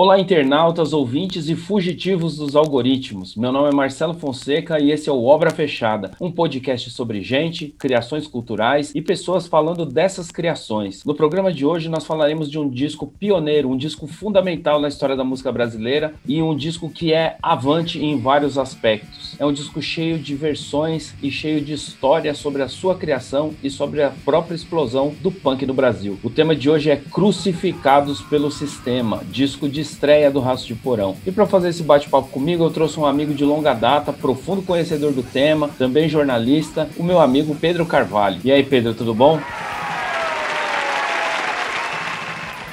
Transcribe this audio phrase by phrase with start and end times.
[0.00, 3.34] Olá, internautas, ouvintes e fugitivos dos algoritmos.
[3.34, 7.74] Meu nome é Marcelo Fonseca e esse é o Obra Fechada, um podcast sobre gente,
[7.76, 11.04] criações culturais e pessoas falando dessas criações.
[11.04, 15.16] No programa de hoje, nós falaremos de um disco pioneiro, um disco fundamental na história
[15.16, 19.34] da música brasileira e um disco que é avante em vários aspectos.
[19.36, 23.68] É um disco cheio de versões e cheio de história sobre a sua criação e
[23.68, 26.16] sobre a própria explosão do punk no Brasil.
[26.22, 31.16] O tema de hoje é Crucificados pelo Sistema, disco de estreia do Raço de Porão.
[31.26, 35.12] E para fazer esse bate-papo comigo, eu trouxe um amigo de longa data, profundo conhecedor
[35.12, 38.40] do tema, também jornalista, o meu amigo Pedro Carvalho.
[38.44, 39.40] E aí, Pedro, tudo bom?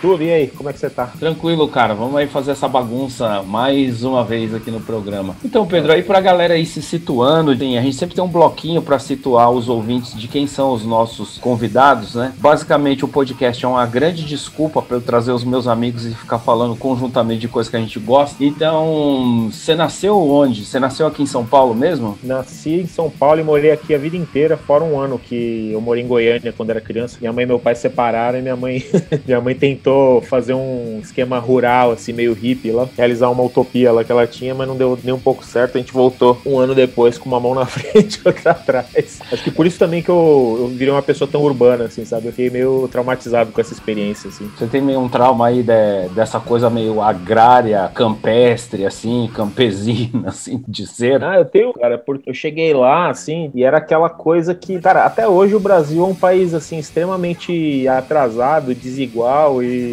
[0.05, 1.07] Tudo, e aí, como é que você tá?
[1.17, 1.95] Tranquilo, cara.
[1.95, 5.35] Vamos aí fazer essa bagunça mais uma vez aqui no programa.
[5.43, 8.99] Então, Pedro, aí pra galera aí se situando, a gente sempre tem um bloquinho para
[8.99, 12.33] situar os ouvintes de quem são os nossos convidados, né?
[12.37, 16.37] Basicamente, o podcast é uma grande desculpa para eu trazer os meus amigos e ficar
[16.37, 18.43] falando conjuntamente de coisas que a gente gosta.
[18.43, 20.65] Então, você nasceu onde?
[20.65, 22.15] Você nasceu aqui em São Paulo mesmo?
[22.21, 25.81] Nasci em São Paulo e morei aqui a vida inteira, fora um ano que eu
[25.81, 27.17] morei em Goiânia quando era criança.
[27.19, 28.85] Minha mãe e meu pai se separaram e minha mãe,
[29.25, 33.91] minha mãe tentou tentou fazer um esquema rural, assim, meio hippie lá, realizar uma utopia
[33.91, 35.77] lá que ela tinha, mas não deu nem um pouco certo.
[35.77, 39.19] A gente voltou um ano depois com uma mão na frente e outra atrás.
[39.31, 42.27] Acho que por isso também que eu, eu virei uma pessoa tão urbana, assim, sabe?
[42.27, 44.49] Eu fiquei meio traumatizado com essa experiência, assim.
[44.57, 50.63] Você tem meio um trauma aí de, dessa coisa meio agrária, campestre, assim, campesina, assim,
[50.67, 51.23] de ser?
[51.23, 55.05] Ah, eu tenho, cara, porque eu cheguei lá, assim, e era aquela coisa que, cara,
[55.05, 59.84] até hoje o Brasil é um país, assim, extremamente atrasado, desigual e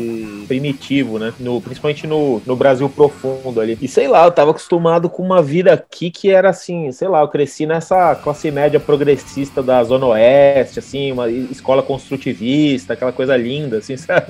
[0.48, 1.32] primitivo, né?
[1.38, 3.78] No, principalmente no, no Brasil profundo ali.
[3.80, 7.20] E sei lá, eu tava acostumado com uma vida aqui que era assim, sei lá,
[7.20, 13.36] eu cresci nessa classe média progressista da Zona Oeste, assim, uma escola construtivista, aquela coisa
[13.36, 14.26] linda, assim, sabe?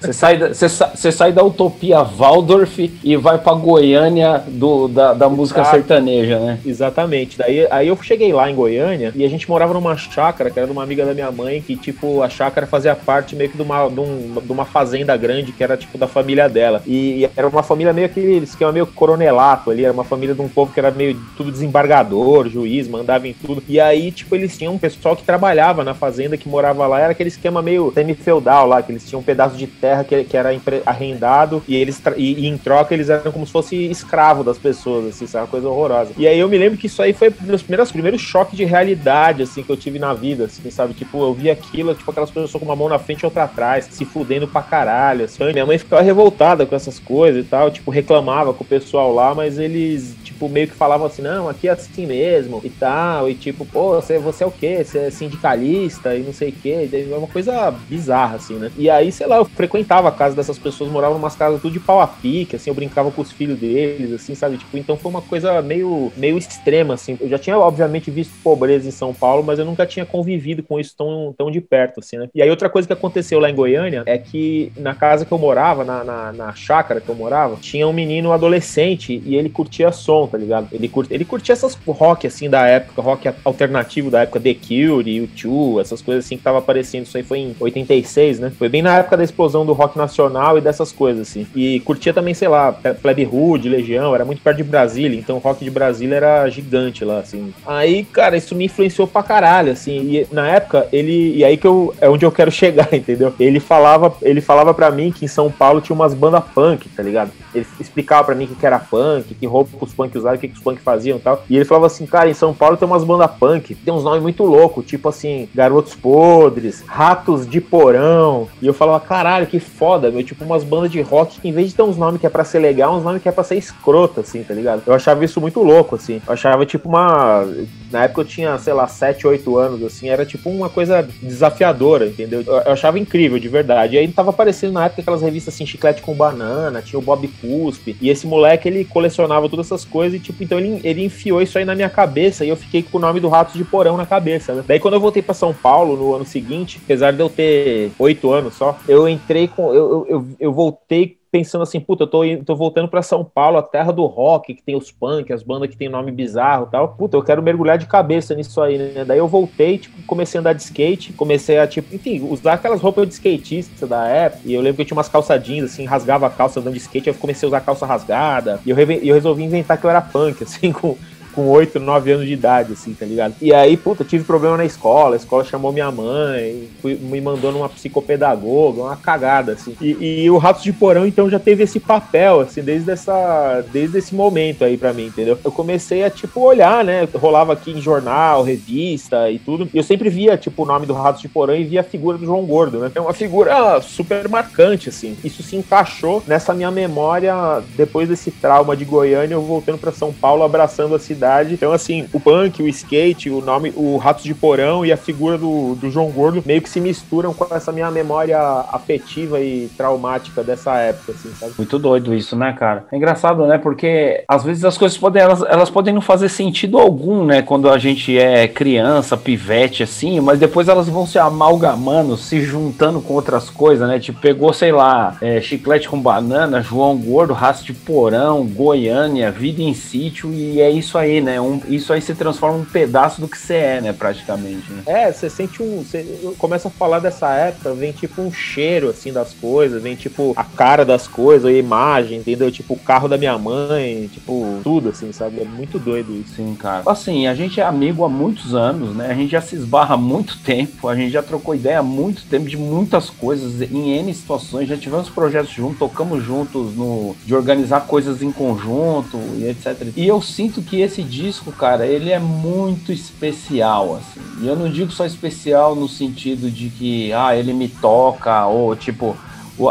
[0.00, 5.14] Você sai, da, você, você sai da utopia Waldorf e vai pra Goiânia do, da,
[5.14, 5.76] da música Exato.
[5.76, 6.58] sertaneja, né?
[6.64, 7.38] Exatamente.
[7.38, 10.66] Daí aí eu cheguei lá em Goiânia e a gente morava numa chácara, que era
[10.66, 13.62] de uma amiga da minha mãe, que, tipo, a chácara fazia parte meio que de
[13.62, 16.82] uma, de um, de uma fazenda grande que era tipo da família dela.
[16.86, 20.40] E, e era uma família meio que esquema meio coronelato ali, era uma família de
[20.40, 23.62] um povo que era meio tudo desembargador, juiz, mandava em tudo.
[23.68, 27.12] E aí, tipo, eles tinham um pessoal que trabalhava na fazenda, que morava lá, era
[27.12, 30.50] aquele esquema meio semi-feudal lá, que eles tinham um pedaço de terra que, que era
[30.84, 35.06] arrendado e eles e, e, em troca eles eram como se fosse escravo das pessoas,
[35.06, 36.12] assim, isso é uma coisa horrorosa.
[36.16, 39.42] E aí eu me lembro que isso aí foi meus primeiros, primeiros choques de realidade,
[39.42, 40.94] assim, que eu tive na vida, assim, sabe?
[40.94, 43.88] Tipo, eu vi aquilo, tipo, aquelas pessoas com uma mão na frente e outra atrás,
[43.90, 45.26] se fudendo pra caralho.
[45.26, 45.44] Assim.
[45.52, 49.34] Minha mãe ficava revoltada com essas coisas e tal, tipo, reclamava com o pessoal lá,
[49.34, 53.34] mas eles, tipo, meio que falavam assim, não, aqui é assim mesmo e tal, e
[53.34, 54.84] tipo, pô, você, você é o quê?
[54.84, 56.88] Você é sindicalista e não sei o quê.
[56.92, 58.70] É uma coisa bizarra, assim, né?
[58.76, 61.72] E aí, sei lá, eu frequentava a casa dessas pessoas, morava em umas casas tudo
[61.72, 64.58] de pau a pique, assim, eu brincava com os filhos deles, assim, sabe?
[64.58, 67.16] Tipo, então foi uma coisa meio, meio extrema, assim.
[67.20, 70.78] Eu já tinha, obviamente, visto pobreza em São Paulo, mas eu nunca tinha convivido com
[70.78, 72.28] isso tão, tão de perto, assim, né?
[72.34, 75.38] E aí outra coisa que aconteceu lá em Goiânia é que na casa que eu
[75.38, 79.92] morava, na, na, na chácara que eu morava, tinha um menino adolescente e ele curtia
[79.92, 80.68] som, tá ligado?
[80.72, 85.28] Ele, curtia, ele curtia essas rock, assim, da época, rock alternativo da época, The Cure,
[85.28, 87.06] U2, essas coisas assim que tava aparecendo.
[87.06, 88.52] Isso aí foi em 86, né?
[88.58, 91.46] Foi bem na época da explosão do rock nacional e dessas coisas, assim.
[91.54, 95.40] E curtia também, sei lá, Plebe Hood, Legião, era muito perto de Brasília, então o
[95.40, 97.52] rock de Brasília era gigante lá, assim.
[97.66, 99.96] Aí, cara, isso me influenciou pra caralho, assim.
[99.96, 101.36] E na época, ele.
[101.36, 101.94] E aí que eu.
[102.00, 103.34] É onde eu quero chegar, entendeu?
[103.38, 107.02] Ele falava ele falava para mim que em São Paulo tinha umas bandas punk, tá
[107.02, 107.30] ligado?
[107.54, 110.54] Ele explicava para mim que era punk, que roupa os punk usavam, o que, que
[110.54, 111.44] os punk faziam e tal.
[111.48, 114.22] E ele falava assim, cara, em São Paulo tem umas bandas punk, tem uns nomes
[114.22, 118.48] muito loucos, tipo assim, Garotos Podres, Ratos de Porão.
[118.60, 121.68] E eu falava, caralho, que foda, meu, tipo umas bandas de rock que em vez
[121.68, 123.56] de ter uns nomes que é pra ser legal, uns nomes que é pra ser
[123.56, 124.82] escroto, assim, tá ligado?
[124.86, 126.20] Eu achava isso muito louco, assim.
[126.26, 127.46] Eu achava tipo uma.
[127.90, 132.06] Na época eu tinha, sei lá, 7, 8 anos, assim, era tipo uma coisa desafiadora,
[132.06, 132.42] entendeu?
[132.46, 133.96] Eu achava incrível, de verdade.
[133.96, 137.28] E aí tava aparecendo na época aquelas revistas assim, Chiclete com Banana, tinha o Bob
[137.40, 141.40] Cuspe, e esse moleque ele colecionava todas essas coisas e tipo, então ele, ele enfiou
[141.42, 143.96] isso aí na minha cabeça e eu fiquei com o nome do Ratos de Porão
[143.96, 144.64] na cabeça, né?
[144.66, 148.32] Daí quando eu voltei para São Paulo no ano seguinte, apesar de eu ter oito
[148.32, 149.74] anos só, eu entrei com.
[149.74, 153.62] eu, eu, eu voltei pensando assim, puta, eu tô, tô voltando para São Paulo, a
[153.62, 156.88] terra do rock, que tem os punk, as bandas que tem nome bizarro tal.
[156.88, 159.04] Puta, eu quero mergulhar de cabeça nisso aí, né?
[159.04, 162.80] Daí eu voltei, tipo, comecei a andar de skate, comecei a, tipo, enfim, usar aquelas
[162.80, 164.42] roupas de skatista da época.
[164.46, 167.08] E eu lembro que eu tinha umas calçadinhas, assim, rasgava a calça andando de skate,
[167.08, 168.58] eu comecei a usar calça rasgada.
[168.64, 170.96] E eu, eu resolvi inventar que eu era punk, assim, com
[171.36, 173.34] com 8, 9 anos de idade, assim, tá ligado?
[173.42, 177.52] E aí, puta, tive problema na escola, a escola chamou minha mãe, fui, me mandou
[177.52, 179.76] numa psicopedagoga, uma cagada, assim.
[179.78, 183.98] E, e o Ratos de Porão, então, já teve esse papel, assim, desde, essa, desde
[183.98, 185.38] esse momento aí pra mim, entendeu?
[185.44, 187.06] Eu comecei a, tipo, olhar, né?
[187.14, 189.68] Rolava aqui em jornal, revista e tudo.
[189.74, 192.16] E eu sempre via, tipo, o nome do Ratos de Porão e via a figura
[192.16, 192.90] do João Gordo, né?
[192.94, 195.14] É uma figura super marcante, assim.
[195.22, 197.34] Isso se encaixou nessa minha memória
[197.76, 201.54] depois desse trauma de Goiânia, eu voltando para São Paulo, abraçando a cidade cidade.
[201.54, 205.36] Então, assim, o punk, o skate, o nome, o Ratos de Porão e a figura
[205.36, 208.38] do, do João Gordo meio que se misturam com essa minha memória
[208.72, 211.52] afetiva e traumática dessa época, assim, sabe?
[211.58, 212.84] Muito doido isso, né, cara?
[212.92, 213.58] É engraçado, né?
[213.58, 217.42] Porque às vezes as coisas podem, elas, elas podem não fazer sentido algum, né?
[217.42, 223.00] Quando a gente é criança, pivete, assim, mas depois elas vão se amalgamando, se juntando
[223.00, 223.98] com outras coisas, né?
[223.98, 229.62] Tipo, pegou, sei lá, é, chiclete com banana, João Gordo, Raço de Porão, Goiânia, Vida
[229.62, 231.40] em Sítio, e é isso aí, né?
[231.40, 233.92] Um, isso aí se transforma um pedaço do que você é, né?
[233.92, 234.70] Praticamente.
[234.72, 234.82] Né?
[234.86, 235.82] É, você sente um.
[235.82, 240.32] Você começa a falar dessa época, vem tipo um cheiro assim das coisas, vem tipo
[240.36, 242.50] a cara das coisas, a imagem, entendeu?
[242.50, 245.40] Tipo o carro da minha mãe, tipo tudo assim, sabe?
[245.40, 246.36] É muito doido isso.
[246.36, 246.82] Sim, cara.
[246.86, 249.10] Assim, a gente é amigo há muitos anos, né?
[249.10, 252.24] A gente já se esbarra há muito tempo, a gente já trocou ideia há muito
[252.24, 257.34] tempo de muitas coisas, em N situações, já tivemos projetos juntos, tocamos juntos no, de
[257.34, 259.88] organizar coisas em conjunto e etc.
[259.96, 264.20] E eu sinto que esse disco, cara, ele é muito especial, assim.
[264.42, 268.76] E eu não digo só especial no sentido de que, ah, ele me toca, ou
[268.76, 269.16] tipo,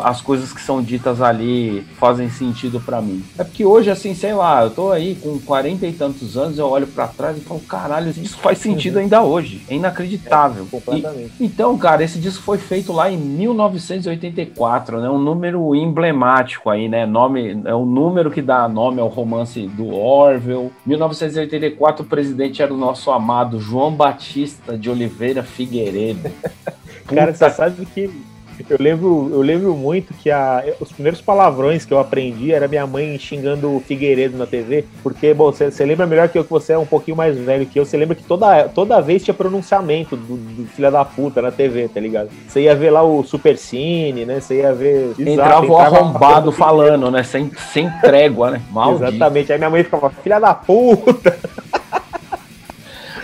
[0.03, 3.23] as coisas que são ditas ali fazem sentido para mim.
[3.37, 6.67] É porque hoje, assim, sei lá, eu tô aí com 40 e tantos anos, eu
[6.67, 9.01] olho para trás e falo, caralho, isso faz sentido uhum.
[9.01, 9.63] ainda hoje.
[9.69, 10.63] É inacreditável.
[10.63, 11.31] É, completamente.
[11.39, 15.09] E, então, cara, esse disco foi feito lá em 1984, né?
[15.09, 17.05] Um número emblemático aí, né?
[17.05, 20.71] Nome, é o número que dá nome ao romance do Orwell.
[20.85, 26.31] 1984, o presidente era o nosso amado João Batista de Oliveira Figueiredo.
[27.07, 28.09] Cara, você sabe que
[28.69, 32.85] eu lembro, eu lembro muito que a, os primeiros palavrões que eu aprendi era minha
[32.87, 36.73] mãe xingando o Figueiredo na TV, porque, bom, você lembra melhor que eu, que você
[36.73, 40.15] é um pouquinho mais velho que eu, você lembra que toda, toda vez tinha pronunciamento
[40.15, 42.29] do, do filho da puta na TV, tá ligado?
[42.47, 44.39] Você ia ver lá o Super Cine, né?
[44.39, 45.13] Você ia ver.
[45.19, 47.23] Entrava o arrombado falando, né?
[47.23, 48.61] Sem, sem trégua, né?
[48.71, 49.05] Maldito.
[49.05, 49.51] Exatamente.
[49.51, 51.37] Aí minha mãe ficava, filha da puta!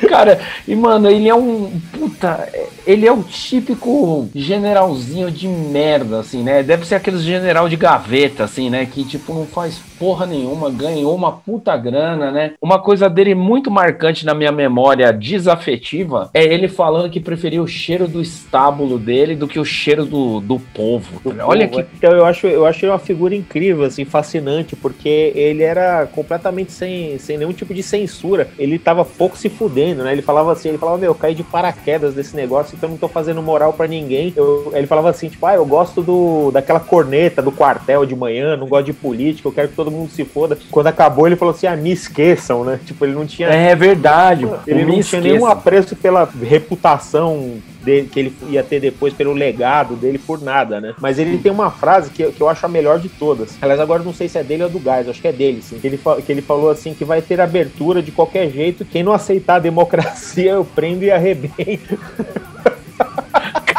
[0.08, 1.72] Cara, e mano, ele é um.
[1.92, 2.48] Puta,
[2.86, 6.64] ele é o típico generalzinho de merda, assim, né?
[6.64, 8.86] Deve ser aqueles general de gaveta, assim, né?
[8.86, 12.54] Que, tipo, não faz porra nenhuma, ganhou uma puta grana, né?
[12.62, 17.68] Uma coisa dele muito marcante na minha memória desafetiva é ele falando que preferia o
[17.68, 21.22] cheiro do estábulo dele do que o cheiro do, do povo.
[21.24, 21.84] Do Olha povo.
[21.84, 21.90] que.
[21.98, 26.72] Então, eu acho, eu acho ele uma figura incrível, assim, fascinante, porque ele era completamente
[26.72, 28.50] sem, sem nenhum tipo de censura.
[28.58, 30.12] Ele tava pouco se fudendo, né?
[30.12, 33.08] Ele falava assim, ele falava, meu, eu caí de paraquedas desse negócio, então não tô
[33.08, 34.34] fazendo moral para ninguém.
[34.36, 38.58] Eu, ele falava assim, tipo, ah, eu gosto do, daquela corneta do quartel de manhã,
[38.58, 40.58] não gosto de política, eu quero que todo mundo se foda.
[40.72, 42.80] Quando acabou, ele falou assim: ah, me esqueçam, né?
[42.84, 43.50] Tipo, ele não tinha.
[43.50, 44.48] É verdade.
[44.66, 49.96] Ele não tinha nenhum apreço pela reputação dele, que ele ia ter depois, pelo legado
[49.96, 50.94] dele, por nada, né?
[51.00, 53.58] Mas ele tem uma frase que, que eu acho a melhor de todas.
[53.62, 55.80] Aliás, agora não sei se é dele ou do Gás, acho que é dele, sim.
[55.80, 58.86] Que ele, que ele falou assim: que vai ter abertura de qualquer jeito.
[58.86, 61.98] Quem não aceitar a democracia, eu prendo e arrebento.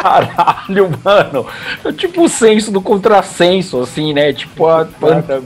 [0.02, 1.46] Caralho, mano.
[1.84, 4.32] É tipo o senso do contrassenso, assim, né?
[4.32, 4.88] Tipo, a...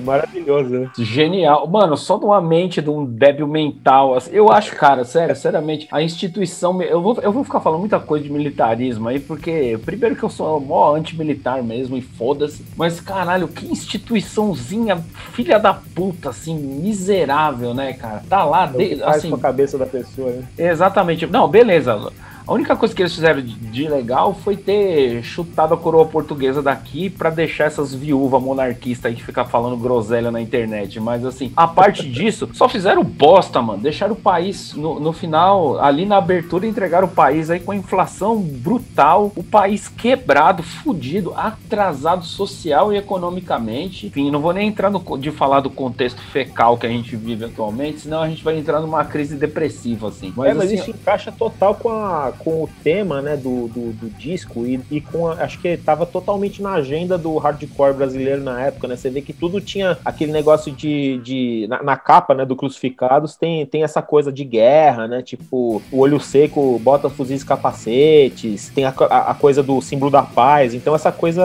[0.02, 0.70] maravilhoso.
[0.70, 0.90] Né?
[0.98, 1.66] Genial.
[1.66, 4.14] Mano, só numa mente de um débil mental.
[4.14, 6.80] Assim, eu acho, cara, sério, seriamente, a instituição.
[6.80, 10.30] Eu vou, eu vou ficar falando muita coisa de militarismo aí, porque, primeiro, que eu
[10.30, 12.64] sou mó anti-militar mesmo, e foda-se.
[12.76, 18.22] Mas, caralho, que instituiçãozinha, filha da puta, assim, miserável, né, cara?
[18.26, 19.28] Tá lá, de, assim.
[19.28, 20.44] com a cabeça da pessoa, né?
[20.56, 21.26] Exatamente.
[21.26, 22.10] Não, beleza.
[22.46, 27.10] A única coisa que eles fizeram de legal foi ter chutado a coroa portuguesa daqui
[27.10, 31.00] para deixar essas viúvas monarquistas aí que ficam falando groselha na internet.
[31.00, 33.82] Mas assim, a parte disso, só fizeram bosta, mano.
[33.82, 37.76] Deixaram o país no, no final, ali na abertura, entregaram o país aí com a
[37.76, 44.06] inflação brutal, o país quebrado, fudido, atrasado social e economicamente.
[44.06, 47.46] Enfim, não vou nem entrar no, de falar do contexto fecal que a gente vive
[47.46, 50.32] atualmente, senão a gente vai entrar numa crise depressiva, assim.
[50.36, 53.92] Mas, é, mas assim, isso encaixa total com a com o tema, né, do, do,
[53.92, 58.42] do disco e, e com, a, acho que tava totalmente na agenda do hardcore brasileiro
[58.42, 62.34] na época, né, você vê que tudo tinha aquele negócio de, de na, na capa,
[62.34, 67.08] né, do Crucificados tem, tem essa coisa de guerra, né, tipo, o olho seco bota
[67.08, 71.42] fuzis capacetes, tem a, a, a coisa do símbolo da paz, então essa coisa,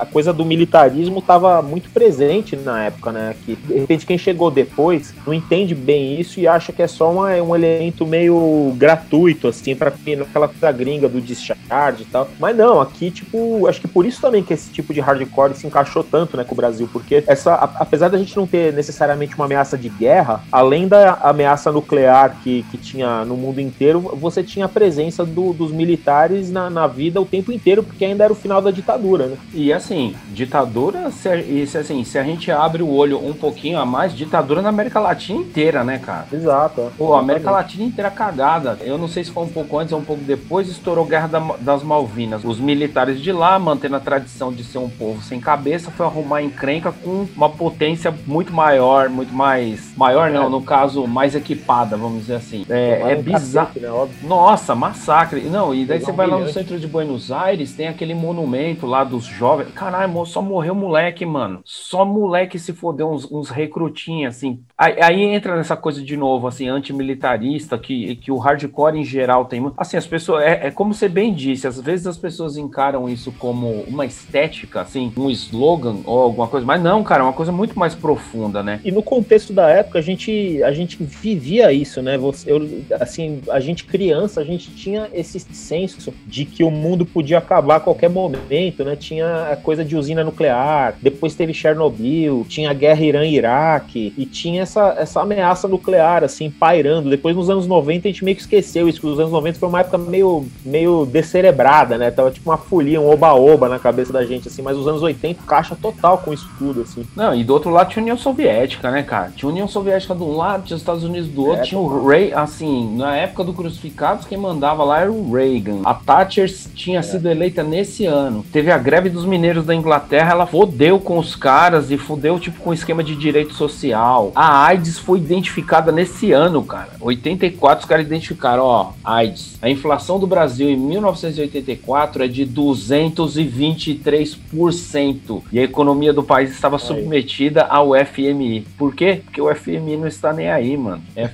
[0.00, 4.50] a coisa do militarismo tava muito presente na época, né, que de repente quem chegou
[4.50, 9.48] depois não entende bem isso e acha que é só uma, um elemento meio gratuito,
[9.48, 9.90] assim, pra
[10.22, 12.28] aquela coisa gringa do discharge e tal.
[12.38, 15.66] Mas não, aqui, tipo, acho que por isso também que esse tipo de hardcore se
[15.66, 19.44] encaixou tanto, né, com o Brasil, porque essa, apesar da gente não ter necessariamente uma
[19.44, 24.66] ameaça de guerra, além da ameaça nuclear que, que tinha no mundo inteiro, você tinha
[24.66, 28.36] a presença do, dos militares na, na vida o tempo inteiro, porque ainda era o
[28.36, 29.36] final da ditadura, né?
[29.54, 33.86] E assim, ditadura, se, se, assim, se a gente abre o olho um pouquinho a
[33.86, 36.26] mais, ditadura na América Latina inteira, né, cara?
[36.32, 36.92] Exato.
[36.98, 38.78] Pô, a América Latina inteira cagada.
[38.82, 41.40] Eu não sei se foi um pouco antes ou um pouco depois, estourou Guerra da,
[41.60, 42.44] das Malvinas.
[42.44, 46.42] Os militares de lá, mantendo a tradição de ser um povo sem cabeça, foi arrumar
[46.42, 49.96] encrenca com uma potência muito maior, muito mais.
[49.96, 52.64] Maior não, no caso, mais equipada, vamos dizer assim.
[52.68, 53.70] É, é bizarro.
[53.80, 53.88] Né,
[54.22, 55.40] Nossa, massacre.
[55.42, 59.04] Não, e daí você vai lá no centro de Buenos Aires, tem aquele monumento lá
[59.04, 59.72] dos jovens.
[59.74, 61.60] Caralho, só morreu moleque, mano.
[61.64, 64.62] Só moleque se fodeu, uns, uns recrutinhos, assim.
[64.76, 69.44] Aí, aí, entra nessa coisa de novo, assim, antimilitarista, que, que o hardcore em geral
[69.44, 69.72] tem.
[69.76, 70.42] Assim, as pessoas.
[70.44, 74.80] É, é como você bem disse, às vezes as pessoas encaram isso como uma estética,
[74.80, 78.62] assim, um slogan ou alguma coisa, mas não, cara, é uma coisa muito mais profunda,
[78.62, 78.80] né?
[78.84, 82.18] E no contexto da época, a gente, a gente vivia isso, né?
[82.18, 87.04] Você, eu, assim, a gente criança, a gente tinha esse senso de que o mundo
[87.04, 88.96] podia acabar a qualquer momento, né?
[88.96, 94.62] Tinha a coisa de usina nuclear, depois teve Chernobyl, tinha a guerra Irã-Iraque, e tinha
[94.62, 97.10] essa, essa ameaça nuclear, assim, pairando.
[97.10, 99.68] Depois, nos anos 90, a gente meio que esqueceu isso, que os anos 90 foi
[99.68, 102.10] uma época meio, meio descerebrada, né?
[102.10, 105.42] Tava tipo uma folia, um oba-oba na cabeça da gente, assim, mas os anos 80,
[105.46, 107.04] caixa total com isso tudo, assim.
[107.14, 109.32] Não, e do outro lado tinha União Soviética, né, cara?
[109.34, 112.06] Tinha União Soviética de um lado, tinha os Estados Unidos do outro, é, tinha o
[112.06, 115.80] Ray, assim, na época do Crucificados, quem mandava lá era o Reagan.
[115.84, 117.02] A Thatcher tinha é.
[117.02, 118.44] sido eleita nesse ano.
[118.52, 122.60] Teve a greve dos mineiros da Inglaterra, ela fodeu com os caras e fodeu, tipo,
[122.60, 124.32] com o esquema de direito social.
[124.34, 126.90] A AIDS foi identificada nesse ano, cara.
[127.00, 129.56] 84, os caras identificaram, ó, AIDS.
[129.60, 135.42] A inflação do Brasil em 1984 é de 223%.
[135.50, 136.82] E a economia do país estava aí.
[136.82, 138.66] submetida ao FMI.
[138.76, 139.22] Por quê?
[139.24, 141.02] Porque o FMI não está nem aí, mano.
[141.16, 141.30] É,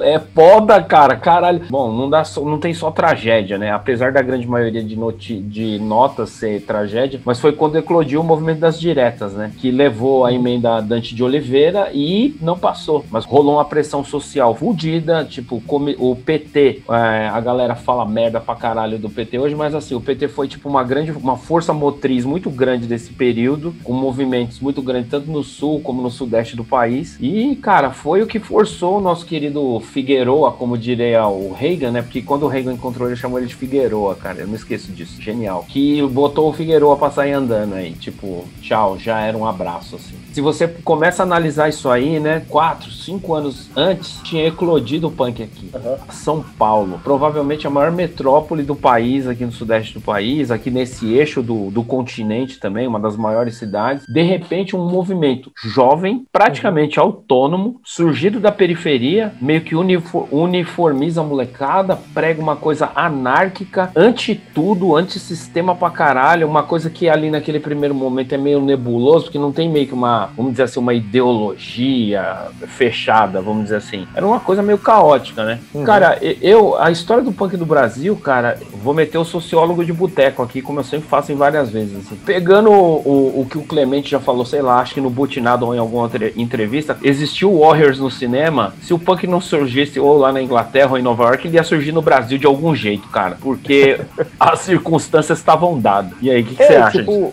[0.14, 1.16] é foda, cara.
[1.16, 1.62] Caralho.
[1.70, 3.70] Bom, não, dá só, não tem só tragédia, né?
[3.70, 8.24] Apesar da grande maioria de, noti de notas ser tragédia, mas foi quando eclodiu o
[8.24, 9.52] movimento das diretas, né?
[9.58, 13.04] Que levou a emenda Dante de Oliveira e não passou.
[13.10, 15.62] Mas rolou uma pressão social fodida, tipo,
[15.98, 20.00] o PT, é, a galera fala merda pra caralho do PT hoje, mas assim, o
[20.00, 24.82] PT foi tipo uma grande, uma força motriz muito grande desse período, com movimentos muito
[24.82, 27.16] grandes, tanto no sul como no sudeste do país.
[27.20, 32.02] E, cara, foi o que forçou o nosso querido Figueroa, como diria o Reagan, né?
[32.02, 34.40] Porque quando o Reagan encontrou ele, chamou ele de Figueroa, cara.
[34.40, 35.20] Eu não esqueço disso.
[35.20, 35.64] Genial.
[35.68, 37.92] Que botou o Figueroa pra sair andando aí.
[37.92, 40.14] Tipo, tchau, já era um abraço, assim.
[40.32, 42.44] Se você começa a analisar isso aí, né?
[42.48, 45.70] Quatro, cinco anos antes, tinha eclodido o punk aqui.
[45.74, 45.96] Uhum.
[46.10, 46.93] São Paulo.
[47.02, 51.70] Provavelmente a maior metrópole do país, aqui no sudeste do país, aqui nesse eixo do,
[51.70, 54.06] do continente também, uma das maiores cidades.
[54.06, 57.06] De repente, um movimento jovem, praticamente uhum.
[57.06, 64.96] autônomo, surgido da periferia, meio que uniformiza a molecada, prega uma coisa anárquica, anti tudo,
[64.96, 69.52] anti-sistema pra caralho, uma coisa que ali naquele primeiro momento é meio nebuloso, porque não
[69.52, 74.06] tem meio que uma, vamos dizer assim, uma ideologia fechada, vamos dizer assim.
[74.14, 75.60] Era uma coisa meio caótica, né?
[75.72, 75.84] Uhum.
[75.84, 80.42] Cara, eu, a história do punk do Brasil, cara, vou meter o sociólogo de boteco
[80.42, 81.96] aqui, como eu sempre faço em várias vezes.
[81.96, 82.14] Assim.
[82.26, 85.64] Pegando o, o, o, que o Clemente já falou, sei lá, acho que no Butinado
[85.64, 88.74] ou em alguma outra entrevista, existiu Warriors no cinema.
[88.82, 91.64] Se o punk não surgisse ou lá na Inglaterra ou em Nova York, ele ia
[91.64, 93.38] surgir no Brasil de algum jeito, cara.
[93.40, 93.98] Porque
[94.38, 96.12] as circunstâncias estavam dadas.
[96.20, 96.98] E aí, o que, que é, você acha?
[96.98, 97.32] Tipo,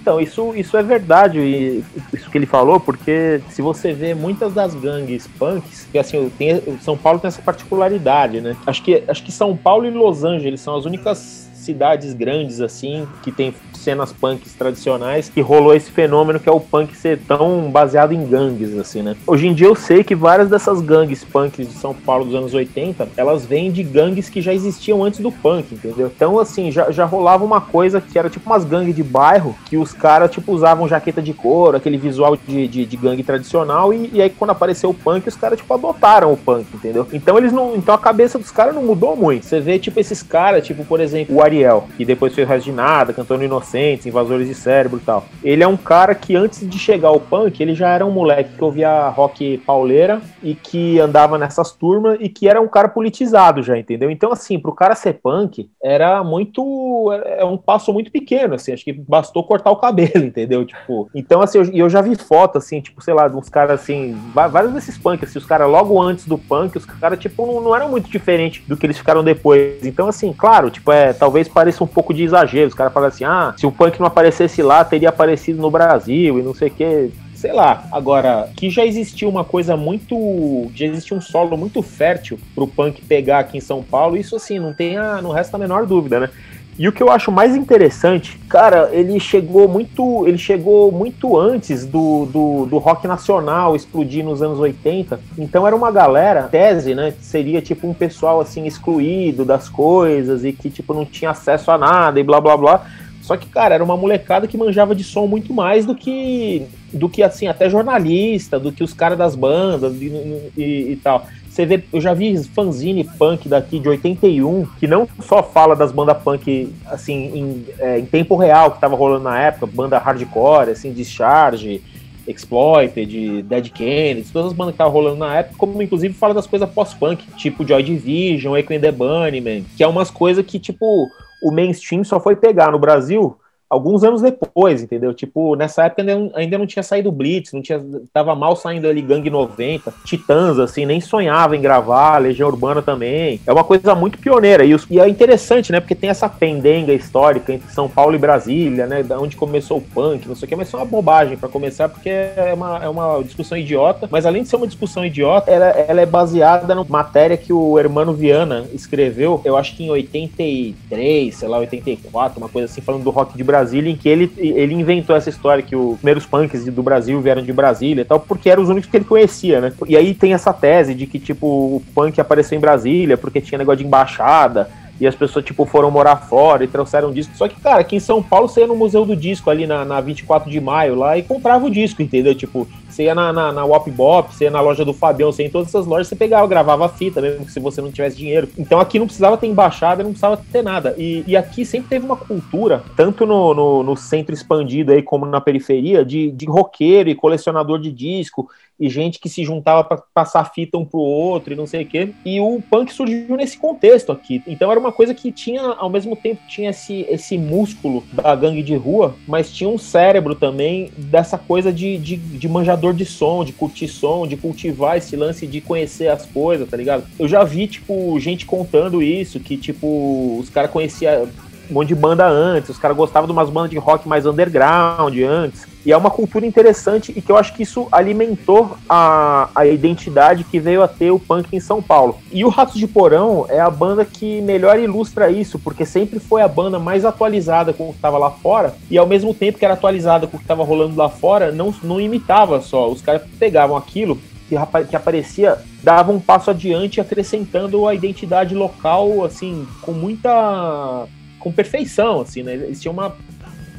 [0.00, 4.54] então, isso, isso é verdade, e isso que ele falou, porque se você vê muitas
[4.54, 8.54] das gangues punks, que assim, tem, São Paulo tem essa particularidade, né?
[8.64, 11.18] Acho que, acho que São Paulo e Los Angeles são as únicas
[11.54, 16.60] cidades grandes assim que tem cenas punks tradicionais que rolou esse fenômeno que é o
[16.60, 19.14] punk ser tão baseado em gangues, assim, né?
[19.26, 22.54] Hoje em dia eu sei que várias dessas gangues punks de São Paulo dos anos
[22.54, 26.10] 80, elas vêm de gangues que já existiam antes do punk, entendeu?
[26.14, 29.76] Então, assim, já, já rolava uma coisa que era tipo umas gangues de bairro, que
[29.76, 34.10] os caras, tipo, usavam jaqueta de couro, aquele visual de, de, de gangue tradicional, e,
[34.12, 37.06] e, aí quando apareceu o punk, os caras, tipo, adotaram o punk, entendeu?
[37.12, 37.76] Então eles não.
[37.76, 39.44] Então a cabeça dos caras não mudou muito.
[39.44, 42.66] Você vê, tipo, esses caras, tipo, por exemplo, o Ariel, que depois fez o resto
[42.66, 45.24] de nada, cantando Invasores de Cérebro e tal.
[45.42, 48.56] Ele é um cara que antes de chegar ao punk, ele já era um moleque
[48.56, 53.62] que ouvia rock pauleira e que andava nessas turmas e que era um cara politizado
[53.62, 54.10] já, entendeu?
[54.10, 57.12] Então, assim, pro cara ser punk, era muito.
[57.24, 58.72] É um passo muito pequeno, assim.
[58.72, 60.64] Acho que bastou cortar o cabelo, entendeu?
[60.64, 63.80] Tipo, então, assim, eu, eu já vi foto, assim, tipo, sei lá, de uns caras
[63.80, 67.60] assim, vários desses punks, assim, os caras logo antes do punk, os caras, tipo, não,
[67.60, 69.84] não eram muito diferentes do que eles ficaram depois.
[69.84, 72.68] Então, assim, claro, tipo, é, talvez pareça um pouco de exagero.
[72.68, 76.38] Os caras falam assim, ah, se o punk não aparecesse lá, teria aparecido no Brasil
[76.38, 77.84] e não sei o que sei lá.
[77.90, 80.70] Agora, que já existiu uma coisa muito.
[80.74, 84.58] Já existiu um solo muito fértil pro punk pegar aqui em São Paulo, isso assim,
[84.58, 86.30] não tem a, não resta a menor dúvida, né?
[86.76, 91.86] E o que eu acho mais interessante, cara, ele chegou muito, ele chegou muito antes
[91.86, 95.20] do, do, do, rock nacional explodir nos anos 80.
[95.38, 97.14] Então era uma galera, tese, né?
[97.20, 101.78] Seria tipo um pessoal assim excluído das coisas e que tipo não tinha acesso a
[101.78, 102.86] nada e blá blá blá.
[103.24, 107.08] Só que, cara, era uma molecada que manjava de som muito mais do que, do
[107.08, 111.26] que assim, até jornalista, do que os caras das bandas e, e, e tal.
[111.48, 115.90] Você vê, eu já vi fanzine punk daqui de 81 que não só fala das
[115.90, 120.72] bandas punk assim em, é, em tempo real que tava rolando na época, banda hardcore,
[120.72, 121.80] assim, Discharge,
[122.28, 126.46] Exploited, Dead Kennedy, todas as bandas que estavam rolando na época, como inclusive fala das
[126.46, 131.10] coisas pós-punk, tipo Joy Division, Echo the Bunnymen, que é umas coisas que, tipo,
[131.44, 133.38] o mainstream só foi pegar no Brasil
[133.74, 135.12] alguns anos depois, entendeu?
[135.12, 138.88] Tipo, nessa época ainda não, ainda não tinha saído Blitz, não tinha, tava mal saindo
[138.88, 143.40] ali Gang 90, Titãs, assim, nem sonhava em gravar, Legião Urbana também.
[143.44, 144.64] É uma coisa muito pioneira.
[144.64, 145.80] E, os, e é interessante, né?
[145.80, 149.02] Porque tem essa pendenga histórica entre São Paulo e Brasília, né?
[149.02, 151.48] Da onde começou o punk, não sei o que, mas isso é uma bobagem para
[151.48, 154.08] começar, porque é uma, é uma discussão idiota.
[154.10, 157.76] Mas além de ser uma discussão idiota, ela, ela é baseada numa matéria que o
[157.78, 163.02] Hermano Viana escreveu, eu acho que em 83, sei lá, 84, uma coisa assim, falando
[163.02, 166.26] do rock de Brasília Brasília, em que ele, ele inventou essa história que os primeiros
[166.26, 169.60] punks do Brasil vieram de Brasília e tal, porque eram os únicos que ele conhecia,
[169.60, 169.72] né?
[169.88, 173.58] E aí tem essa tese de que, tipo, o punk apareceu em Brasília porque tinha
[173.58, 174.68] negócio de embaixada,
[175.00, 177.36] e as pessoas, tipo, foram morar fora e trouxeram disco.
[177.36, 179.84] Só que, cara, aqui em São Paulo você ia no Museu do Disco ali na,
[179.84, 182.32] na 24 de maio lá e comprava o disco, entendeu?
[182.34, 183.90] Tipo, você ia na, na, na Wop
[184.30, 186.88] você ia na loja do Fabião, você ia em todas essas lojas, você pegava, gravava
[186.88, 188.48] fita, mesmo que se você não tivesse dinheiro.
[188.56, 190.94] Então aqui não precisava ter embaixada, não precisava ter nada.
[190.96, 195.26] E, e aqui sempre teve uma cultura, tanto no, no, no centro expandido aí como
[195.26, 200.02] na periferia, de, de roqueiro e colecionador de disco e gente que se juntava para
[200.12, 202.10] passar fita um pro outro e não sei o quê.
[202.24, 204.42] E o punk surgiu nesse contexto aqui.
[204.46, 208.62] Então era uma coisa que tinha, ao mesmo tempo, tinha esse, esse músculo da gangue
[208.62, 213.44] de rua, mas tinha um cérebro também dessa coisa de, de, de manjador de som,
[213.44, 217.04] de curtir som, de cultivar esse lance de conhecer as coisas, tá ligado?
[217.18, 221.28] Eu já vi, tipo, gente contando isso, que, tipo, os caras conheciam
[221.70, 225.16] um monte de banda antes, os caras gostavam de umas bandas de rock mais underground
[225.18, 225.66] antes.
[225.84, 230.42] E é uma cultura interessante e que eu acho que isso alimentou a, a identidade
[230.42, 232.16] que veio a ter o punk em São Paulo.
[232.32, 236.40] E o Ratos de Porão é a banda que melhor ilustra isso, porque sempre foi
[236.40, 239.64] a banda mais atualizada com o que estava lá fora, e ao mesmo tempo que
[239.64, 242.90] era atualizada com o que estava rolando lá fora, não, não imitava só.
[242.90, 244.56] Os caras pegavam aquilo que,
[244.88, 251.06] que aparecia, dava um passo adiante, acrescentando a identidade local, assim, com muita
[251.44, 252.54] com perfeição, assim, né?
[252.54, 253.14] Eles tinham uma,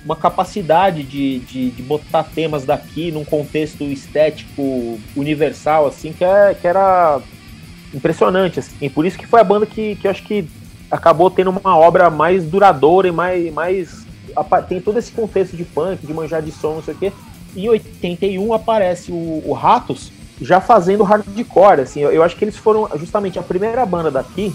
[0.05, 6.53] uma capacidade de, de, de, botar temas daqui num contexto estético universal, assim, que, é,
[6.53, 7.19] que era
[7.91, 8.87] impressionante, assim.
[8.87, 10.47] Por isso que foi a banda que, que eu acho que
[10.91, 14.05] acabou tendo uma obra mais duradoura e mais, mais
[14.69, 17.11] tem todo esse contexto de punk, de manjar de som, não sei o quê.
[17.55, 22.01] Em 81 aparece o, o Ratos já fazendo hardcore, assim.
[22.01, 24.53] Eu, eu acho que eles foram justamente a primeira banda daqui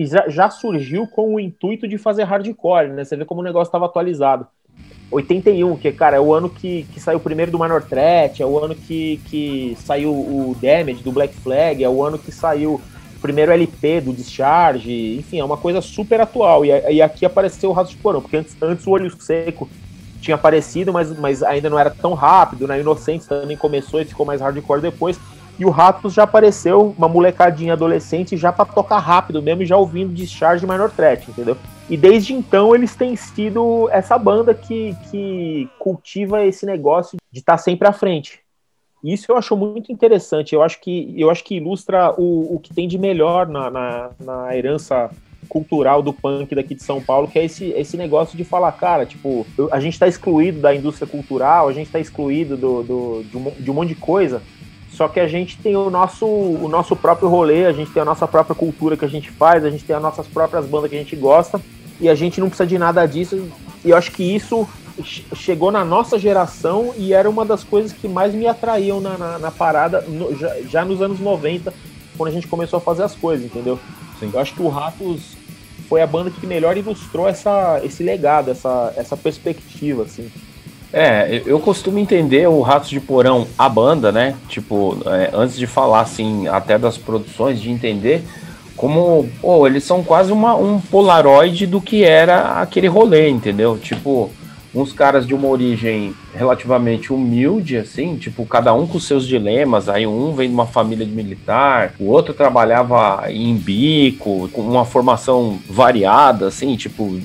[0.00, 3.04] que já, já surgiu com o intuito de fazer hardcore, né?
[3.04, 4.46] Você vê como o negócio estava atualizado.
[5.10, 8.46] 81, que, cara, é o ano que, que saiu o primeiro do Minor Threat, é
[8.46, 12.80] o ano que, que saiu o Damage do Black Flag, é o ano que saiu
[13.14, 16.64] o primeiro LP do Discharge, enfim, é uma coisa super atual.
[16.64, 19.68] E, e aqui apareceu o Rato de Porão, porque antes, antes o Olho Seco
[20.22, 22.80] tinha aparecido, mas, mas ainda não era tão rápido, né?
[22.80, 25.20] Inocentes também começou e ficou mais hardcore depois.
[25.60, 30.14] E o Ratos já apareceu, uma molecadinha adolescente, já para tocar rápido mesmo, já ouvindo
[30.14, 31.54] Discharge Minor Threat, entendeu?
[31.90, 37.58] E desde então eles têm sido essa banda que, que cultiva esse negócio de estar
[37.58, 38.40] tá sempre à frente.
[39.04, 40.54] Isso eu acho muito interessante.
[40.54, 44.10] Eu acho que, eu acho que ilustra o, o que tem de melhor na, na,
[44.18, 45.10] na herança
[45.46, 49.04] cultural do punk daqui de São Paulo, que é esse, esse negócio de falar, cara,
[49.04, 53.36] tipo, a gente está excluído da indústria cultural, a gente está excluído do, do, de,
[53.36, 54.40] um, de um monte de coisa,
[54.90, 58.04] só que a gente tem o nosso, o nosso próprio rolê, a gente tem a
[58.04, 60.96] nossa própria cultura que a gente faz, a gente tem as nossas próprias bandas que
[60.96, 61.60] a gente gosta,
[62.00, 63.48] e a gente não precisa de nada disso,
[63.84, 64.68] e eu acho que isso
[65.34, 69.38] chegou na nossa geração e era uma das coisas que mais me atraíam na, na,
[69.38, 71.72] na parada no, já, já, nos anos 90,
[72.16, 73.78] quando a gente começou a fazer as coisas, entendeu?
[74.18, 74.30] Sim.
[74.32, 75.36] Eu acho que o Ratos
[75.88, 80.30] foi a banda que melhor ilustrou essa, esse legado, essa, essa perspectiva, assim.
[80.92, 84.34] É, eu costumo entender o Ratos de Porão, a banda, né?
[84.48, 88.24] Tipo, é, antes de falar, assim, até das produções, de entender
[88.76, 93.78] como, pô, eles são quase uma, um polaroid do que era aquele rolê, entendeu?
[93.78, 94.30] Tipo,
[94.74, 99.88] uns caras de uma origem relativamente humilde, assim, tipo, cada um com seus dilemas.
[99.88, 104.84] Aí um vem de uma família de militar, o outro trabalhava em bico, com uma
[104.84, 107.20] formação variada, assim, tipo,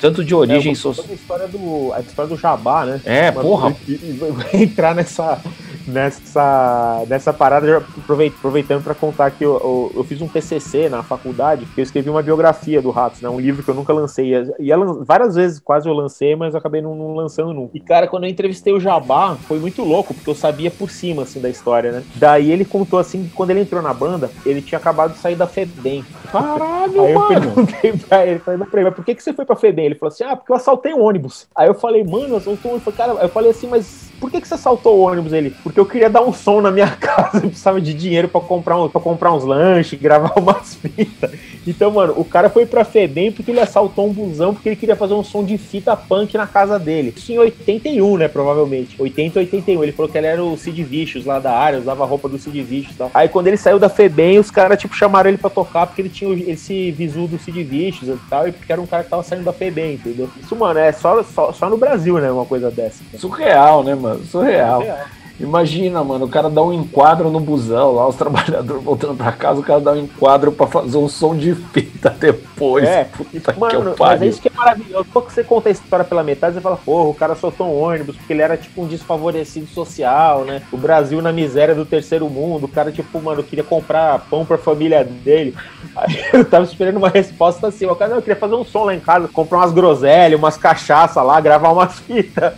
[0.00, 1.06] tanto de origem é, social.
[1.08, 3.00] A história do a história do Jabá, né?
[3.04, 3.76] É, Mas, porra.
[4.52, 5.40] entrar nessa
[5.86, 11.66] nessa, nessa parada, aproveitando para contar que eu, eu, eu, fiz um TCC na faculdade,
[11.66, 14.32] que eu escrevi uma biografia do Ratos, né, um livro que eu nunca lancei.
[14.58, 17.76] E várias vezes quase eu lancei, mas eu acabei não, não, lançando nunca.
[17.76, 21.22] E cara, quando eu entrevistei o Jabá, foi muito louco, porque eu sabia por cima,
[21.22, 22.04] assim, da história, né?
[22.14, 25.36] Daí ele contou, assim, que quando ele entrou na banda, ele tinha acabado de sair
[25.36, 26.04] da FEBEM.
[26.30, 27.40] Caralho, Aí eu mano.
[27.40, 29.86] perguntei pra ele, falei mas por que, que você foi pra FEBEM?
[29.86, 31.46] Ele falou assim, ah, porque eu assaltei um ônibus.
[31.54, 32.94] Aí eu falei, mano, eu assaltei um ônibus.
[32.94, 35.54] Cara, eu falei assim, mas por que, que você saltou o ônibus ele?
[35.62, 38.78] Porque eu queria dar um som na minha casa, eu precisava de dinheiro para comprar,
[38.78, 41.32] um, pra comprar uns lanches, gravar umas fitas.
[41.66, 44.96] Então, mano, o cara foi pra Febem porque ele assaltou um busão, porque ele queria
[44.96, 47.14] fazer um som de fita punk na casa dele.
[47.16, 49.00] Isso em 81, né, provavelmente.
[49.00, 49.82] 80, 81.
[49.82, 52.38] Ele falou que ele era o Sid Vicious lá da área, usava a roupa do
[52.38, 53.10] Sid Vicious e tal.
[53.14, 56.08] Aí quando ele saiu da Febem, os caras, tipo, chamaram ele pra tocar porque ele
[56.08, 59.22] tinha esse visu do Sid Vicious e tal, e porque era um cara que tava
[59.22, 60.28] saindo da Febem, entendeu?
[60.42, 63.02] Isso, mano, é só, só, só no Brasil, né, uma coisa dessa.
[63.16, 64.09] Surreal, né, mano?
[64.18, 64.80] Surreal.
[64.80, 65.06] Surreal.
[65.40, 69.58] Imagina, mano, o cara dá um enquadro no busão lá, os trabalhadores voltando pra casa,
[69.58, 72.86] o cara dá um enquadro pra fazer um som de fita depois.
[72.86, 75.06] É, Puta mano, que mas é isso que é maravilhoso.
[75.10, 78.16] Quando você conta a história pela metade, você fala, porra, o cara soltou um ônibus
[78.16, 80.62] porque ele era tipo um desfavorecido social, né?
[80.70, 84.58] O Brasil na miséria do terceiro mundo, o cara, tipo, mano, queria comprar pão pra
[84.58, 85.56] família dele.
[85.96, 88.84] Aí eu tava esperando uma resposta assim, o cara, não, eu queria fazer um som
[88.84, 92.52] lá em casa, comprar umas groselhas, umas cachaça lá, gravar umas fitas.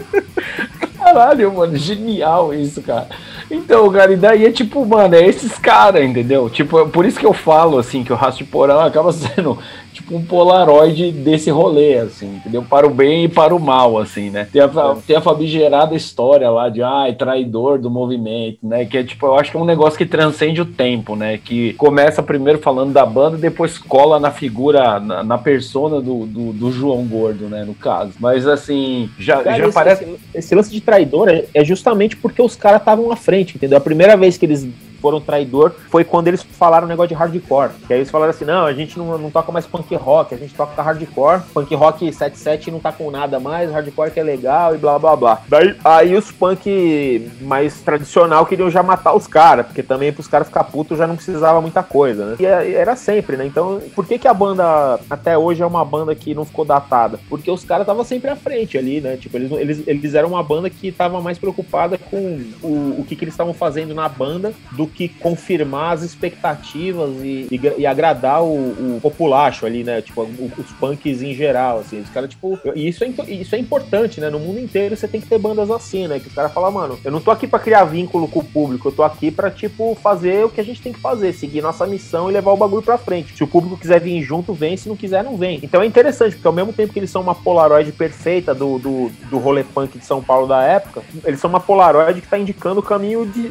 [0.96, 3.08] Caralho, mano, genial isso, cara.
[3.50, 6.48] Então, cara, e daí é tipo, mano, é esses caras, entendeu?
[6.48, 9.58] Tipo, é por isso que eu falo, assim, que o Rastro de Porão acaba sendo
[9.92, 12.62] tipo um polaroid desse rolê, assim, entendeu?
[12.62, 14.48] Para o bem e para o mal, assim, né?
[14.50, 14.96] Tem a, é.
[15.06, 18.84] tem a famigerada história lá de, ai, traidor do movimento, né?
[18.84, 21.38] Que é tipo, eu acho que é um negócio que transcende o tempo, né?
[21.38, 26.52] Que começa primeiro falando da banda, depois cola na figura, na, na persona do, do,
[26.52, 27.64] do, João Gordo, né?
[27.64, 28.12] No caso.
[28.18, 30.04] Mas assim, já, Cara, já esse, parece.
[30.04, 33.78] Esse, esse lance de traidor é, é justamente porque os caras estavam à frente, entendeu?
[33.78, 34.66] A primeira vez que eles
[35.02, 37.72] foram traidor foi quando eles falaram o negócio de hardcore.
[37.86, 40.38] Que aí eles falaram assim: não, a gente não, não toca mais punk rock, a
[40.38, 41.42] gente toca hardcore.
[41.52, 45.16] Punk rock 77 não tá com nada mais, hardcore que é legal e blá blá
[45.16, 45.42] blá.
[45.48, 50.46] Daí aí os punk mais tradicional queriam já matar os caras, porque também pros caras
[50.46, 52.36] ficar putos já não precisava muita coisa, né?
[52.40, 53.44] É, e era sempre, né?
[53.44, 57.18] Então, por que que a banda até hoje é uma banda que não ficou datada?
[57.28, 59.16] Porque os caras estavam sempre à frente ali, né?
[59.16, 63.16] Tipo, eles, eles, eles eram uma banda que tava mais preocupada com o, o que,
[63.16, 68.42] que eles estavam fazendo na banda do que confirmar as expectativas e, e, e agradar
[68.42, 70.00] o, o, populacho ali, né?
[70.00, 72.00] Tipo, os punks em geral, assim.
[72.00, 72.58] Os caras, tipo.
[72.74, 74.30] E isso é, isso é importante, né?
[74.30, 76.18] No mundo inteiro você tem que ter bandas assim, né?
[76.18, 78.88] Que os caras falam, mano, eu não tô aqui pra criar vínculo com o público,
[78.88, 81.86] eu tô aqui pra, tipo, fazer o que a gente tem que fazer, seguir nossa
[81.86, 83.36] missão e levar o bagulho pra frente.
[83.36, 85.60] Se o público quiser vir junto, vem, se não quiser, não vem.
[85.62, 89.10] Então é interessante, porque ao mesmo tempo que eles são uma Polaroid perfeita do, do,
[89.30, 92.80] do rolê punk de São Paulo da época, eles são uma Polaroid que tá indicando
[92.80, 93.50] o caminho de.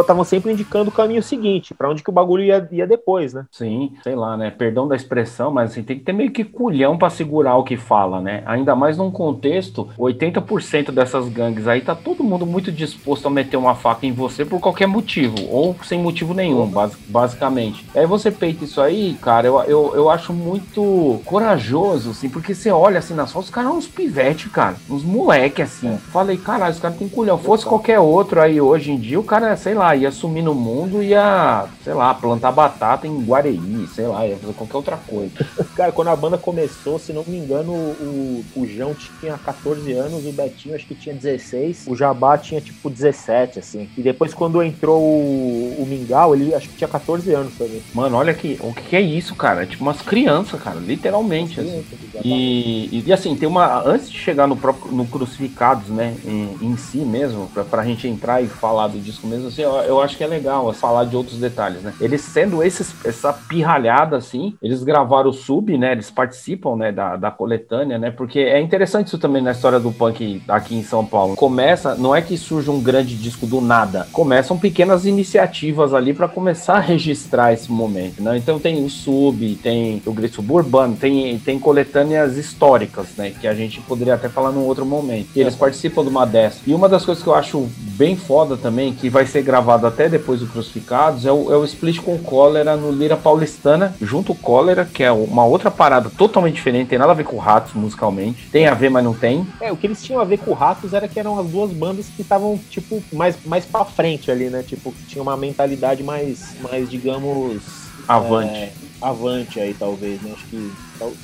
[0.00, 3.46] Estavam sempre indicando o caminho seguinte, para onde que o bagulho ia, ia depois, né?
[3.50, 4.50] Sim, sei lá, né?
[4.50, 7.76] Perdão da expressão, mas assim, tem que ter meio que culhão para segurar o que
[7.76, 8.42] fala, né?
[8.46, 13.56] Ainda mais num contexto, 80% dessas gangues aí tá todo mundo muito disposto a meter
[13.56, 17.86] uma faca em você por qualquer motivo, ou sem motivo nenhum, basic, basicamente.
[17.94, 22.70] Aí você peita isso aí, cara, eu, eu, eu acho muito corajoso, assim, porque você
[22.70, 25.96] olha assim na sua, os caras são uns pivete, cara, uns moleque, assim.
[26.12, 27.38] Falei, caralho, os caras têm culhão.
[27.38, 31.02] Fosse qualquer outro aí hoje em dia, o cara, sei lá, ia sumir no mundo
[31.02, 35.32] ia, sei lá, plantar batata em Guareí, sei lá, ia fazer qualquer outra coisa.
[35.76, 40.26] Cara, quando a banda começou, se não me engano, o, o João tinha 14 anos,
[40.26, 43.88] o Betinho acho que tinha 16, o Jabá tinha tipo 17, assim.
[43.96, 47.82] E depois quando entrou o, o Mingau, ele acho que tinha 14 anos também.
[47.92, 49.62] Mano, olha que, o que é isso, cara?
[49.62, 51.60] É tipo umas crianças, cara, literalmente.
[51.60, 51.84] Assim.
[52.24, 53.82] E, e, assim, tem uma.
[53.86, 58.06] Antes de chegar no próprio no Crucificados, né, em, em si mesmo, pra, pra gente
[58.06, 61.04] entrar e falar do disco mesmo, assim, eu, eu acho que é legal assim, falar
[61.04, 61.92] de outros detalhes, né?
[62.00, 65.92] Eles sendo esses, essa pirralhada, assim, eles gravaram o sub, né?
[65.92, 68.10] Eles participam, né, da, da coletânea, né?
[68.10, 71.36] Porque é interessante isso também na história do punk aqui em São Paulo.
[71.36, 76.28] Começa, não é que surge um grande disco do nada, começam pequenas iniciativas ali para
[76.28, 78.36] começar a registrar esse momento, né?
[78.36, 83.30] Então tem o sub, tem o grito suburbano, tem, tem coletâneas históricas, né?
[83.30, 85.28] Que a gente poderia até falar num outro momento.
[85.34, 86.60] E eles participam de uma dessas.
[86.66, 90.08] E uma das coisas que eu acho bem foda também, que vai ser gravado até
[90.08, 94.34] depois do Crucificados, é o, é o split com Cólera no Lira Paulistana, junto o
[94.34, 98.48] Cólera, que é uma outra parada totalmente diferente, tem nada a ver com Ratos musicalmente.
[98.50, 99.46] Tem a ver, mas não tem.
[99.60, 102.06] É, o que eles tinham a ver com Ratos era que eram as duas bandas
[102.06, 104.62] que estavam, tipo, mais, mais pra frente ali, né?
[104.62, 107.62] Tipo, que tinha uma mentalidade mais, mais digamos.
[108.06, 108.54] Avante.
[108.54, 110.32] É, avante aí, talvez, né?
[110.34, 110.72] Acho que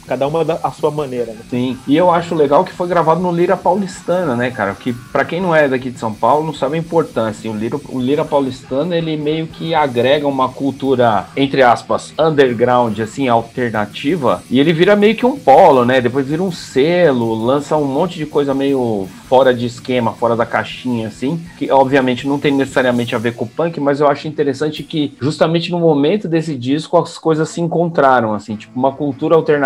[0.06, 1.40] cada uma a sua maneira, né?
[1.48, 1.78] Sim.
[1.87, 4.74] E eu acho legal que foi gravado no Lira Paulistana, né, cara?
[4.74, 7.50] Que para quem não é daqui de São Paulo, não sabe a importância.
[7.50, 13.28] O Lira, o Lira Paulistana, ele meio que agrega uma cultura, entre aspas, underground, assim,
[13.28, 16.00] alternativa, e ele vira meio que um polo, né?
[16.00, 20.44] Depois vira um selo, lança um monte de coisa meio fora de esquema, fora da
[20.44, 24.26] caixinha, assim, que obviamente não tem necessariamente a ver com o punk, mas eu acho
[24.26, 29.37] interessante que justamente no momento desse disco as coisas se encontraram, assim, tipo uma cultura
[29.37, 29.60] alternativa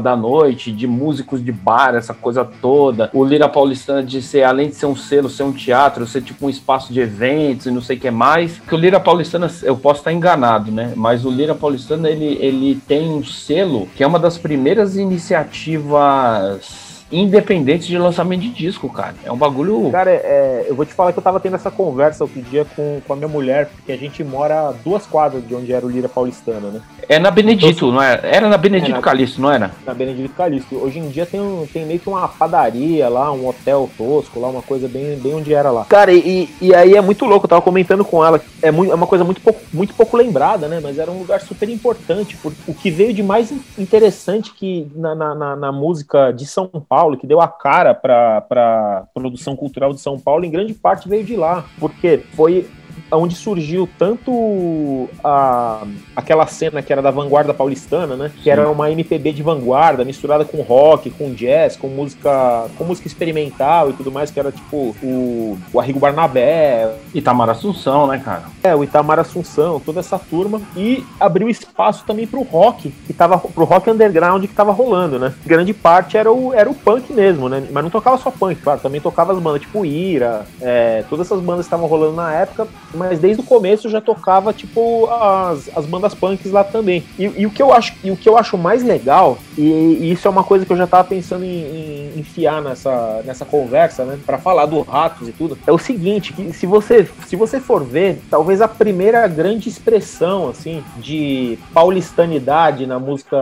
[0.00, 3.10] da noite, de músicos de bar, essa coisa toda.
[3.12, 6.46] O Lira Paulistana de ser, além de ser um selo, ser um teatro, ser tipo
[6.46, 8.58] um espaço de eventos e não sei o que mais.
[8.58, 10.92] Que o Lira Paulistana, eu posso estar enganado, né?
[10.96, 16.83] Mas o Lira Paulistana, ele, ele tem um selo que é uma das primeiras iniciativas
[17.20, 19.14] independente de lançamento de disco, cara.
[19.24, 19.90] É um bagulho.
[19.90, 23.00] Cara, é, eu vou te falar que eu tava tendo essa conversa outro dia com,
[23.06, 25.90] com a minha mulher, porque a gente mora a duas quadras de onde era o
[25.90, 26.80] Lira Paulistana, né?
[27.08, 28.20] É na Benedito, então, não é?
[28.22, 29.70] Era na Benedito é na, Calixto, não era?
[29.86, 30.76] Na Benedito Calixto.
[30.76, 34.48] Hoje em dia tem, um, tem meio que uma padaria lá, um hotel tosco lá,
[34.48, 35.84] uma coisa bem, bem onde era lá.
[35.84, 38.94] Cara, e, e aí é muito louco, eu tava comentando com ela, é, muito, é
[38.94, 40.80] uma coisa muito pouco, muito pouco lembrada, né?
[40.82, 45.14] Mas era um lugar super importante, porque o que veio de mais interessante que na,
[45.14, 49.92] na, na, na música de São Paulo, que deu a cara para a produção cultural
[49.92, 52.68] de São Paulo, em grande parte veio de lá, porque foi
[53.16, 58.30] onde surgiu tanto a, aquela cena que era da vanguarda paulistana, né?
[58.42, 63.06] Que era uma MPB de vanguarda, misturada com rock, com jazz, com música, com música
[63.06, 66.94] experimental e tudo mais, que era tipo o, o Arrigo Barnabé.
[67.14, 68.44] Itamar Assunção, né, cara?
[68.62, 70.60] É, o Itamar Assunção, toda essa turma.
[70.76, 75.34] E abriu espaço também pro rock, que tava, pro rock underground que tava rolando, né?
[75.44, 77.66] Grande parte era o, era o punk mesmo, né?
[77.70, 81.40] Mas não tocava só punk, claro, também tocava as bandas tipo Ira, é, todas essas
[81.40, 85.86] bandas que estavam rolando na época, mas desde o começo já tocava, tipo, as, as
[85.86, 87.04] bandas punks lá também.
[87.18, 90.12] E, e o, que eu acho, e o que eu acho mais legal, e, e
[90.12, 94.04] isso é uma coisa que eu já tava pensando em, em enfiar nessa, nessa conversa,
[94.04, 97.60] né, para falar do Ratos e tudo, é o seguinte, que se você, se você
[97.60, 103.36] for ver, talvez a primeira grande expressão, assim, de paulistanidade na música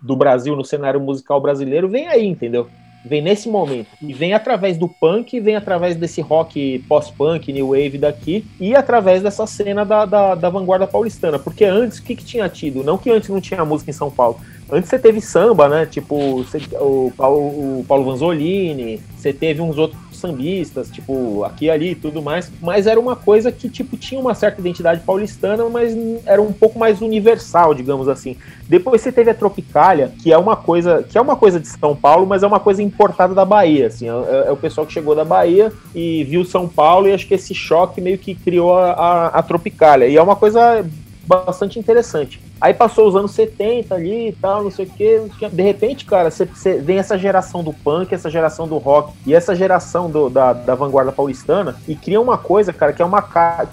[0.00, 2.68] do Brasil, no cenário musical brasileiro, vem aí, entendeu?
[3.04, 3.88] Vem nesse momento.
[4.00, 9.22] E vem através do punk, vem através desse rock pós-punk, new wave daqui, e através
[9.22, 11.38] dessa cena da, da, da vanguarda paulistana.
[11.38, 12.84] Porque antes, o que, que tinha tido?
[12.84, 14.40] Não que antes não tinha música em São Paulo.
[14.70, 15.86] Antes você teve samba, né?
[15.86, 16.44] Tipo,
[16.80, 17.40] o Paulo,
[17.80, 22.50] o Paulo Vanzolini, você teve uns outros sambistas, tipo, aqui e ali e tudo mais,
[22.60, 26.78] mas era uma coisa que, tipo, tinha uma certa identidade paulistana, mas era um pouco
[26.78, 28.36] mais universal, digamos assim.
[28.68, 31.96] Depois você teve a Tropicália, que é uma coisa, que é uma coisa de São
[31.96, 35.14] Paulo, mas é uma coisa importada da Bahia, assim, é, é o pessoal que chegou
[35.14, 38.92] da Bahia e viu São Paulo e acho que esse choque meio que criou a,
[38.92, 40.84] a, a Tropicália, e é uma coisa
[41.30, 42.42] bastante interessante.
[42.60, 45.48] Aí passou os anos 70 ali e tal, não sei o que.
[45.48, 46.44] De repente, cara, você,
[46.78, 50.74] vem essa geração do punk, essa geração do rock e essa geração do, da, da
[50.74, 53.20] vanguarda paulistana e cria uma coisa, cara, que é uma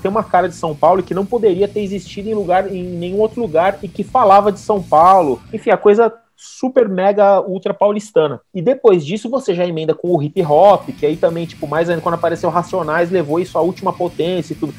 [0.02, 3.20] tem uma cara de São Paulo que não poderia ter existido em lugar em nenhum
[3.20, 5.42] outro lugar e que falava de São Paulo.
[5.52, 8.40] Enfim, a coisa super mega ultra paulistana.
[8.54, 11.90] E depois disso você já emenda com o hip hop, que aí também, tipo, mais
[11.90, 14.74] ainda quando apareceu Racionais, levou isso à última potência e tudo.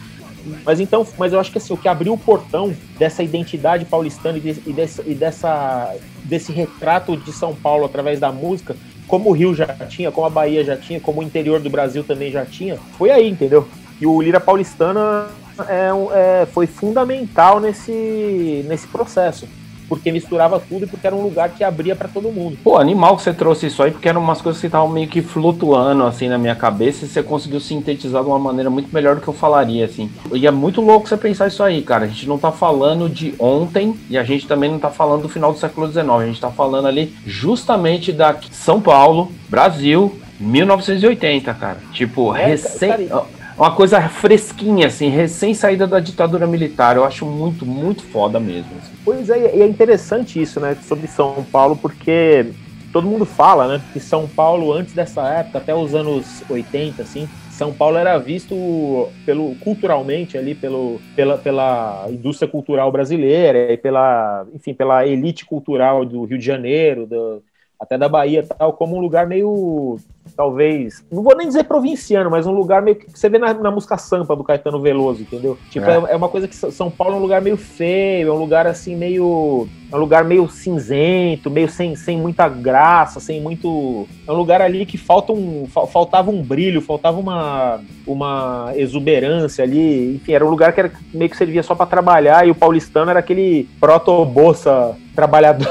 [0.64, 4.38] Mas então, mas eu acho que assim, o que abriu o portão dessa identidade paulistana
[4.38, 9.30] e, de, e, dessa, e dessa, desse retrato de São Paulo através da música, como
[9.30, 12.30] o Rio já tinha, como a Bahia já tinha, como o interior do Brasil também
[12.30, 13.66] já tinha, foi aí, entendeu?
[14.00, 15.28] E o Lira Paulistana
[15.66, 19.48] é, é, foi fundamental nesse, nesse processo
[19.88, 22.58] porque misturava tudo e porque era um lugar que abria para todo mundo.
[22.62, 25.22] Pô, animal que você trouxe isso aí, porque eram umas coisas que estavam meio que
[25.22, 29.20] flutuando assim na minha cabeça e você conseguiu sintetizar de uma maneira muito melhor do
[29.20, 30.10] que eu falaria, assim.
[30.32, 32.04] E é muito louco você pensar isso aí, cara.
[32.04, 35.28] A gente não tá falando de ontem e a gente também não tá falando do
[35.28, 36.08] final do século XIX.
[36.08, 41.78] A gente tá falando ali justamente da São Paulo, Brasil, 1980, cara.
[41.92, 42.90] Tipo, é, recém.
[43.08, 43.26] Cara,
[43.58, 46.96] uma coisa fresquinha, assim, recém saída da ditadura militar.
[46.96, 48.70] Eu acho muito, muito foda mesmo.
[48.78, 48.92] Assim.
[49.04, 52.52] Pois é, e é interessante isso, né, sobre São Paulo, porque
[52.92, 57.28] todo mundo fala, né, que São Paulo, antes dessa época, até os anos 80, assim,
[57.50, 64.46] São Paulo era visto pelo culturalmente ali pelo, pela, pela indústria cultural brasileira e pela,
[64.54, 67.42] enfim, pela elite cultural do Rio de Janeiro, do,
[67.80, 69.98] até da Bahia tal, como um lugar meio
[70.38, 73.72] talvez, não vou nem dizer provinciano, mas um lugar meio que você vê na, na
[73.72, 75.58] música Sampa do Caetano Veloso, entendeu?
[75.68, 75.96] Tipo, é.
[75.96, 76.12] é.
[76.12, 78.94] é uma coisa que São Paulo é um lugar meio feio, é um lugar assim
[78.94, 84.06] meio é um lugar meio cinzento, meio sem, sem muita graça, sem muito.
[84.26, 90.16] É um lugar ali que falta um, faltava um brilho, faltava uma, uma exuberância ali.
[90.16, 93.10] Enfim, era um lugar que era, meio que servia só para trabalhar e o paulistano
[93.10, 95.66] era aquele proto-bolsa trabalhador,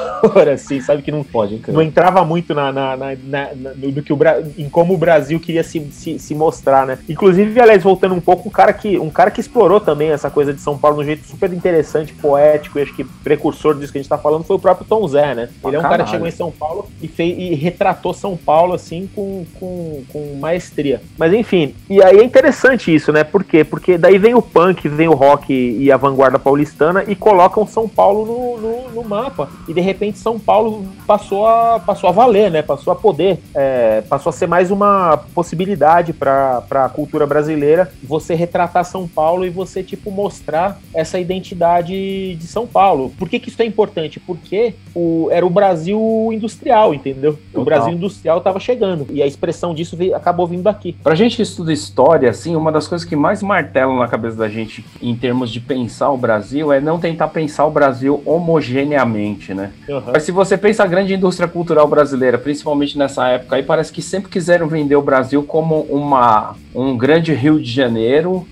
[0.53, 1.01] assim, sabe?
[1.01, 4.17] Que não pode, não entrava muito na, na, na, na no, que o,
[4.57, 6.97] em como o Brasil queria se, se, se, mostrar, né?
[7.07, 10.53] Inclusive, aliás, voltando um pouco, um cara, que, um cara que explorou também essa coisa
[10.53, 13.97] de São Paulo de um jeito super interessante, poético, e acho que precursor disso que
[13.97, 15.49] a gente tá falando foi o próprio Tom Zé, né?
[15.63, 18.73] Ele é um cara que chegou em São Paulo e, fez, e retratou São Paulo,
[18.73, 21.01] assim, com, com, com maestria.
[21.17, 23.23] Mas enfim, e aí é interessante isso, né?
[23.23, 23.63] Por quê?
[23.63, 27.87] Porque daí vem o punk, vem o rock e a vanguarda paulistana e colocam São
[27.87, 29.49] Paulo no, no, no mapa.
[29.67, 32.61] E de repente São Paulo passou a, passou a valer, né?
[32.61, 38.35] Passou a poder, é, passou a ser mais uma possibilidade para a cultura brasileira você
[38.35, 43.11] retratar São Paulo e você, tipo, mostrar essa identidade de São Paulo.
[43.17, 44.19] Por que, que isso é importante?
[44.19, 45.99] Porque o, era o Brasil
[46.31, 47.33] industrial, entendeu?
[47.33, 47.61] Total.
[47.61, 49.07] O Brasil industrial estava chegando.
[49.09, 50.93] E a expressão disso veio, acabou vindo daqui.
[51.03, 54.49] Pra gente que estuda história, assim, uma das coisas que mais martelam na cabeça da
[54.49, 59.71] gente em termos de pensar o Brasil é não tentar pensar o Brasil homogeneamente, né?
[59.97, 60.13] Uhum.
[60.13, 64.01] Mas se você pensa a grande indústria cultural brasileira, principalmente nessa época aí, parece que
[64.01, 68.47] sempre quiseram vender o Brasil como uma, um grande Rio de Janeiro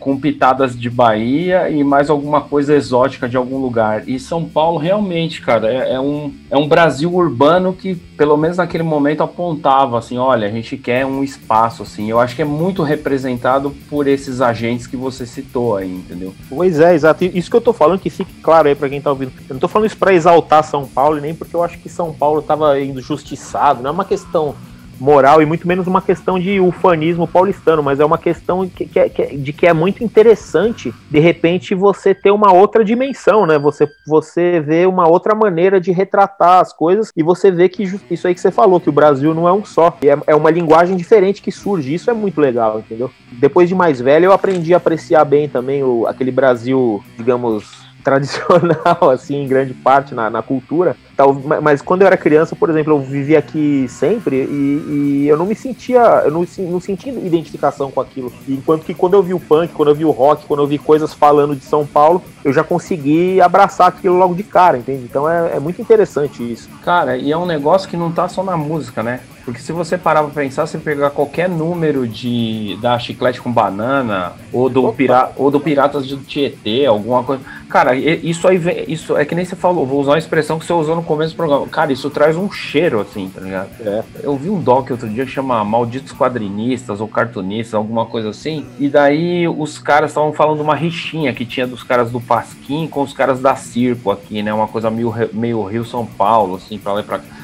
[0.00, 4.08] com pitadas de Bahia e mais alguma coisa exótica de algum lugar.
[4.08, 8.56] E São Paulo realmente, cara, é, é, um, é um Brasil urbano que, pelo menos
[8.56, 12.10] naquele momento, apontava assim, olha, a gente quer um espaço, assim.
[12.10, 16.34] Eu acho que é muito representado por esses agentes que você citou aí, entendeu?
[16.48, 17.24] Pois é, exato.
[17.24, 19.32] Isso que eu tô falando, que fique claro aí para quem tá ouvindo.
[19.48, 22.12] Eu não tô falando isso para exaltar São Paulo, nem porque eu acho que São
[22.12, 24.54] Paulo tava indo justiçado, não é uma questão
[25.00, 29.08] moral e muito menos uma questão de ufanismo paulistano, mas é uma questão que, que,
[29.08, 33.58] que, de que é muito interessante, de repente, você ter uma outra dimensão, né?
[33.58, 38.26] Você, você vê uma outra maneira de retratar as coisas e você vê que isso
[38.26, 40.96] aí que você falou, que o Brasil não é um só, é, é uma linguagem
[40.96, 43.10] diferente que surge, isso é muito legal, entendeu?
[43.32, 49.10] Depois de mais velho, eu aprendi a apreciar bem também o, aquele Brasil, digamos, tradicional,
[49.10, 52.94] assim, em grande parte na, na cultura, Tal, mas quando eu era criança, por exemplo,
[52.94, 57.90] eu vivia aqui sempre e, e eu não me sentia, eu não, não sentia identificação
[57.90, 58.32] com aquilo.
[58.48, 60.78] Enquanto que quando eu vi o punk, quando eu vi o rock, quando eu vi
[60.78, 65.04] coisas falando de São Paulo, eu já consegui abraçar aquilo logo de cara, entende?
[65.04, 66.70] Então é, é muito interessante isso.
[66.82, 69.20] Cara, e é um negócio que não tá só na música, né?
[69.44, 74.32] Porque se você parar pra pensar, se pegar qualquer número de da Chiclete com Banana,
[74.52, 77.42] ou do, pira, ou do Piratas do Tietê, alguma coisa.
[77.68, 80.72] Cara, isso aí isso é que nem você falou, vou usar uma expressão que você
[80.72, 81.66] usou no começo do programa.
[81.68, 83.70] Cara, isso traz um cheiro, assim, tá ligado?
[83.80, 84.02] É.
[84.22, 88.66] Eu vi um doc outro dia que chama Malditos Quadrinistas ou Cartunistas, alguma coisa assim.
[88.78, 93.02] E daí os caras estavam falando uma rixinha que tinha dos caras do Pasquim com
[93.02, 94.52] os caras da Circo aqui, né?
[94.52, 97.39] Uma coisa meio, meio Rio São Paulo, assim, pra lá e pra cá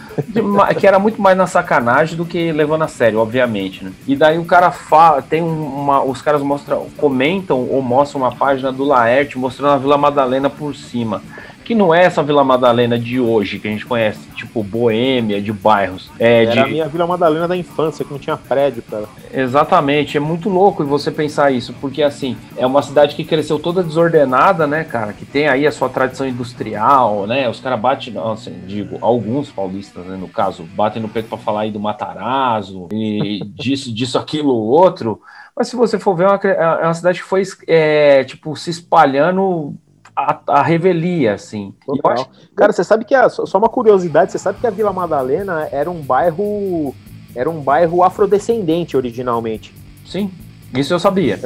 [0.79, 3.93] que era muito mais na sacanagem do que levando a sério, obviamente, né?
[4.07, 8.73] E daí o cara fala, tem uma, os caras mostram, comentam ou mostram uma página
[8.73, 11.23] do Laerte mostrando a Vila Madalena por cima
[11.67, 15.53] que não é essa Vila Madalena de hoje, que a gente conhece, tipo Boêmia, de
[15.53, 16.09] bairros.
[16.17, 16.59] É, Era de...
[16.61, 19.07] a minha Vila Madalena da infância, que não tinha prédio, cara.
[19.35, 23.83] Exatamente, é muito louco você pensar isso, porque assim, é uma cidade que cresceu toda
[23.83, 28.55] desordenada, né, cara, que tem aí a sua tradição industrial, né, os caras batem, assim,
[28.65, 33.41] digo, alguns paulistas, né, no caso, batem no peito para falar aí do Matarazzo e
[33.59, 35.21] disso, disso, aquilo, outro,
[35.57, 38.71] mas se você for ver, é uma, é uma cidade que foi, é, tipo, se
[38.71, 39.75] espalhando
[40.17, 41.75] a, a revelia, assim.
[42.05, 42.27] Acho...
[42.57, 45.91] Cara, você sabe que, a, só uma curiosidade, você sabe que a Vila Madalena era
[45.91, 46.95] um bairro,
[47.35, 49.75] era um bairro afrodescendente originalmente.
[50.07, 50.31] Sim,
[50.75, 51.39] isso eu sabia.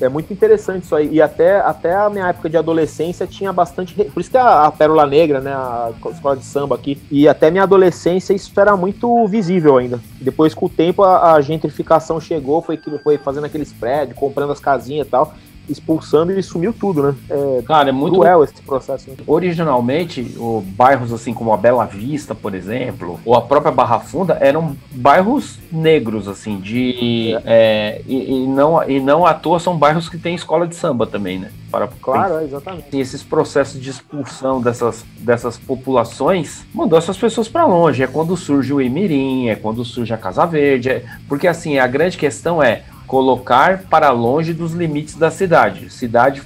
[0.00, 1.08] É muito interessante isso aí.
[1.10, 3.94] E até, até a minha época de adolescência tinha bastante.
[3.94, 5.52] Por isso que a, a Pérola Negra, né?
[5.52, 7.00] A escola de samba aqui.
[7.10, 10.00] E até minha adolescência isso era muito visível ainda.
[10.20, 14.60] Depois, com o tempo, a, a gentrificação chegou, foi, foi fazendo aqueles prédios, comprando as
[14.60, 15.32] casinhas e tal
[15.68, 17.14] expulsando e sumiu tudo, né?
[17.28, 19.10] É, Cara, é muito cruel esse processo.
[19.10, 19.16] Né?
[19.26, 24.38] Originalmente, o bairros assim como a Bela Vista, por exemplo, ou a própria Barra Funda,
[24.40, 27.34] eram bairros negros, assim, de.
[27.44, 27.56] É.
[27.58, 31.06] É, e, e, não, e não à toa são bairros que têm escola de samba
[31.06, 31.50] também, né?
[31.70, 32.96] Para, claro, tem, exatamente.
[32.96, 38.02] E esses processos de expulsão dessas, dessas populações mandou essas pessoas para longe.
[38.02, 40.90] É quando surge o Emirim, é quando surge a Casa Verde.
[40.90, 45.90] É, porque assim, a grande questão é colocar para longe dos limites da cidade.
[45.90, 46.42] Cidade,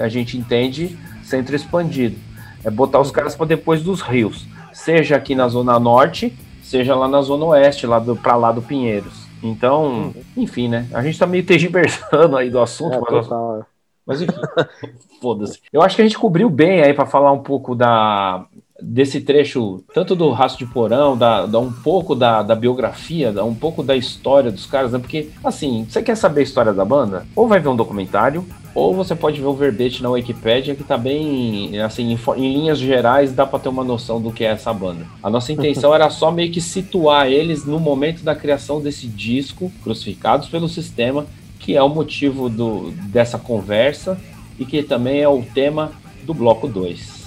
[0.00, 2.16] a gente entende centro expandido.
[2.64, 7.08] É botar os caras para depois dos rios, seja aqui na zona norte, seja lá
[7.08, 9.26] na zona oeste, lá do para lá do Pinheiros.
[9.42, 10.86] Então, enfim, né?
[10.92, 13.60] A gente tá meio tergiversando aí do assunto, é, mas, total.
[13.60, 13.64] É.
[14.06, 14.34] mas enfim,
[15.22, 15.60] foda-se.
[15.72, 18.44] Eu acho que a gente cobriu bem aí para falar um pouco da
[18.82, 23.44] desse trecho, tanto do Rastro de Porão, da, da um pouco da, da biografia, da,
[23.44, 24.98] um pouco da história dos caras, né?
[24.98, 27.26] Porque, assim, você quer saber a história da banda?
[27.34, 30.96] Ou vai ver um documentário, ou você pode ver o verbete na Wikipedia, que tá
[30.96, 34.72] bem, assim, em, em linhas gerais, dá para ter uma noção do que é essa
[34.72, 35.06] banda.
[35.22, 39.70] A nossa intenção era só meio que situar eles no momento da criação desse disco,
[39.82, 41.26] Crucificados pelo Sistema,
[41.58, 44.18] que é o motivo do, dessa conversa
[44.58, 45.92] e que também é o tema
[46.24, 47.19] do bloco 2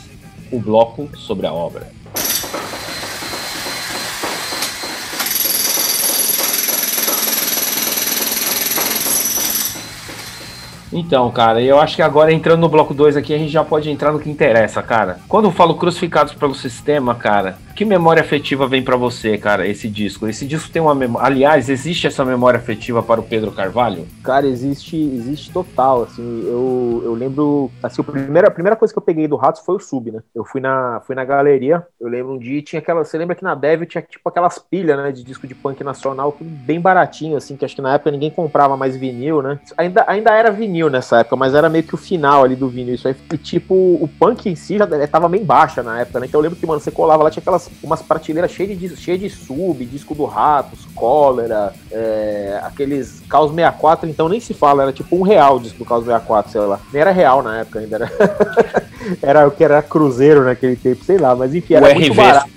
[0.54, 1.91] o bloco sobre a obra.
[10.95, 13.89] Então, cara, eu acho que agora entrando no bloco 2 aqui, a gente já pode
[13.89, 15.18] entrar no que interessa, cara.
[15.28, 19.89] Quando eu falo crucificados pelo sistema, cara, que memória afetiva vem para você, cara, esse
[19.89, 20.25] disco?
[20.27, 21.27] Esse disco tem uma memória.
[21.27, 24.07] Aliás, existe essa memória afetiva para o Pedro Carvalho?
[24.23, 26.03] Cara, existe, existe total.
[26.03, 27.69] Assim, eu, eu lembro.
[27.81, 30.23] Assim, a primeira, a primeira coisa que eu peguei do Ratos foi o sub, né?
[30.34, 33.03] Eu fui na, fui na galeria, eu lembro um dia tinha aquela.
[33.03, 35.11] Você lembra que na Dev tinha tipo aquelas pilhas, né?
[35.11, 38.31] De disco de punk nacional, tudo bem baratinho, assim, que acho que na época ninguém
[38.31, 39.59] comprava mais vinil, né?
[39.77, 42.95] Ainda, ainda era vinil nessa época, mas era meio que o final ali do vinil.
[42.95, 43.15] Isso aí.
[43.34, 46.27] E tipo, o punk em si já tava bem baixa na época, né?
[46.27, 49.17] Então eu lembro que, mano, você colava lá, tinha aquelas umas prateleiras cheias de, cheia
[49.17, 54.91] de sub, disco do Ratos, Cólera, é, aqueles Caos 64, então nem se fala, era
[54.93, 56.80] tipo um real o disco do Caos 64, sei lá.
[56.91, 58.11] Nem era real na época ainda, era,
[59.21, 62.15] era o que era cruzeiro naquele tempo, sei lá, mas enfim, era o muito RV.
[62.15, 62.53] barato.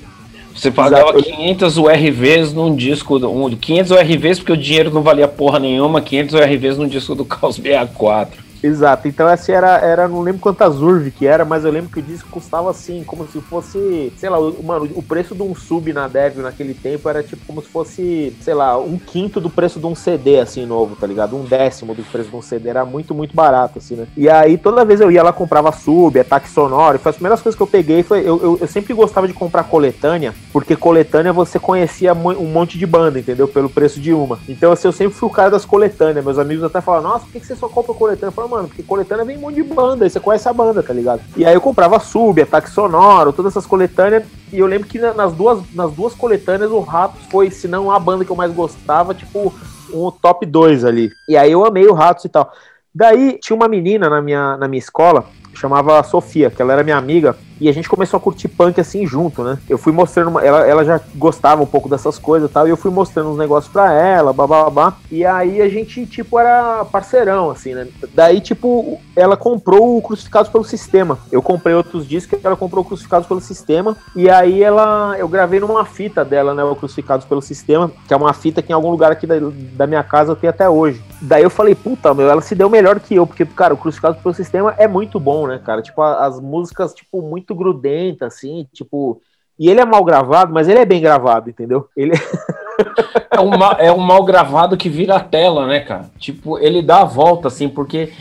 [0.55, 1.23] Você pagava Exato.
[1.23, 6.35] 500 URVs num disco, um, 500 URVs porque o dinheiro não valia porra nenhuma, 500
[6.35, 8.46] URVs num disco do Caos 64.
[8.67, 12.01] Exato, então essa era, era, não lembro quantas URV que era, mas eu lembro que
[12.01, 15.93] o disco custava assim, como se fosse, sei lá, mano, o preço de um sub
[15.93, 19.79] na Devil naquele tempo era tipo como se fosse, sei lá, um quinto do preço
[19.79, 21.37] de um CD assim novo, tá ligado?
[21.37, 24.09] Um décimo do preço de um CD, era muito, muito barato assim, né?
[24.17, 27.41] E aí toda vez eu ia lá comprava sub, ataque sonoro, e foi as primeiras
[27.41, 31.33] coisas que eu peguei foi, eu, eu, eu sempre gostava de comprar coletânea, porque coletânea
[31.33, 33.47] você conhecia um monte de banda, entendeu?
[33.47, 34.41] Pelo preço de uma.
[34.49, 37.33] Então assim, eu sempre fui o cara das coletâneas, meus amigos até falaram, nossa, por
[37.33, 38.29] que, que você só compra coletânea?
[38.29, 40.83] Eu falei, mano, porque coletânea vem um monte de banda, aí você conhece a banda,
[40.83, 41.21] tá ligado?
[41.37, 45.33] E aí eu comprava sub, ataque sonoro, todas essas coletâneas, e eu lembro que nas
[45.33, 49.15] duas, nas duas coletâneas o Ratos foi, se não a banda que eu mais gostava,
[49.15, 49.53] tipo,
[49.93, 51.11] um top 2 ali.
[51.29, 52.51] E aí eu amei o Ratos e tal.
[52.95, 56.97] Daí tinha uma menina na minha, na minha escola, chamava Sofia, que ela era minha
[56.97, 59.59] amiga, e a gente começou a curtir punk assim junto, né?
[59.69, 62.71] Eu fui mostrando, uma, ela, ela já gostava um pouco dessas coisas e tal, e
[62.71, 67.51] eu fui mostrando uns negócios pra ela, babá, e aí a gente, tipo, era parceirão,
[67.51, 67.89] assim, né?
[68.15, 71.19] Daí, tipo, ela comprou o Crucificados pelo Sistema.
[71.31, 75.61] Eu comprei outros discos, ela comprou o Crucificados pelo Sistema, e aí ela, eu gravei
[75.61, 78.91] numa fita dela, né, o Crucificados pelo Sistema, que é uma fita que em algum
[78.91, 81.03] lugar aqui da, da minha casa tem até hoje.
[81.21, 84.21] Daí eu falei, puta, meu, ela se deu melhor que eu, porque, cara, o Crucificados
[84.21, 85.81] pelo Sistema é muito bom, né, cara?
[85.81, 89.21] Tipo, as músicas, tipo, muito muito grudenta, assim, tipo.
[89.59, 91.89] E ele é mal gravado, mas ele é bem gravado, entendeu?
[91.97, 92.13] Ele.
[93.31, 96.11] é, um mal, é um mal gravado que vira a tela, né, cara?
[96.19, 98.13] Tipo, ele dá a volta, assim, porque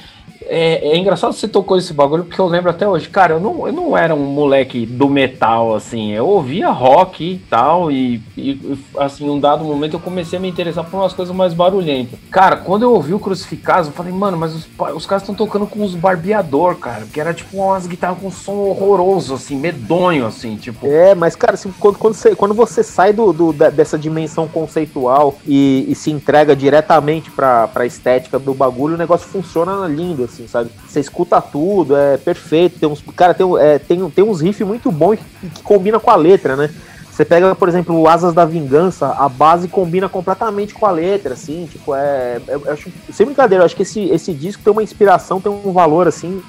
[0.48, 3.68] é, é, engraçado você tocou esse bagulho, porque eu lembro até hoje, cara, eu não,
[3.68, 8.78] eu não era um moleque do metal, assim, eu ouvia rock e tal, e, e
[8.98, 12.20] assim, um dado momento eu comecei a me interessar por umas coisas mais barulhentas.
[12.30, 15.66] Cara, quando eu ouvi o Crucificados, eu falei, mano, mas os, os caras estão tocando
[15.66, 20.56] com os barbeador, cara, que era tipo umas guitarras com som horroroso, assim, medonho, assim,
[20.56, 20.86] tipo.
[20.86, 25.38] É, mas, cara, assim, quando, quando, você, quando você sai do, do dessa dimensão conceitual
[25.46, 30.35] e, e, se entrega diretamente pra, pra estética do bagulho, o negócio funciona lindo, assim
[30.36, 30.70] assim, sabe?
[30.88, 32.80] Você escuta tudo, é perfeito.
[32.80, 36.12] Tem uns, cara, tem, é, tem, tem uns riffs muito bons que, que combina com
[36.12, 36.70] a letra, né?
[37.10, 41.66] Você pega, por exemplo, Asas da Vingança, a base combina completamente com a letra, assim,
[41.72, 42.42] tipo, é.
[42.46, 45.50] Eu, eu acho, sem brincadeira, eu acho que esse, esse disco tem uma inspiração, tem
[45.50, 46.44] um valor, assim,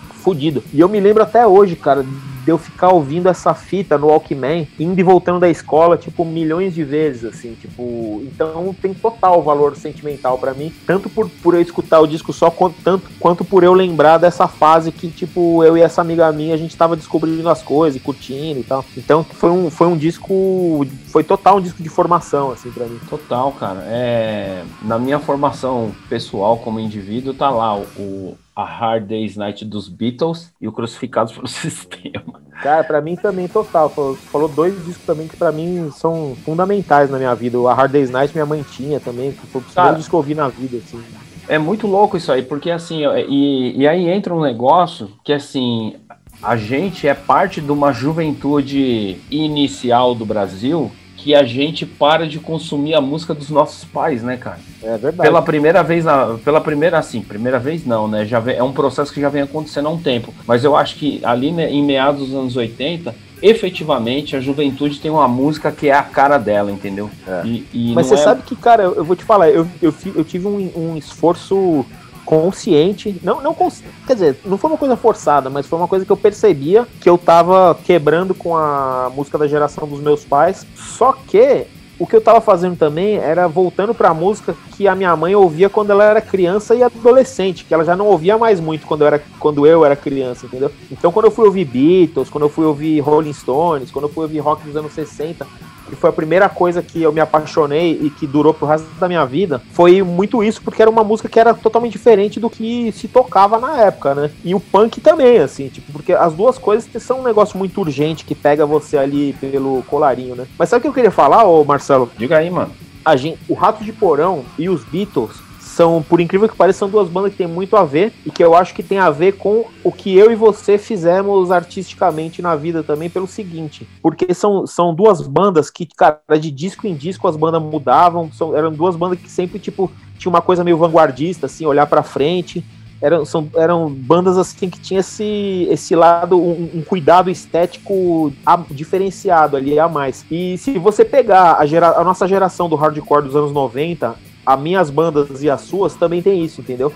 [0.72, 2.04] E eu me lembro até hoje, cara,
[2.46, 6.72] de eu ficar ouvindo essa fita no Walkman, indo e voltando da escola, tipo, milhões
[6.72, 11.60] de vezes, assim, tipo, então tem total valor sentimental para mim, tanto por, por eu
[11.60, 15.76] escutar o disco só, quanto, tanto, quanto por eu lembrar dessa fase que, tipo, eu
[15.76, 18.84] e essa amiga minha, a gente tava descobrindo as coisas, curtindo e tal.
[18.96, 23.00] Então foi um, foi um disco, foi total um disco de formação, assim, para mim.
[23.10, 23.80] Total, cara.
[23.88, 29.86] É, na minha formação pessoal como indivíduo, tá lá o a Hard Day's Night dos
[29.86, 32.40] Beatles e o Crucificados pelo Sistema.
[32.62, 33.90] Cara, pra mim também, total.
[33.90, 37.58] Falou, falou dois discos também que pra mim são fundamentais na minha vida.
[37.58, 40.18] A Hard Day's Night minha mãe tinha também, que foi o primeiro disco que eu
[40.18, 41.02] ouvi na vida, assim.
[41.48, 45.94] É muito louco isso aí, porque assim, e, e aí entra um negócio que assim,
[46.42, 50.90] a gente é parte de uma juventude inicial do Brasil
[51.26, 54.60] que a gente para de consumir a música dos nossos pais, né, cara?
[54.80, 55.28] É verdade.
[55.28, 56.04] Pela primeira vez,
[56.44, 58.24] pela primeira, assim, primeira vez não, né?
[58.24, 60.32] Já vem, é um processo que já vem acontecendo há um tempo.
[60.46, 63.12] Mas eu acho que ali né, em meados dos anos 80,
[63.42, 67.10] efetivamente a juventude tem uma música que é a cara dela, entendeu?
[67.26, 67.42] É.
[67.44, 68.18] E, e Mas você é...
[68.18, 71.84] sabe que, cara, eu, eu, vou te falar, eu, eu, eu tive um, um esforço
[72.26, 76.10] consciente, não, não quer dizer, não foi uma coisa forçada, mas foi uma coisa que
[76.10, 80.66] eu percebia que eu tava quebrando com a música da geração dos meus pais.
[80.74, 81.66] Só que
[81.98, 85.70] o que eu tava fazendo também era voltando pra música que a minha mãe ouvia
[85.70, 89.06] quando ela era criança e adolescente, que ela já não ouvia mais muito quando eu
[89.06, 90.70] era, quando eu era criança, entendeu?
[90.90, 94.24] Então quando eu fui ouvir Beatles, quando eu fui ouvir Rolling Stones, quando eu fui
[94.24, 95.46] ouvir rock dos anos 60,
[95.86, 99.08] que foi a primeira coisa que eu me apaixonei e que durou pro resto da
[99.08, 102.92] minha vida, foi muito isso, porque era uma música que era totalmente diferente do que
[102.92, 104.30] se tocava na época, né?
[104.44, 108.24] E o punk também, assim, tipo, porque as duas coisas são um negócio muito urgente
[108.24, 110.46] que pega você ali pelo colarinho, né?
[110.58, 112.10] Mas sabe o que eu queria falar, ô Marcelo?
[112.16, 112.72] Diga aí, mano.
[113.04, 115.45] A gente, o Rato de Porão e os Beatles
[115.76, 118.42] são, por incrível que pareça, são duas bandas que têm muito a ver e que
[118.42, 122.56] eu acho que tem a ver com o que eu e você fizemos artisticamente na
[122.56, 127.28] vida também pelo seguinte, porque são, são duas bandas que, cara, de disco em disco
[127.28, 131.44] as bandas mudavam, são, eram duas bandas que sempre, tipo, tinha uma coisa meio vanguardista,
[131.44, 132.64] assim, olhar para frente,
[132.98, 138.56] eram, são, eram bandas assim que tinha esse, esse lado, um, um, cuidado estético a,
[138.70, 140.24] diferenciado ali a mais.
[140.30, 144.16] E se você pegar a, gera, a nossa geração do hardcore dos anos 90,
[144.46, 146.92] as minhas bandas e as suas também tem isso, entendeu?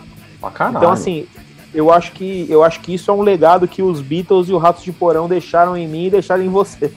[0.78, 1.26] Então, assim,
[1.74, 4.58] eu acho que eu acho que isso é um legado que os Beatles e o
[4.58, 6.92] Ratos de Porão deixaram em mim e deixaram em você.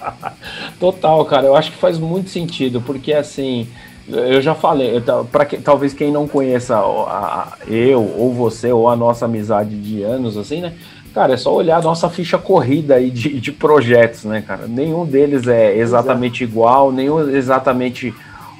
[0.78, 1.46] Total, cara.
[1.46, 3.66] Eu acho que faz muito sentido, porque assim,
[4.08, 8.88] eu já falei, para que, talvez quem não conheça a, a, eu ou você ou
[8.88, 10.74] a nossa amizade de anos, assim, né?
[11.12, 14.66] Cara, é só olhar a nossa ficha corrida aí de, de projetos, né, cara?
[14.68, 16.52] Nenhum deles é exatamente Exato.
[16.52, 18.14] igual, nenhum exatamente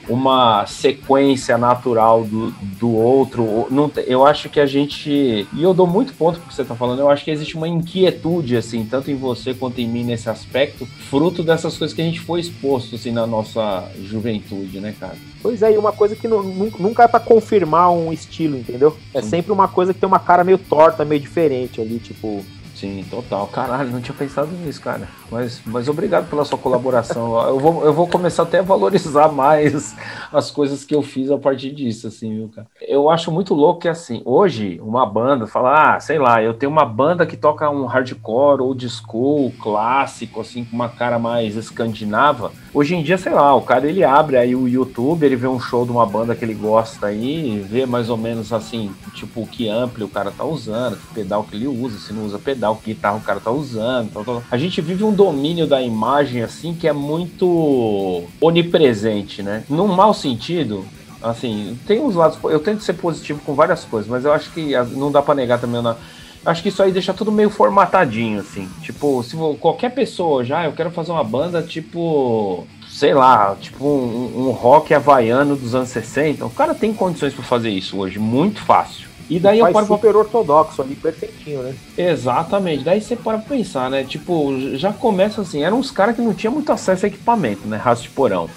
[0.09, 3.67] uma sequência natural do, do outro.
[3.71, 5.11] Não, eu acho que a gente.
[5.11, 8.57] E eu dou muito ponto porque você está falando, eu acho que existe uma inquietude,
[8.57, 12.21] assim, tanto em você quanto em mim nesse aspecto, fruto dessas coisas que a gente
[12.21, 15.17] foi exposto, assim, na nossa juventude, né, cara?
[15.43, 18.97] Pois é, e uma coisa que não, nunca é para confirmar um estilo, entendeu?
[19.15, 19.29] É Sim.
[19.29, 22.45] sempre uma coisa que tem uma cara meio torta, meio diferente ali, tipo.
[22.79, 23.49] Sim, total.
[23.49, 25.09] Caralho, não tinha pensado nisso, cara.
[25.33, 27.37] Mas, mas obrigado pela sua colaboração.
[27.49, 29.97] eu, vou, eu vou começar até a valorizar mais
[30.33, 32.68] as coisas que eu fiz a partir disso, assim, viu, cara?
[32.81, 36.70] Eu acho muito louco que, assim, hoje, uma banda fala, ah, sei lá, eu tenho
[36.70, 42.53] uma banda que toca um hardcore ou disco clássico, assim, com uma cara mais escandinava.
[42.72, 45.59] Hoje em dia, sei lá, o cara ele abre aí o YouTube, ele vê um
[45.59, 49.68] show de uma banda que ele gosta aí, vê mais ou menos assim, tipo, que
[49.68, 52.77] amplo o cara tá usando, que pedal que ele usa, se não usa pedal o
[52.77, 54.12] que guitarra o cara tá usando.
[54.12, 54.43] Tal, tal.
[54.51, 59.64] A gente vive um domínio da imagem assim que é muito onipresente, né?
[59.69, 60.85] Num mau sentido,
[61.23, 62.39] assim, tem uns lados.
[62.45, 65.61] Eu tento ser positivo com várias coisas, mas eu acho que não dá para negar
[65.61, 65.97] também na
[66.45, 68.69] acho que isso aí deixa tudo meio formatadinho, assim.
[68.83, 74.49] Tipo, se qualquer pessoa já, eu quero fazer uma banda tipo, sei lá, tipo um,
[74.49, 76.45] um rock havaiano dos anos 60.
[76.45, 79.08] O cara tem condições para fazer isso hoje, muito fácil.
[79.29, 80.18] E daí Faz eu paro super pra...
[80.20, 81.74] ortodoxo ali, perfeitinho, né?
[81.97, 82.85] Exatamente.
[82.85, 84.05] Daí você para pra pensar, né?
[84.05, 87.76] Tipo, já começa assim, eram uns caras que não tinham muito acesso a equipamento, né?
[87.76, 88.49] Raço de porão.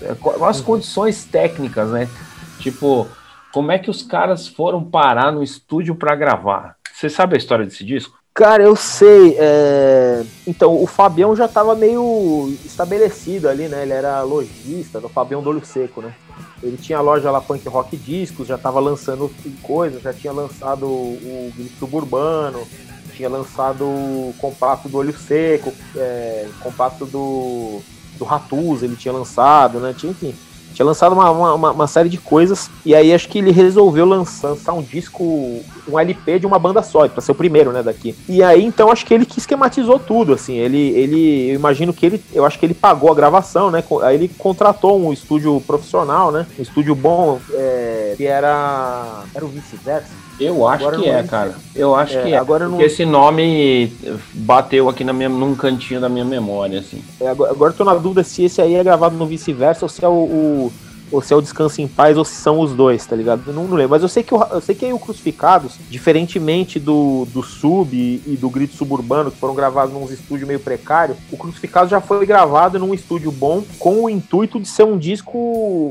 [0.00, 0.16] É,
[0.46, 0.64] as uhum.
[0.64, 2.08] condições técnicas, né?
[2.58, 3.06] Tipo,
[3.52, 6.76] como é que os caras foram parar no estúdio para gravar?
[6.94, 8.18] Você sabe a história desse disco?
[8.34, 9.36] Cara, eu sei.
[9.38, 10.24] É...
[10.46, 13.82] Então, o Fabião já tava meio estabelecido ali, né?
[13.82, 16.14] Ele era lojista do Fabião do Olho Seco, né?
[16.62, 19.30] Ele tinha a loja lá Punk Rock Discos, já estava lançando
[19.62, 22.66] coisas, já tinha lançado o Grito Suburbano,
[23.14, 27.82] tinha lançado o compacto do Olho Seco, é, compacto do
[28.18, 29.94] do Ratus, ele tinha lançado, né?
[29.96, 30.34] Tinha, enfim,
[30.72, 34.50] tinha lançado uma, uma, uma, série de coisas, e aí acho que ele resolveu lançar,
[34.50, 38.14] lançar um disco, um LP de uma banda só, para ser o primeiro, né, daqui.
[38.28, 42.06] E aí, então, acho que ele que esquematizou tudo, assim, ele, ele, eu imagino que
[42.06, 46.30] ele, eu acho que ele pagou a gravação, né, aí ele contratou um estúdio profissional,
[46.30, 51.22] né, um estúdio bom, é, que era, era o vice-versa, eu acho agora que é,
[51.22, 51.54] cara.
[51.74, 52.36] Eu acho é, que é.
[52.36, 52.86] Agora porque não...
[52.86, 53.92] esse nome
[54.34, 57.02] bateu aqui na minha, num cantinho da minha memória, assim.
[57.20, 60.04] É, agora, agora tô na dúvida se esse aí é gravado no vice-versa ou se
[60.04, 60.72] é o, o
[61.12, 63.42] ou se é o Descanso em Paz, ou se são os dois, tá ligado?
[63.46, 63.90] Eu não, não lembro.
[63.90, 68.36] Mas eu sei que o, eu sei que o Crucificados, diferentemente do, do Sub e,
[68.36, 72.78] do Grito Suburbano, que foram gravados num estúdio meio precário, o Crucificados já foi gravado
[72.78, 75.38] num estúdio bom, com o intuito de ser um disco,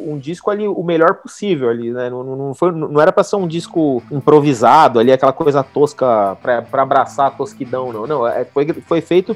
[0.07, 2.09] um disco ali, o melhor possível ali, né?
[2.09, 6.61] Não, não, foi, não era pra ser um disco improvisado ali, aquela coisa tosca pra,
[6.63, 8.07] pra abraçar a tosquidão, não.
[8.07, 9.35] Não, é, foi, foi feito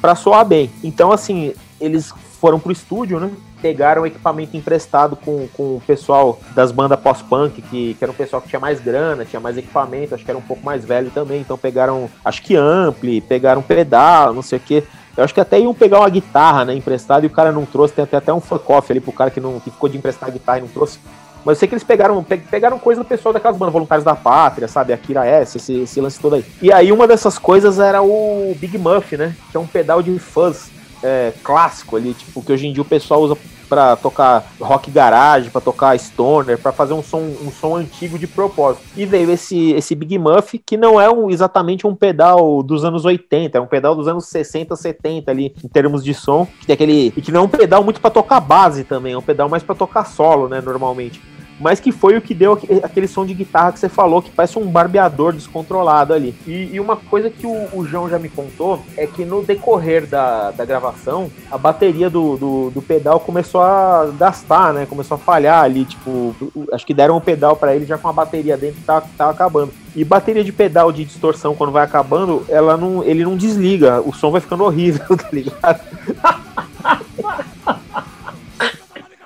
[0.00, 0.70] para soar bem.
[0.82, 3.30] Então, assim, eles foram pro estúdio, né?
[3.64, 8.42] Pegaram equipamento emprestado com, com o pessoal das bandas pós-punk, que, que era um pessoal
[8.42, 11.40] que tinha mais grana, tinha mais equipamento, acho que era um pouco mais velho também.
[11.40, 14.84] Então pegaram, acho que ampli, pegaram pedal, não sei o que.
[15.16, 17.94] Eu acho que até iam pegar uma guitarra, né, emprestada, e o cara não trouxe.
[17.94, 20.28] Tem até, até um fuck off ali pro cara que, não, que ficou de emprestar
[20.28, 20.98] a guitarra e não trouxe.
[21.42, 24.68] Mas eu sei que eles pegaram, pegaram coisa do pessoal daquelas bandas, Voluntários da Pátria,
[24.68, 24.92] sabe?
[24.92, 26.44] Akira S, esse, esse lance todo aí.
[26.60, 29.34] E aí uma dessas coisas era o Big Muff, né?
[29.50, 30.70] Que é um pedal de fuzz
[31.04, 33.36] é, clássico ali, tipo, que hoje em dia o pessoal usa
[33.68, 38.26] para tocar rock garage, para tocar stoner, para fazer um som, um som antigo de
[38.26, 38.84] propósito.
[38.96, 43.04] E veio esse, esse Big Muff, que não é um, exatamente um pedal dos anos
[43.04, 46.74] 80, é um pedal dos anos 60, 70 ali, em termos de som, que tem
[46.74, 47.12] aquele.
[47.16, 49.62] E que não é um pedal muito para tocar base também, é um pedal mais
[49.62, 51.20] para tocar solo, né, normalmente
[51.64, 54.58] mas que foi o que deu aquele som de guitarra que você falou, que parece
[54.58, 56.34] um barbeador descontrolado ali.
[56.46, 60.06] E, e uma coisa que o, o, João já me contou é que no decorrer
[60.06, 64.84] da, da gravação, a bateria do, do, do, pedal começou a gastar, né?
[64.84, 66.36] Começou a falhar ali, tipo,
[66.70, 69.30] acho que deram um pedal para ele já com a bateria dentro que tava, tava
[69.30, 69.72] acabando.
[69.96, 74.12] E bateria de pedal de distorção, quando vai acabando, ela não, ele não desliga, o
[74.12, 75.80] som vai ficando horrível, tá ligado?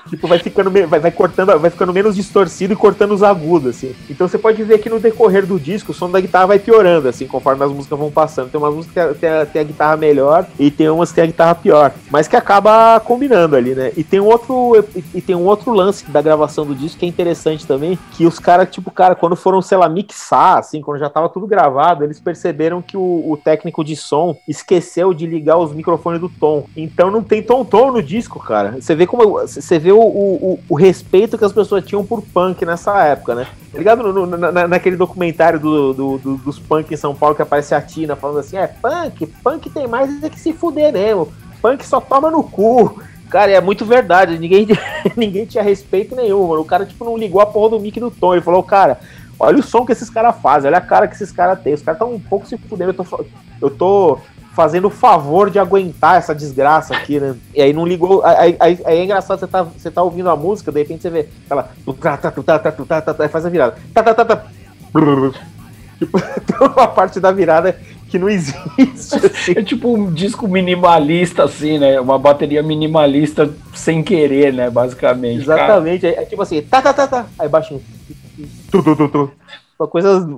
[0.08, 3.94] tipo, vai ficando, vai, vai cortando, vai ficando menos distorcido e cortando os agudos, assim.
[4.08, 7.08] Então você pode ver que no decorrer do disco o som da guitarra vai piorando,
[7.08, 8.50] assim, conforme as músicas vão passando.
[8.50, 11.24] Tem umas músicas que tem a, tem a guitarra melhor e tem umas que tem
[11.24, 13.92] a guitarra pior, mas que acaba combinando ali, né?
[13.96, 17.06] E tem um outro, e, e tem um outro lance da gravação do disco que
[17.06, 20.98] é interessante também, que os caras, tipo, cara, quando foram, sei lá, mixar, assim, quando
[20.98, 25.58] já tava tudo gravado, eles perceberam que o, o técnico de som esqueceu de ligar
[25.58, 26.66] os microfones do tom.
[26.76, 28.76] Então não tem tom-tom no disco, cara.
[28.80, 29.40] Você vê como.
[29.40, 33.46] Você vê o, o, o, respeito que as pessoas tinham por punk nessa época, né?
[33.72, 37.34] Tá ligado no, no, na, naquele documentário do, do, do, dos punk em São Paulo
[37.34, 40.92] que aparece a Tina falando assim: é, punk, punk tem mais é que se fuder
[40.92, 41.32] mesmo.
[41.60, 43.00] Punk só toma no cu.
[43.30, 44.38] Cara, é muito verdade.
[44.38, 44.66] Ninguém,
[45.16, 46.62] ninguém tinha respeito nenhum, mano.
[46.62, 48.34] O cara, tipo, não ligou a porra do mic do tom.
[48.34, 48.98] Ele falou, cara,
[49.38, 51.74] olha o som que esses caras fazem, olha a cara que esses caras têm.
[51.74, 52.90] Os caras estão um pouco se fudendo.
[52.90, 53.24] Eu tô,
[53.60, 54.18] eu tô
[54.58, 57.36] fazendo o favor de aguentar essa desgraça aqui, né?
[57.54, 58.24] E aí não ligou.
[58.24, 61.10] Aí, aí, aí é engraçado, você tá, você tá ouvindo a música, de repente você
[61.10, 61.70] vê ela.
[63.20, 63.76] Aí faz a virada.
[65.98, 66.16] Tipo,
[66.76, 67.78] uma parte da virada
[68.08, 69.16] que não existe.
[69.26, 69.52] Assim.
[69.56, 72.00] É tipo um disco minimalista, assim, né?
[72.00, 74.70] Uma bateria minimalista sem querer, né?
[74.70, 75.42] Basicamente.
[75.42, 76.06] Exatamente.
[76.06, 77.26] É, é, tipo assim, tá, tá, tá, tá.
[77.38, 77.82] Aí baixinho.
[78.70, 79.32] Tu, tu, tu, tu.
[79.78, 80.28] Uma coisa.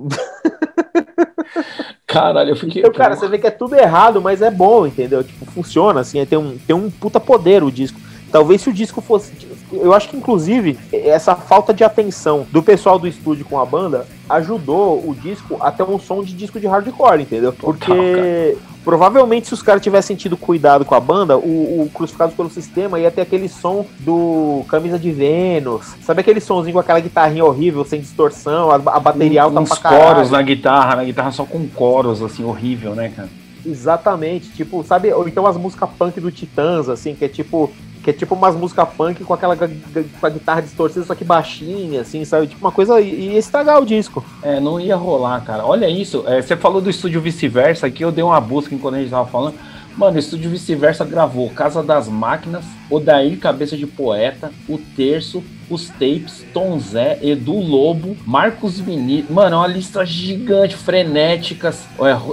[2.11, 2.81] Caralho, eu fiquei.
[2.81, 5.23] Então, cara, você vê que é tudo errado, mas é bom, entendeu?
[5.23, 7.97] Tipo, funciona, assim, é, tem, um, tem um puta poder o disco.
[8.31, 9.31] Talvez se o disco fosse.
[9.71, 14.07] Eu acho que, inclusive, essa falta de atenção do pessoal do estúdio com a banda
[14.29, 17.53] ajudou o disco a ter um som de disco de hardcore, entendeu?
[17.53, 22.49] Porque Provavelmente, se os caras tivessem tido cuidado com a banda, o, o Crucificados pelo
[22.49, 25.93] Sistema ia ter aquele som do Camisa de Vênus.
[26.01, 29.77] Sabe aquele somzinho com aquela guitarrinha horrível, sem distorção, a, a bateria alta Uns pra
[29.77, 30.15] caralho.
[30.15, 33.29] coros na guitarra, na guitarra só com coros, assim, horrível, né, cara?
[33.63, 37.71] Exatamente, tipo, sabe, ou então as músicas punk do Titãs, assim, que é tipo,
[38.01, 42.01] que é tipo umas músicas punk com aquela com a guitarra distorcida, só que baixinha,
[42.01, 42.47] assim, sabe?
[42.47, 42.99] Tipo uma coisa.
[42.99, 44.23] E ia estragar o disco.
[44.41, 45.65] É, não ia rolar, cara.
[45.65, 46.23] Olha isso.
[46.27, 49.27] É, você falou do estúdio vice-versa, aqui eu dei uma busca enquanto a gente tava
[49.27, 49.55] falando.
[49.95, 55.87] Mano, o estúdio vice-versa gravou Casa das Máquinas, Odair Cabeça de Poeta, O Terço, Os
[55.89, 59.29] Tapes, Tom Zé, Edu Lobo, Marcos Vinícius.
[59.29, 61.85] Mano, é uma lista gigante, frenéticas.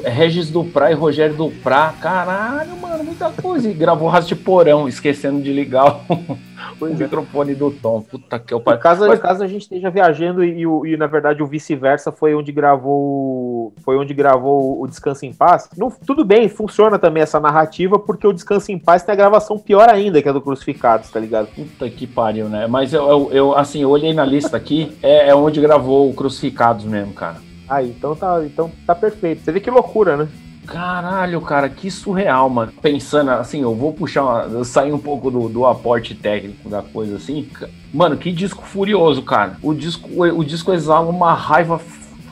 [0.05, 1.95] É, Regis Duprá e Rogério Duprá.
[2.01, 3.71] Caralho, mano, muita coisa.
[3.71, 6.39] E gravou Raso de Porão, esquecendo de ligar o,
[6.81, 6.91] o é.
[6.91, 8.03] microfone do Tom.
[8.03, 8.79] Puta que eu pai.
[8.79, 9.21] Caso, Mas...
[9.21, 13.73] caso a gente esteja viajando e, e, e na verdade o vice-versa foi onde gravou
[13.85, 15.69] foi onde gravou o Descanso em Paz.
[15.77, 19.59] Não, tudo bem, funciona também essa narrativa porque o Descanso em Paz tem a gravação
[19.59, 21.49] pior ainda que a do Crucificados, tá ligado?
[21.49, 22.67] Puta que pariu, né?
[22.67, 26.15] Mas eu, eu, eu assim, eu olhei na lista aqui, é, é onde gravou o
[26.15, 27.37] Crucificados mesmo, cara.
[27.69, 29.43] Aí, então tá, então tá perfeito.
[29.43, 30.29] Você vê que loucura, né?
[30.69, 32.73] Caralho, cara, que surreal, mano.
[32.83, 37.17] Pensando assim, eu vou puxar, uma, sair um pouco do, do aporte técnico da coisa
[37.17, 37.49] assim.
[37.93, 39.57] Mano, que disco furioso, cara.
[39.63, 41.79] O disco, o, disco exala uma raiva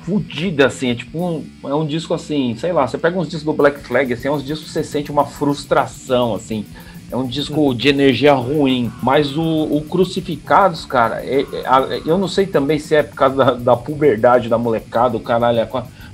[0.04, 0.90] fudida, assim.
[0.90, 3.80] É tipo um, é um disco assim, sei lá, você pega uns discos do Black
[3.80, 6.66] Flag, assim, é uns discos que você sente uma frustração, assim.
[7.10, 8.92] É um disco de energia ruim.
[9.02, 13.36] Mas o, o Crucificados, cara, é, é, eu não sei também se é por causa
[13.36, 15.60] da, da puberdade da molecada, o caralho.
[15.60, 15.68] É,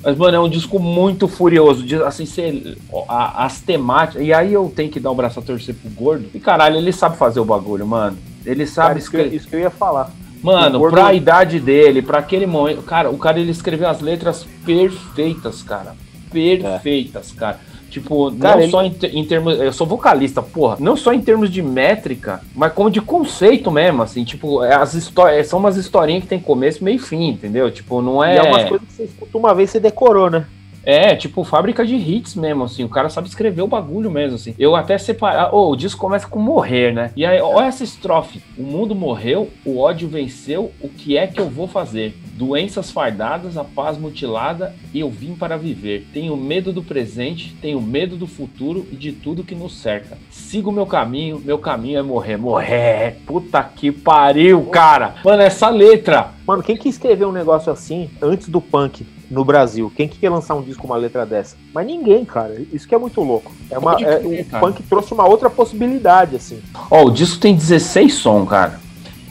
[0.05, 1.85] mas, mano, é um disco muito furioso.
[2.05, 2.77] Assim, cê,
[3.09, 4.27] a, as temáticas.
[4.27, 6.27] E aí eu tenho que dar um braço a torcer pro gordo.
[6.35, 8.19] E caralho, ele sabe fazer o bagulho, mano.
[8.45, 9.27] Ele sabe cara, escrever.
[9.27, 10.11] Isso, que, isso que eu ia falar.
[10.43, 10.95] Mano, gordo...
[10.95, 12.83] pra idade dele, pra aquele momento.
[12.83, 15.95] Cara, o cara ele escreveu as letras perfeitas, cara.
[16.33, 17.39] Perfeitas, é.
[17.39, 17.61] cara.
[17.93, 18.71] Tipo, Cara, não ele...
[18.71, 19.61] só em, em, termos.
[19.61, 20.79] Eu sou vocalista, porra.
[20.81, 24.25] Não só em termos de métrica, mas como de conceito mesmo, assim.
[24.25, 25.47] Tipo, é as histórias.
[25.47, 27.71] São umas historinhas que tem começo, meio e fim, entendeu?
[27.71, 28.37] Tipo, não é.
[28.37, 30.47] E é umas coisas que você escuta uma vez e você decorou, né?
[30.85, 32.83] É, tipo, fábrica de hits mesmo, assim.
[32.83, 34.55] O cara sabe escrever o bagulho mesmo, assim.
[34.59, 35.55] Eu até separar.
[35.55, 37.11] Oh, o disco começa com morrer, né?
[37.15, 38.43] E aí, olha essa estrofe.
[38.57, 42.17] O mundo morreu, o ódio venceu, o que é que eu vou fazer?
[42.43, 46.09] Doenças fardadas, a paz mutilada, e eu vim para viver.
[46.13, 50.19] Tenho medo do presente, tenho medo do futuro e de tudo que nos cerca.
[50.29, 52.37] Sigo meu caminho, meu caminho é morrer.
[52.37, 53.19] Morrer!
[53.25, 55.15] Puta que pariu, cara!
[55.25, 56.33] Mano, essa letra!
[56.45, 59.07] Mano, quem que escreveu um negócio assim antes do punk?
[59.31, 59.91] no Brasil.
[59.97, 61.57] Quem que ia lançar um disco com uma letra dessa?
[61.73, 62.61] Mas ninguém, cara.
[62.71, 63.51] Isso que é muito louco.
[63.71, 66.61] É uma, é, o punk trouxe uma outra possibilidade, assim.
[66.91, 68.79] Ó, oh, o disco tem 16 sons, cara.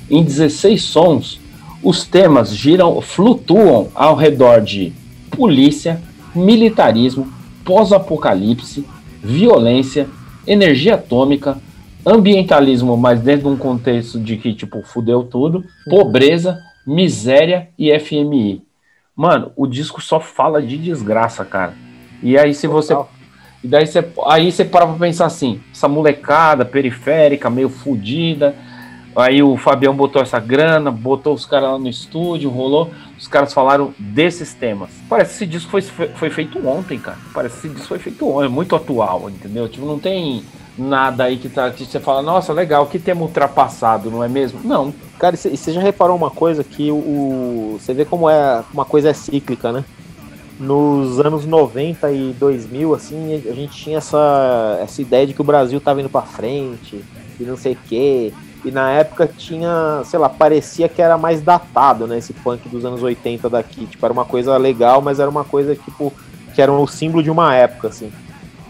[0.09, 1.40] Em 16 sons,
[1.83, 4.93] os temas giram, flutuam ao redor de
[5.29, 6.01] polícia,
[6.35, 7.27] militarismo,
[7.65, 8.85] pós-apocalipse,
[9.23, 10.07] violência,
[10.45, 11.57] energia atômica,
[12.05, 15.63] ambientalismo, mas dentro de um contexto de que, tipo, fudeu tudo, uhum.
[15.89, 18.63] pobreza, miséria e FMI.
[19.15, 21.73] Mano, o disco só fala de desgraça, cara.
[22.23, 22.95] E aí se você
[23.63, 28.55] e daí você aí você para pra pensar assim, essa molecada periférica, meio fodida.
[29.15, 32.89] Aí o Fabião botou essa grana, botou os caras lá no estúdio, rolou.
[33.17, 34.89] Os caras falaram desses temas.
[35.09, 37.17] Parece que esse disco foi, foi feito ontem, cara.
[37.33, 39.67] Parece que esse disco foi feito ontem, é muito atual, entendeu?
[39.67, 40.43] Tipo, não tem
[40.77, 44.61] nada aí que, tá, que você fala, nossa, legal, que tema ultrapassado, não é mesmo?
[44.63, 44.93] Não.
[45.19, 47.77] Cara, e você já reparou uma coisa que o.
[47.79, 49.83] Você vê como é uma coisa é cíclica, né?
[50.59, 55.43] Nos anos 90 e 2000, assim, a gente tinha essa, essa ideia de que o
[55.43, 57.03] Brasil tava indo para frente
[57.39, 58.31] e não sei o quê.
[58.63, 62.17] E na época tinha, sei lá, parecia que era mais datado, né?
[62.19, 63.85] Esse punk dos anos 80 daqui.
[63.85, 66.13] Tipo, era uma coisa legal, mas era uma coisa, tipo,
[66.53, 68.11] que era um símbolo de uma época, assim.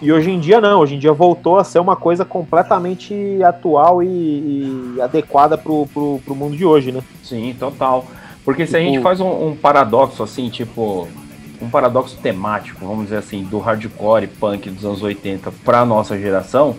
[0.01, 3.13] E hoje em dia não, hoje em dia voltou a ser uma coisa completamente
[3.43, 4.07] atual e,
[4.95, 7.03] e adequada pro, pro, pro mundo de hoje, né?
[7.23, 8.07] Sim, total.
[8.43, 11.07] Porque se a gente tipo faz um, um, paradoxo assim, tipo,
[11.61, 16.75] um paradoxo temático, vamos dizer assim, do hardcore punk dos anos 80 pra nossa geração,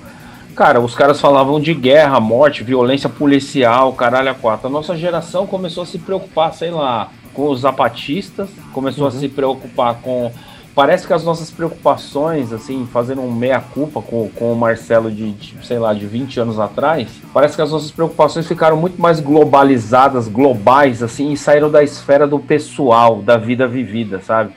[0.53, 4.69] cara, os caras falavam de guerra, morte, violência policial, caralho a quatro.
[4.69, 9.09] A nossa geração começou a se preocupar, sei lá, com os zapatistas, começou uhum.
[9.09, 10.31] a se preocupar com
[10.75, 15.67] parece que as nossas preocupações, assim, fazendo um meia-culpa com, com o Marcelo de, de,
[15.67, 20.29] sei lá, de 20 anos atrás, parece que as nossas preocupações ficaram muito mais globalizadas,
[20.29, 24.53] globais, assim, e saíram da esfera do pessoal, da vida vivida, sabe?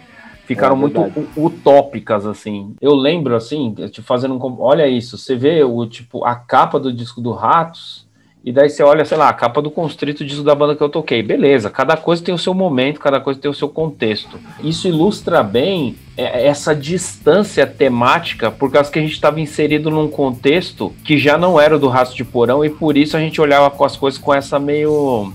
[0.46, 1.02] Ficaram é muito
[1.36, 2.76] utópicas, assim.
[2.82, 4.62] Eu lembro, assim, te fazendo um.
[4.62, 8.06] Olha isso, você vê o tipo a capa do disco do Ratos
[8.46, 10.88] e daí você olha, sei lá, a capa do Constrito disso da banda que eu
[10.88, 11.24] toquei.
[11.24, 14.40] Beleza, cada coisa tem o seu momento, cada coisa tem o seu contexto.
[14.64, 20.08] Isso ilustra bem é, essa distância temática, por causa que a gente estava inserido num
[20.08, 23.72] contexto que já não era do rastro de porão, e por isso a gente olhava
[23.72, 25.34] com as coisas com essa meio.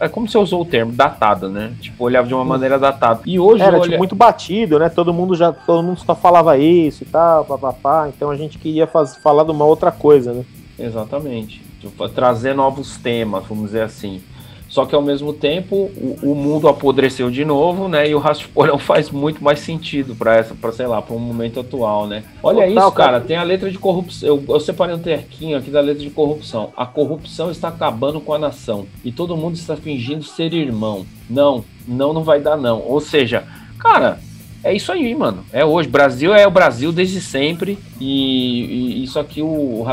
[0.00, 1.72] É como você usou o termo, datada, né?
[1.80, 3.20] Tipo, olhava de uma maneira datada.
[3.26, 3.62] E hoje.
[3.62, 3.82] Era olha...
[3.82, 4.88] tipo, muito batido, né?
[4.88, 5.52] Todo mundo já.
[5.52, 8.08] Todo mundo só falava isso e tal, papapá.
[8.08, 9.16] Então a gente queria faz...
[9.16, 10.44] falar de uma outra coisa, né?
[10.78, 14.22] Exatamente tipo, trazer novos temas, vamos dizer assim.
[14.68, 18.08] Só que ao mesmo tempo o, o mundo apodreceu de novo, né?
[18.08, 21.18] E o Rastro Porão faz muito mais sentido para essa, para sei lá, para um
[21.18, 22.24] momento atual, né?
[22.42, 24.28] Olha Total, isso, cara, cara, tem a letra de corrupção.
[24.28, 26.70] Eu, eu separei um terquinho aqui da letra de corrupção.
[26.76, 31.06] A corrupção está acabando com a nação e todo mundo está fingindo ser irmão.
[31.28, 32.82] Não, não, não vai dar não.
[32.82, 33.44] Ou seja,
[33.78, 34.20] cara,
[34.62, 35.44] é isso aí, mano.
[35.52, 35.88] É hoje.
[35.88, 37.78] Brasil é o Brasil desde sempre.
[38.00, 39.86] E, e isso aqui o, o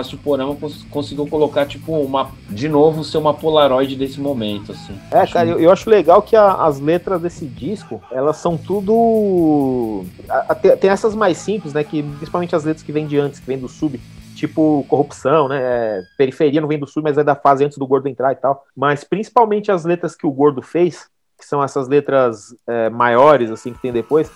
[0.89, 2.31] conseguiu colocar, tipo, uma.
[2.49, 4.97] De novo, ser uma Polaroid desse momento, assim.
[5.11, 8.57] É, acho cara, eu, eu, acho legal que a, as letras desse disco, elas são
[8.57, 10.05] tudo.
[10.27, 11.83] A, a, tem essas mais simples, né?
[11.83, 13.99] Que principalmente as letras que vêm de antes, que vêm do sub
[14.35, 15.59] tipo corrupção, né?
[15.61, 18.35] É, periferia não vem do sul, mas é da fase antes do gordo entrar e
[18.35, 18.65] tal.
[18.75, 21.07] Mas principalmente as letras que o gordo fez,
[21.37, 24.31] que são essas letras é, maiores, assim, que tem depois,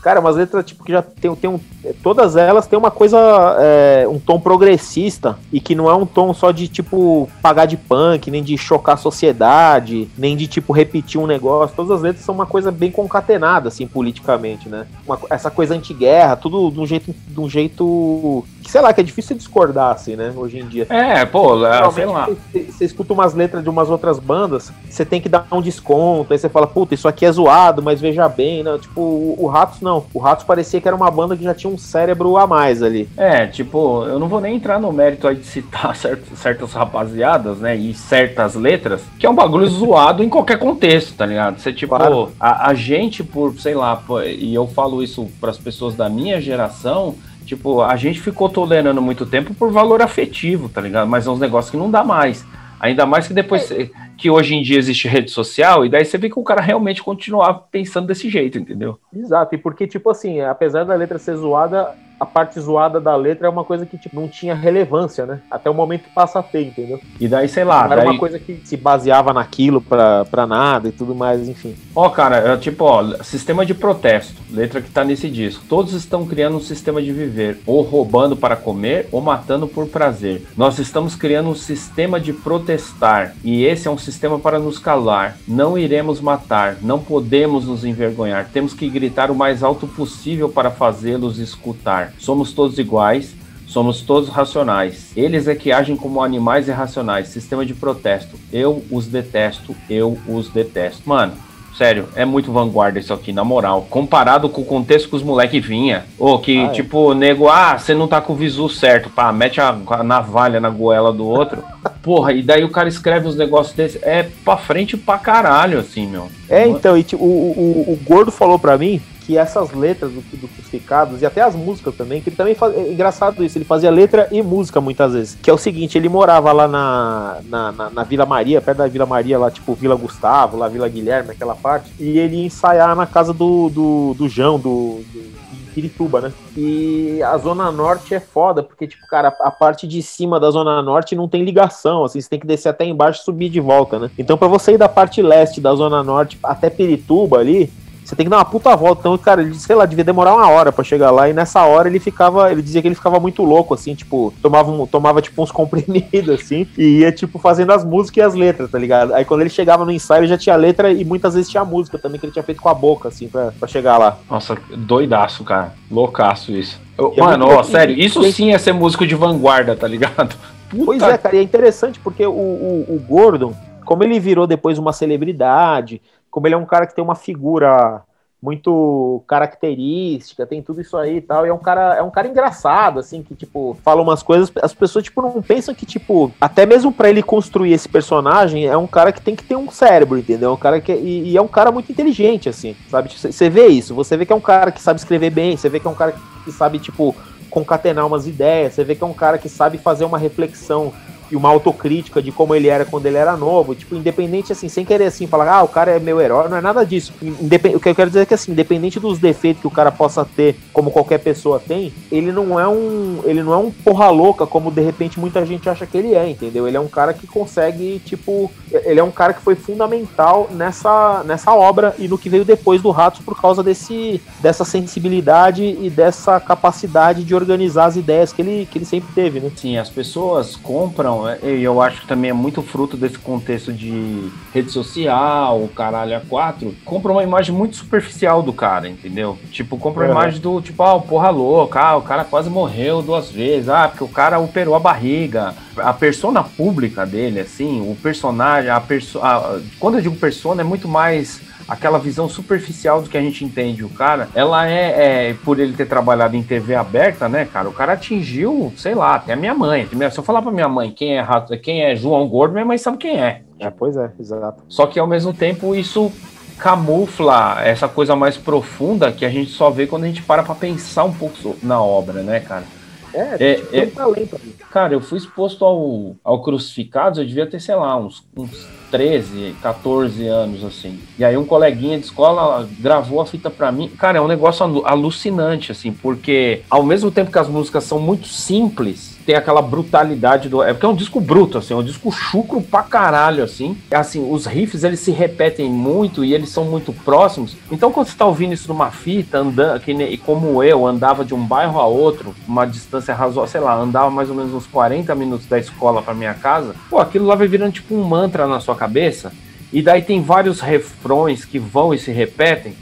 [0.00, 1.60] Cara, umas letras tipo que já tem, tem um.
[2.02, 3.18] Todas elas têm uma coisa.
[3.58, 5.38] É, um tom progressista.
[5.52, 8.94] E que não é um tom só de tipo pagar de punk, nem de chocar
[8.94, 11.76] a sociedade, nem de tipo repetir um negócio.
[11.76, 14.86] Todas as letras são uma coisa bem concatenada, assim, politicamente, né?
[15.06, 17.14] Uma, essa coisa anti-guerra, tudo de um jeito.
[17.28, 18.44] De um jeito.
[18.70, 20.32] Sei lá, que é difícil discordar, assim, né?
[20.36, 20.86] Hoje em dia.
[20.88, 22.28] É, pô, é, sei lá.
[22.52, 26.32] Você, escuta umas letras de umas outras bandas, você tem que dar um desconto.
[26.32, 28.78] Aí você fala, puta, isso aqui é zoado, mas veja bem, né?
[28.80, 30.06] Tipo, o, o Ratos não.
[30.14, 33.08] O Ratos parecia que era uma banda que já tinha um cérebro a mais ali.
[33.16, 37.58] É, tipo, eu não vou nem entrar no mérito aí de citar certas, certas rapaziadas,
[37.58, 37.74] né?
[37.74, 41.58] E certas letras, que é um bagulho zoado em qualquer contexto, tá ligado?
[41.58, 42.30] Você, tipo, claro.
[42.38, 44.00] a, a gente, por, sei lá,
[44.38, 47.16] e eu falo isso para as pessoas da minha geração.
[47.50, 51.08] Tipo, a gente ficou tolerando muito tempo por valor afetivo, tá ligado?
[51.08, 52.46] Mas é uns negócios que não dá mais.
[52.78, 53.90] Ainda mais que depois é.
[54.16, 57.02] que hoje em dia existe rede social, e daí você vê que o cara realmente
[57.02, 59.00] continuar pensando desse jeito, entendeu?
[59.12, 63.46] Exato, e porque, tipo assim, apesar da letra ser zoada, a parte zoada da letra
[63.46, 65.40] é uma coisa que tipo, não tinha relevância, né?
[65.50, 67.00] Até o momento que passa a ter, entendeu?
[67.18, 67.86] E daí, sei lá.
[67.86, 71.74] Não era uma coisa que se baseava naquilo pra, pra nada e tudo mais, enfim.
[71.96, 75.64] Ó, cara, é, tipo, ó, sistema de protesto, letra que tá nesse disco.
[75.66, 80.46] Todos estão criando um sistema de viver, ou roubando para comer, ou matando por prazer.
[80.54, 85.38] Nós estamos criando um sistema de protestar, e esse é um sistema para nos calar.
[85.48, 88.50] Não iremos matar, não podemos nos envergonhar.
[88.52, 92.09] Temos que gritar o mais alto possível para fazê-los escutar.
[92.18, 93.34] Somos todos iguais,
[93.66, 95.12] somos todos racionais.
[95.16, 97.28] Eles é que agem como animais irracionais.
[97.28, 98.36] Sistema de protesto.
[98.52, 101.08] Eu os detesto, eu os detesto.
[101.08, 101.34] Mano,
[101.76, 103.86] sério, é muito vanguarda isso aqui, na moral.
[103.88, 106.04] Comparado com o contexto que os moleque vinha.
[106.18, 106.68] Ou que, ah, é.
[106.70, 110.60] tipo, nego, ah, você não tá com o visu certo, pá, mete a, a navalha
[110.60, 111.62] na goela do outro.
[112.02, 114.02] Porra, e daí o cara escreve uns negócios desses.
[114.02, 116.28] É pra frente pra caralho, assim, meu.
[116.48, 119.00] É, então, e tipo, o, o, o Gordo falou pra mim
[119.30, 122.76] que essas letras do, do Crucificados e até as músicas também, que ele também faz,
[122.76, 125.38] é engraçado isso, ele fazia letra e música muitas vezes.
[125.40, 128.88] Que é o seguinte, ele morava lá na, na, na, na Vila Maria, perto da
[128.88, 132.96] Vila Maria, lá tipo Vila Gustavo, lá Vila Guilherme, aquela parte, e ele ia ensaiar
[132.96, 135.30] na casa do, do, do João, do, do
[135.72, 136.32] Pirituba, né?
[136.56, 140.82] E a Zona Norte é foda, porque, tipo, cara, a parte de cima da Zona
[140.82, 143.96] Norte não tem ligação, assim, você tem que descer até embaixo e subir de volta,
[143.96, 144.10] né?
[144.18, 147.72] Então, para você ir da parte leste da Zona Norte até Pirituba ali,
[148.10, 149.00] você tem que dar uma puta volta.
[149.00, 151.28] Então, cara, ele, sei lá, devia demorar uma hora para chegar lá.
[151.28, 152.50] E nessa hora ele ficava.
[152.50, 156.28] Ele dizia que ele ficava muito louco, assim, tipo, tomava, um, tomava tipo uns comprimidos,
[156.28, 159.14] assim, e ia, tipo, fazendo as músicas e as letras, tá ligado?
[159.14, 162.18] Aí quando ele chegava no ensaio, já tinha letra e muitas vezes tinha música também,
[162.18, 164.18] que ele tinha feito com a boca, assim, pra, pra chegar lá.
[164.28, 165.72] Nossa, doidaço, cara.
[165.90, 166.80] Loucaço isso.
[167.16, 170.36] É mano, ó, sério, isso sim é ser músico de vanguarda, tá ligado?
[170.68, 170.84] Puta.
[170.84, 173.52] Pois é, cara, e é interessante porque o, o, o Gordon,
[173.84, 176.00] como ele virou depois uma celebridade,
[176.30, 178.02] como ele é um cara que tem uma figura
[178.42, 181.44] muito característica, tem tudo isso aí e tal.
[181.44, 184.50] E é um cara, é um cara engraçado, assim, que, tipo, fala umas coisas.
[184.62, 188.76] As pessoas, tipo, não pensam que, tipo, até mesmo para ele construir esse personagem, é
[188.76, 190.50] um cara que tem que ter um cérebro, entendeu?
[190.50, 190.92] É um cara que.
[190.92, 193.10] E, e é um cara muito inteligente, assim, sabe?
[193.10, 195.78] Você vê isso, você vê que é um cara que sabe escrever bem, você vê
[195.78, 196.14] que é um cara
[196.44, 197.14] que sabe, tipo,
[197.50, 200.92] concatenar umas ideias, você vê que é um cara que sabe fazer uma reflexão
[201.30, 204.84] e uma autocrítica de como ele era quando ele era novo, tipo, independente assim, sem
[204.84, 207.12] querer assim falar, ah, o cara é meu herói, não é nada disso.
[207.22, 207.76] Independ...
[207.76, 210.24] O que eu quero dizer é que assim, independente dos defeitos que o cara possa
[210.24, 214.46] ter, como qualquer pessoa tem, ele não é um, ele não é um porra louca
[214.46, 216.66] como de repente muita gente acha que ele é, entendeu?
[216.66, 221.22] Ele é um cara que consegue, tipo, ele é um cara que foi fundamental nessa
[221.24, 225.90] nessa obra e no que veio depois do Ratos por causa desse dessa sensibilidade e
[225.90, 229.50] dessa capacidade de organizar as ideias que ele que ele sempre teve, né?
[229.56, 233.72] Sim, as pessoas compram é, e eu acho que também é muito fruto desse contexto
[233.72, 239.38] de rede social, caralho, a quatro, compra uma imagem muito superficial do cara, entendeu?
[239.50, 243.30] Tipo, compra uma imagem do, tipo, ah, porra louca, ah, o cara quase morreu duas
[243.30, 245.54] vezes, ah, porque o cara operou a barriga.
[245.76, 249.62] A persona pública dele, assim, o personagem, a pessoa.
[249.78, 251.40] Quando eu digo persona, é muito mais
[251.70, 255.72] aquela visão superficial do que a gente entende o cara, ela é, é, por ele
[255.72, 257.68] ter trabalhado em TV aberta, né, cara?
[257.68, 259.88] O cara atingiu, sei lá, até a minha mãe.
[260.10, 261.26] Se eu falar pra minha mãe quem é
[261.62, 263.42] quem é João Gordo, minha mãe sabe quem é.
[263.60, 264.64] É, pois é, exato.
[264.68, 266.10] Só que ao mesmo tempo isso
[266.58, 270.54] camufla essa coisa mais profunda que a gente só vê quando a gente para pra
[270.54, 272.64] pensar um pouco na obra, né, cara?
[273.12, 274.54] É, é, tipo, é, um talento ali.
[274.70, 279.56] Cara, eu fui exposto ao, ao Crucificados, eu devia ter, sei lá, uns, uns 13,
[279.62, 280.98] 14 anos, assim.
[281.18, 283.88] E aí um coleguinha de escola gravou a fita pra mim.
[283.88, 288.26] Cara, é um negócio alucinante, assim, porque ao mesmo tempo que as músicas são muito
[288.26, 290.60] simples, tem aquela brutalidade do.
[290.60, 293.78] É porque é um disco bruto, assim, é um disco chucro pra caralho, assim.
[293.88, 297.56] É assim, os riffs eles se repetem muito e eles são muito próximos.
[297.70, 301.32] Então, quando você tá ouvindo isso numa fita, andando, que, e como eu, andava de
[301.32, 305.14] um bairro a outro, uma distância razoável, sei lá, andava mais ou menos uns 40
[305.14, 308.58] minutos da escola pra minha casa, pô, aquilo lá vai virando tipo um mantra na
[308.58, 309.32] sua cabeça.
[309.72, 312.74] E daí tem vários refrões que vão e se repetem.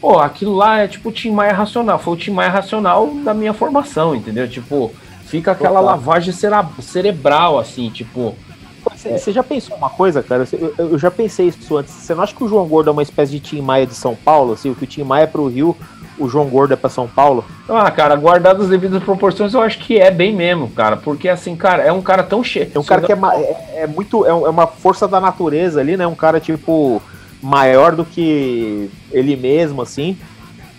[0.00, 1.98] Pô, aquilo lá é tipo o Tim Maia Racional.
[1.98, 4.48] Foi o Tim Maia Racional da minha formação, entendeu?
[4.48, 4.92] Tipo,
[5.26, 5.96] Fica aquela Total.
[5.96, 6.32] lavagem
[6.80, 8.34] cerebral, assim, tipo.
[8.94, 10.46] Você já pensou uma coisa, cara?
[10.78, 11.92] Eu, já pensei isso antes.
[11.92, 14.14] Você não acha que o João Gordo é uma espécie de Tim Maia de São
[14.14, 14.52] Paulo?
[14.52, 15.76] Assim, que o Tim Maia é pro Rio,
[16.16, 17.44] o João Gordo é pra São Paulo?
[17.68, 20.96] Ah, cara, guardado as devidas proporções, eu acho que é bem mesmo, cara.
[20.96, 22.70] Porque, assim, cara, é um cara tão cheio.
[22.72, 24.24] É um cara que é, é, é muito.
[24.24, 26.06] É, é uma força da natureza ali, né?
[26.06, 27.02] Um cara, tipo,
[27.42, 30.16] maior do que ele mesmo, assim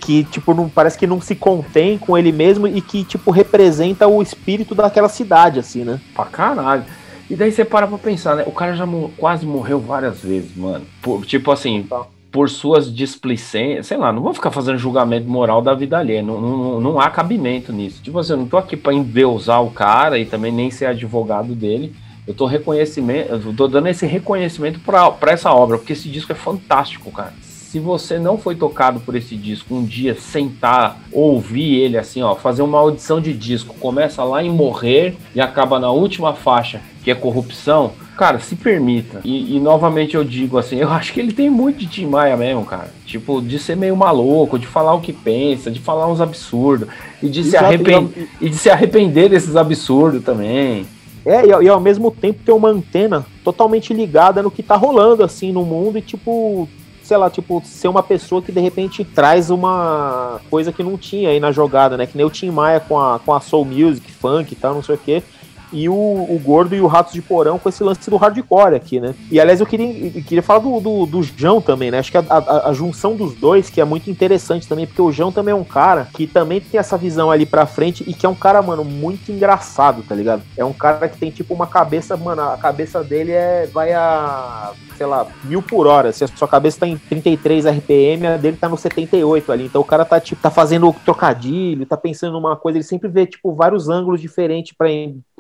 [0.08, 4.08] que tipo não parece que não se contém com ele mesmo e que tipo representa
[4.08, 5.99] o espírito daquela cidade assim, né?
[6.16, 6.86] Pra caralho.
[7.30, 8.45] E daí você para pra pensar, né?
[8.47, 8.88] O cara já
[9.18, 10.86] quase morreu várias vezes, mano.
[11.01, 12.05] Por, tipo assim, tá.
[12.32, 16.39] por suas displicências, sei lá, não vou ficar fazendo julgamento moral da vida alheia, não,
[16.39, 18.01] não, não há cabimento nisso.
[18.01, 21.53] Tipo assim, eu não tô aqui pra endeusar o cara e também nem ser advogado
[21.53, 21.93] dele.
[22.26, 26.32] Eu tô reconhecimento, eu tô dando esse reconhecimento pra, pra essa obra, porque esse disco
[26.32, 27.34] é fantástico, cara
[27.72, 32.34] se você não foi tocado por esse disco um dia, sentar, ouvir ele assim, ó,
[32.34, 37.11] fazer uma audição de disco, começa lá em Morrer e acaba na última faixa, que
[37.11, 39.20] é Corrupção, cara, se permita.
[39.26, 42.38] E, e, novamente eu digo assim, eu acho que ele tem muito de Tim Maia
[42.38, 42.89] mesmo, cara.
[43.05, 46.88] Tipo, de ser meio maluco, de falar o que pensa, de falar uns absurdos,
[47.22, 50.88] e de, se, arrepender, e de se arrepender desses absurdos também.
[51.26, 55.22] É, e, e, ao mesmo tempo ter uma antena totalmente ligada no que tá rolando,
[55.22, 56.70] assim, no mundo e, tipo,
[57.08, 61.30] sei lá, tipo, ser uma pessoa que de repente traz uma coisa que não tinha
[61.30, 62.05] aí na jogada, né?
[62.05, 64.84] Que nem o Tim Maia com a, com a Soul Music, funk e tal, não
[64.84, 65.24] sei o quê
[65.72, 68.99] e o, o Gordo e o Ratos de Porão com esse lance do hardcore aqui,
[68.99, 69.14] né?
[69.32, 71.99] E aliás, eu queria, eu queria falar do, do, do João também, né?
[71.99, 75.12] Acho que a, a, a, junção dos dois que é muito interessante também, porque o
[75.12, 78.26] João também é um cara que também tem essa visão ali pra frente e que
[78.26, 80.41] é um cara, mano, muito engraçado, tá ligado?
[80.55, 84.72] É um cara que tem tipo uma cabeça, mano, a cabeça dele é vai a
[84.98, 86.12] sei lá, mil por hora.
[86.12, 89.66] Se a sua cabeça tá em 33 RPM, a dele tá no 78 ali.
[89.66, 93.26] Então o cara tá, tipo, tá fazendo trocadilho, tá pensando numa coisa, ele sempre vê,
[93.26, 94.89] tipo, vários ângulos diferentes para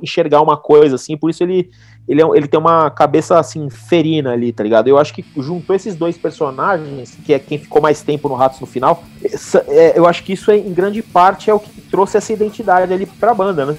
[0.01, 1.69] enxergar uma coisa, assim, por isso ele,
[2.07, 4.87] ele, é, ele tem uma cabeça, assim, ferina ali, tá ligado?
[4.87, 8.59] Eu acho que juntou esses dois personagens, que é quem ficou mais tempo no Ratos
[8.59, 11.81] no final, essa, é, eu acho que isso, é, em grande parte, é o que
[11.81, 13.77] trouxe essa identidade ali pra banda, né?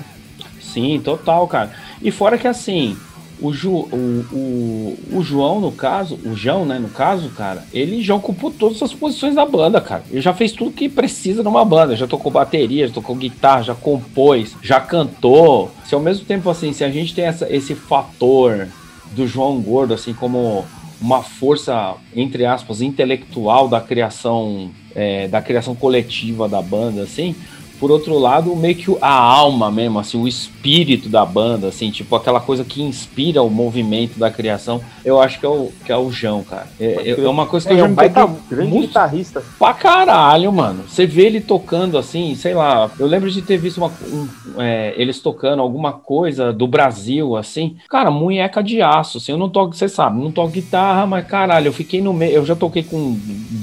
[0.61, 1.71] Sim, total, cara.
[2.03, 2.97] E fora que, assim,
[3.41, 8.03] o, Ju, o, o, o, João, no caso, o João, né, no caso, cara, ele
[8.03, 10.03] já ocupou todas as posições da banda, cara.
[10.11, 11.97] Ele já fez tudo que precisa numa banda.
[11.97, 15.71] Já tocou bateria, já tocou guitarra, já compôs, já cantou.
[15.85, 18.69] Se ao mesmo tempo, assim, se a gente tem essa, esse fator
[19.13, 20.65] do João Gordo, assim, como
[21.01, 27.35] uma força, entre aspas, intelectual da criação, é, da criação coletiva da banda, assim,
[27.79, 32.15] por outro lado, meio que a alma mesmo, assim, o espírito da banda, assim, tipo
[32.17, 35.97] aquela coisa que inspira o movimento da criação, eu acho que é o, que é
[35.97, 36.67] o João, cara.
[36.81, 39.43] É, é uma coisa que é, eu já me baita, grande muito guitarrista.
[39.59, 40.85] Pra caralho, mano.
[40.89, 44.29] Você vê ele tocando assim, sei lá, eu lembro de ter visto uma, um,
[44.61, 49.49] é, eles tocando alguma coisa do Brasil, assim, cara, munheca de aço, assim, eu não
[49.49, 52.83] toco, você sabe, não toco guitarra, mas caralho, eu fiquei no meio, eu já toquei
[52.83, 53.17] com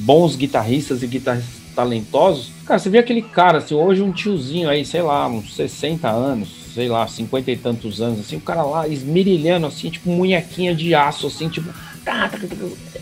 [0.06, 2.52] bons guitarristas e guitarristas talentosos.
[2.66, 6.50] Cara, você vê aquele cara, assim, hoje um tiozinho aí, sei lá, uns 60 anos,
[6.74, 10.96] sei lá, 50 e tantos anos, assim, o cara lá esmirilhando, assim, tipo, munhequinha de
[10.96, 11.70] aço, assim, tipo,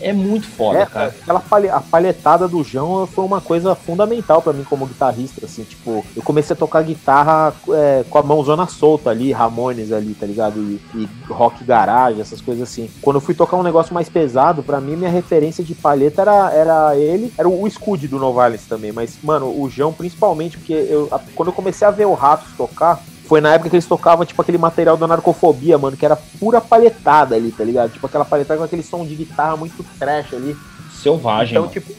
[0.00, 1.14] é muito foda, é, cara.
[1.20, 5.64] Aquela palhe, a palhetada do João foi uma coisa fundamental para mim como guitarrista, assim,
[5.64, 10.26] tipo, eu comecei a tocar guitarra é, com a mãozona solta ali, Ramones ali, tá
[10.26, 10.58] ligado?
[10.58, 12.90] E, e, rock garage, essas coisas assim.
[13.02, 16.52] Quando eu fui tocar um negócio mais pesado, para mim minha referência de palheta era,
[16.52, 21.08] era ele, era o Scud do Novalis também, mas, mano, o João principalmente, porque eu,
[21.34, 24.40] quando eu comecei a ver o Ratos tocar, foi na época que eles tocavam, tipo,
[24.40, 27.92] aquele material da narcofobia, mano, que era pura palhetada ali, tá ligado?
[27.92, 30.56] Tipo, aquela palhetada com aquele som de guitarra muito trash ali.
[30.92, 31.56] Selvagem.
[31.56, 31.92] Então, tipo,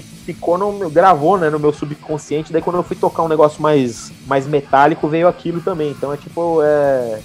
[0.00, 2.52] ficou no gravou, né, no meu subconsciente.
[2.52, 5.90] Daí quando eu fui tocar um negócio mais, mais metálico, veio aquilo também.
[5.90, 7.20] Então é tipo, é,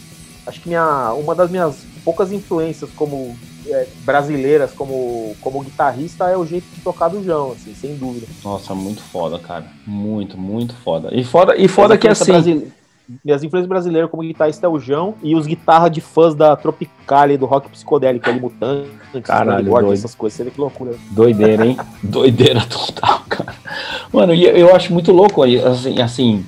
[0.48, 3.36] acho que minha, uma das minhas poucas influências como
[3.68, 8.28] é, brasileiras como, como guitarrista é o jeito de tocar do João, assim, sem dúvida.
[8.44, 9.66] Nossa, muito foda, cara.
[9.86, 11.10] Muito, muito foda.
[11.12, 12.72] E foda, e foda que assim.
[13.24, 17.38] Minhas influências brasileiras como guitarrista é o João e os guitarras de fãs da Tropicália
[17.38, 18.90] do rock psicodélico ali, Mutante,
[19.24, 19.94] Caralho, doido.
[19.94, 20.96] essas coisas, você vê que loucura.
[21.12, 21.78] Doideira, hein?
[22.02, 23.54] Doideira total, cara.
[24.12, 26.46] Mano, e eu acho muito louco assim, assim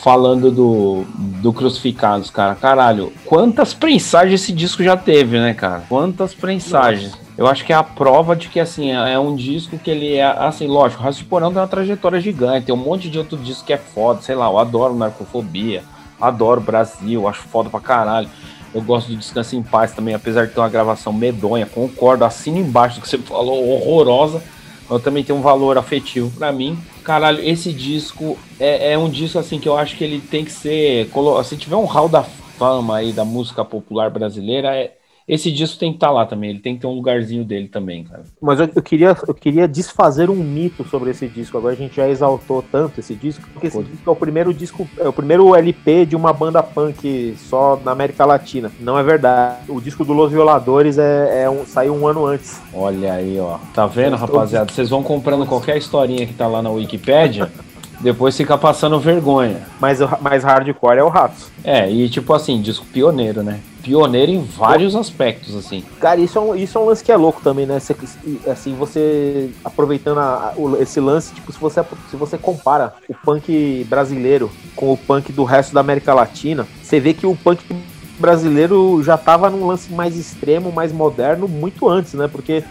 [0.00, 1.04] falando do,
[1.42, 2.54] do Crucificados, cara.
[2.54, 5.84] Caralho, quantas prensagens esse disco já teve, né, cara?
[5.88, 7.12] Quantas prensagens.
[7.12, 7.29] Nossa.
[7.40, 10.26] Eu acho que é a prova de que, assim, é um disco que ele é,
[10.26, 13.64] assim, lógico, Raça de Porão tem uma trajetória gigante, tem um monte de outro disco
[13.64, 15.82] que é foda, sei lá, eu adoro Narcofobia,
[16.20, 18.28] adoro Brasil, acho foda pra caralho.
[18.74, 22.58] Eu gosto do Descanso em Paz também, apesar de ter uma gravação medonha, concordo, assino
[22.58, 24.42] embaixo do que você falou, horrorosa,
[24.90, 26.78] eu também tem um valor afetivo para mim.
[27.02, 30.52] Caralho, esse disco é, é, um disco assim que eu acho que ele tem que
[30.52, 31.10] ser.
[31.44, 34.92] Se tiver um hall da fama aí da música popular brasileira, é,
[35.30, 37.68] esse disco tem que estar tá lá também, ele tem que ter um lugarzinho dele
[37.68, 38.24] também, cara.
[38.42, 41.56] Mas eu, eu, queria, eu queria desfazer um mito sobre esse disco.
[41.56, 44.88] Agora a gente já exaltou tanto esse disco, porque esse disco é o primeiro disco,
[44.98, 48.72] é o primeiro LP de uma banda punk só na América Latina.
[48.80, 49.70] Não é verdade.
[49.70, 52.60] O disco do Los Violadores é, é um, saiu um ano antes.
[52.74, 53.58] Olha aí, ó.
[53.72, 54.72] Tá vendo, rapaziada?
[54.72, 57.48] Vocês vão comprando qualquer historinha que tá lá na Wikipédia.
[58.00, 59.66] Depois fica passando vergonha.
[59.78, 61.50] Mas mais hardcore é o Ratos.
[61.62, 63.60] É, e tipo assim, disco pioneiro, né?
[63.82, 65.84] Pioneiro em vários aspectos, assim.
[66.00, 67.78] Cara, isso é um, isso é um lance que é louco também, né?
[67.78, 67.94] Você,
[68.50, 74.50] assim, você aproveitando a, esse lance, tipo, se você, se você compara o punk brasileiro
[74.74, 77.62] com o punk do resto da América Latina, você vê que o punk
[78.18, 82.28] brasileiro já tava num lance mais extremo, mais moderno, muito antes, né?
[82.28, 82.62] Porque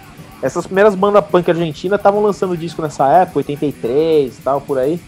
[0.42, 5.00] essas primeiras bandas punk argentina estavam lançando disco nessa época, 83 e tal, por aí.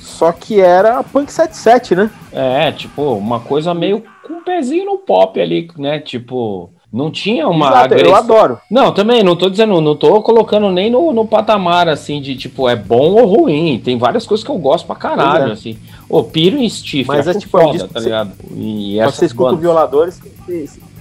[0.00, 2.10] Só que era Punk 77, né?
[2.32, 6.00] É, tipo, uma coisa meio com um pezinho no pop ali, né?
[6.00, 8.58] Tipo, não tinha uma Exato, Eu adoro.
[8.68, 12.68] Não, também, não tô dizendo, não tô colocando nem no, no patamar assim de tipo,
[12.68, 13.80] é bom ou ruim.
[13.82, 15.52] Tem várias coisas que eu gosto pra caralho, é.
[15.52, 15.78] assim.
[16.08, 18.32] Ô, Piro e Stiff, Mas é, tipo, foda, é um tá ligado?
[18.56, 19.60] E você escuta bandas...
[19.60, 20.20] violadores,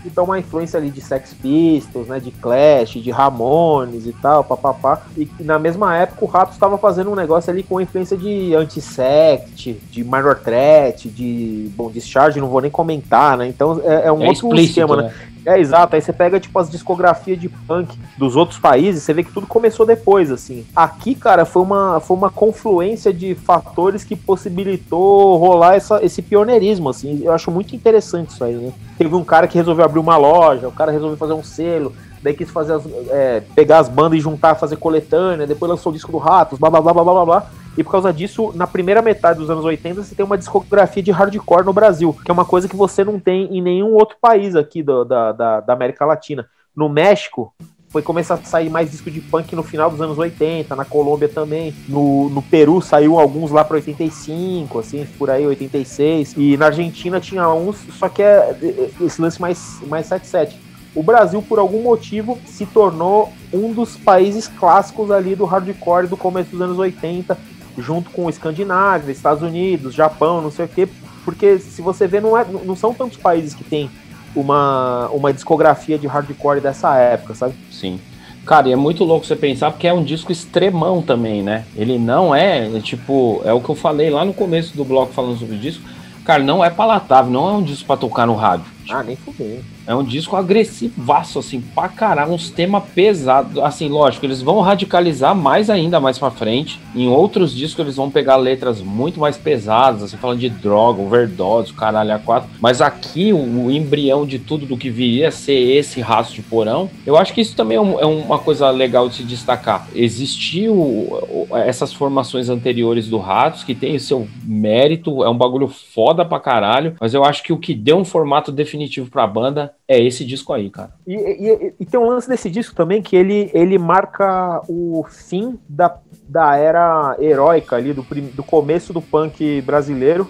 [0.02, 4.43] que dão uma influência ali de Sex Pistols, né, de Clash, de Ramones e tal,
[4.43, 5.02] papapá.
[5.18, 8.54] E, e na mesma época o Ratos estava fazendo um negócio ali com influência de
[8.56, 14.12] Anti-Sect, de Minor Threat, de, bom, Discharge, não vou nem comentar, né, então é, é
[14.12, 15.04] um é outro esquema, né?
[15.04, 15.14] né?
[15.45, 15.95] É, exato.
[15.95, 19.47] Aí você pega, tipo, as discografias de punk dos outros países, você vê que tudo
[19.47, 20.66] começou depois, assim.
[20.76, 26.89] Aqui, cara, foi uma, foi uma confluência de fatores que possibilitou rolar essa, esse pioneirismo,
[26.89, 27.22] assim.
[27.24, 28.72] Eu acho muito interessante isso aí, né?
[28.97, 32.33] Teve um cara que resolveu abrir uma loja, o cara resolveu fazer um selo, daí
[32.33, 36.11] quis fazer as, é, pegar as bandas e juntar, fazer coletânea, depois lançou o disco
[36.11, 37.51] do Ratos, blá blá blá blá blá blá.
[37.77, 41.11] E por causa disso, na primeira metade dos anos 80, você tem uma discografia de
[41.11, 44.55] hardcore no Brasil, que é uma coisa que você não tem em nenhum outro país
[44.55, 46.45] aqui do, da, da, da América Latina.
[46.75, 47.53] No México,
[47.89, 51.27] foi começar a sair mais disco de punk no final dos anos 80, na Colômbia
[51.27, 51.73] também.
[51.87, 56.35] No, no Peru saiu alguns lá para 85, assim, por aí, 86.
[56.37, 60.59] E na Argentina tinha uns, só que é, é esse lance mais, mais 77.
[60.93, 66.17] O Brasil, por algum motivo, se tornou um dos países clássicos ali do hardcore do
[66.17, 67.37] começo dos anos 80,
[67.77, 70.87] junto com Escandinávia, Estados Unidos, Japão, não sei o quê,
[71.25, 73.89] porque se você vê, não, é, não são tantos países que tem
[74.36, 77.55] uma, uma discografia de hardcore dessa época, sabe?
[77.71, 77.99] Sim.
[78.45, 81.65] Cara, e é muito louco você pensar, porque é um disco extremão também, né?
[81.75, 85.13] Ele não é, é tipo, é o que eu falei lá no começo do bloco
[85.13, 85.84] falando sobre o disco.
[86.25, 88.65] Cara, não é palatável, não é um disco pra tocar no rádio.
[88.89, 89.61] Ah, nem fudeu.
[89.89, 93.57] É um disco agressivaço, assim, pra caralho, uns temas pesados.
[93.57, 96.79] Assim, lógico, eles vão radicalizar mais ainda mais pra frente.
[96.95, 101.73] Em outros discos eles vão pegar letras muito mais pesadas, assim, falando de droga, overdose,
[101.73, 102.51] caralho, a quatro.
[102.61, 106.87] Mas aqui, o, embrião de tudo do que viria a ser esse rastro de porão,
[107.03, 109.87] eu acho que isso também é, um, é uma coisa legal de se destacar.
[109.95, 116.23] Existiu essas formações anteriores do Ratos, que tem o seu mérito, é um bagulho foda
[116.23, 119.99] pra caralho, mas eu acho que o que deu um formato definitivo pra banda é
[119.99, 120.91] esse disco aí, cara.
[121.07, 125.57] E, e, e, tem um lance desse disco também que ele, ele marca o fim
[125.67, 130.29] da, da era heróica ali, do, do começo do punk brasileiro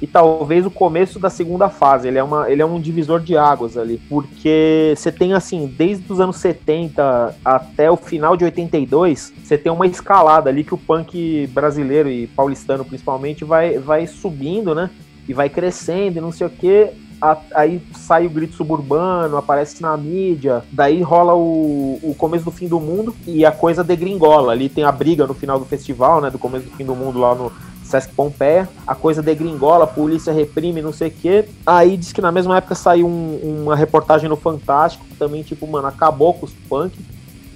[0.00, 2.08] e talvez o começo da segunda fase.
[2.08, 6.10] Ele é, uma, ele é um divisor de águas ali, porque você tem assim, desde
[6.10, 10.78] os anos 70 até o final de 82, você tem uma escalada ali que o
[10.78, 14.88] punk brasileiro e paulistano principalmente vai, vai subindo, né?
[15.28, 16.90] E vai crescendo e não sei o que
[17.20, 22.50] a, aí sai o grito suburbano, aparece na mídia, daí rola o, o começo do
[22.50, 24.52] fim do mundo e a coisa degringola.
[24.52, 26.30] Ali tem a briga no final do festival, né?
[26.30, 27.52] Do começo do fim do mundo lá no,
[27.84, 31.44] Sesc Pompeia, a coisa degringola, a polícia reprime, não sei o quê.
[31.64, 35.86] Aí diz que na mesma época saiu um, uma reportagem no Fantástico, também, tipo, mano,
[35.86, 36.98] acabou com os punk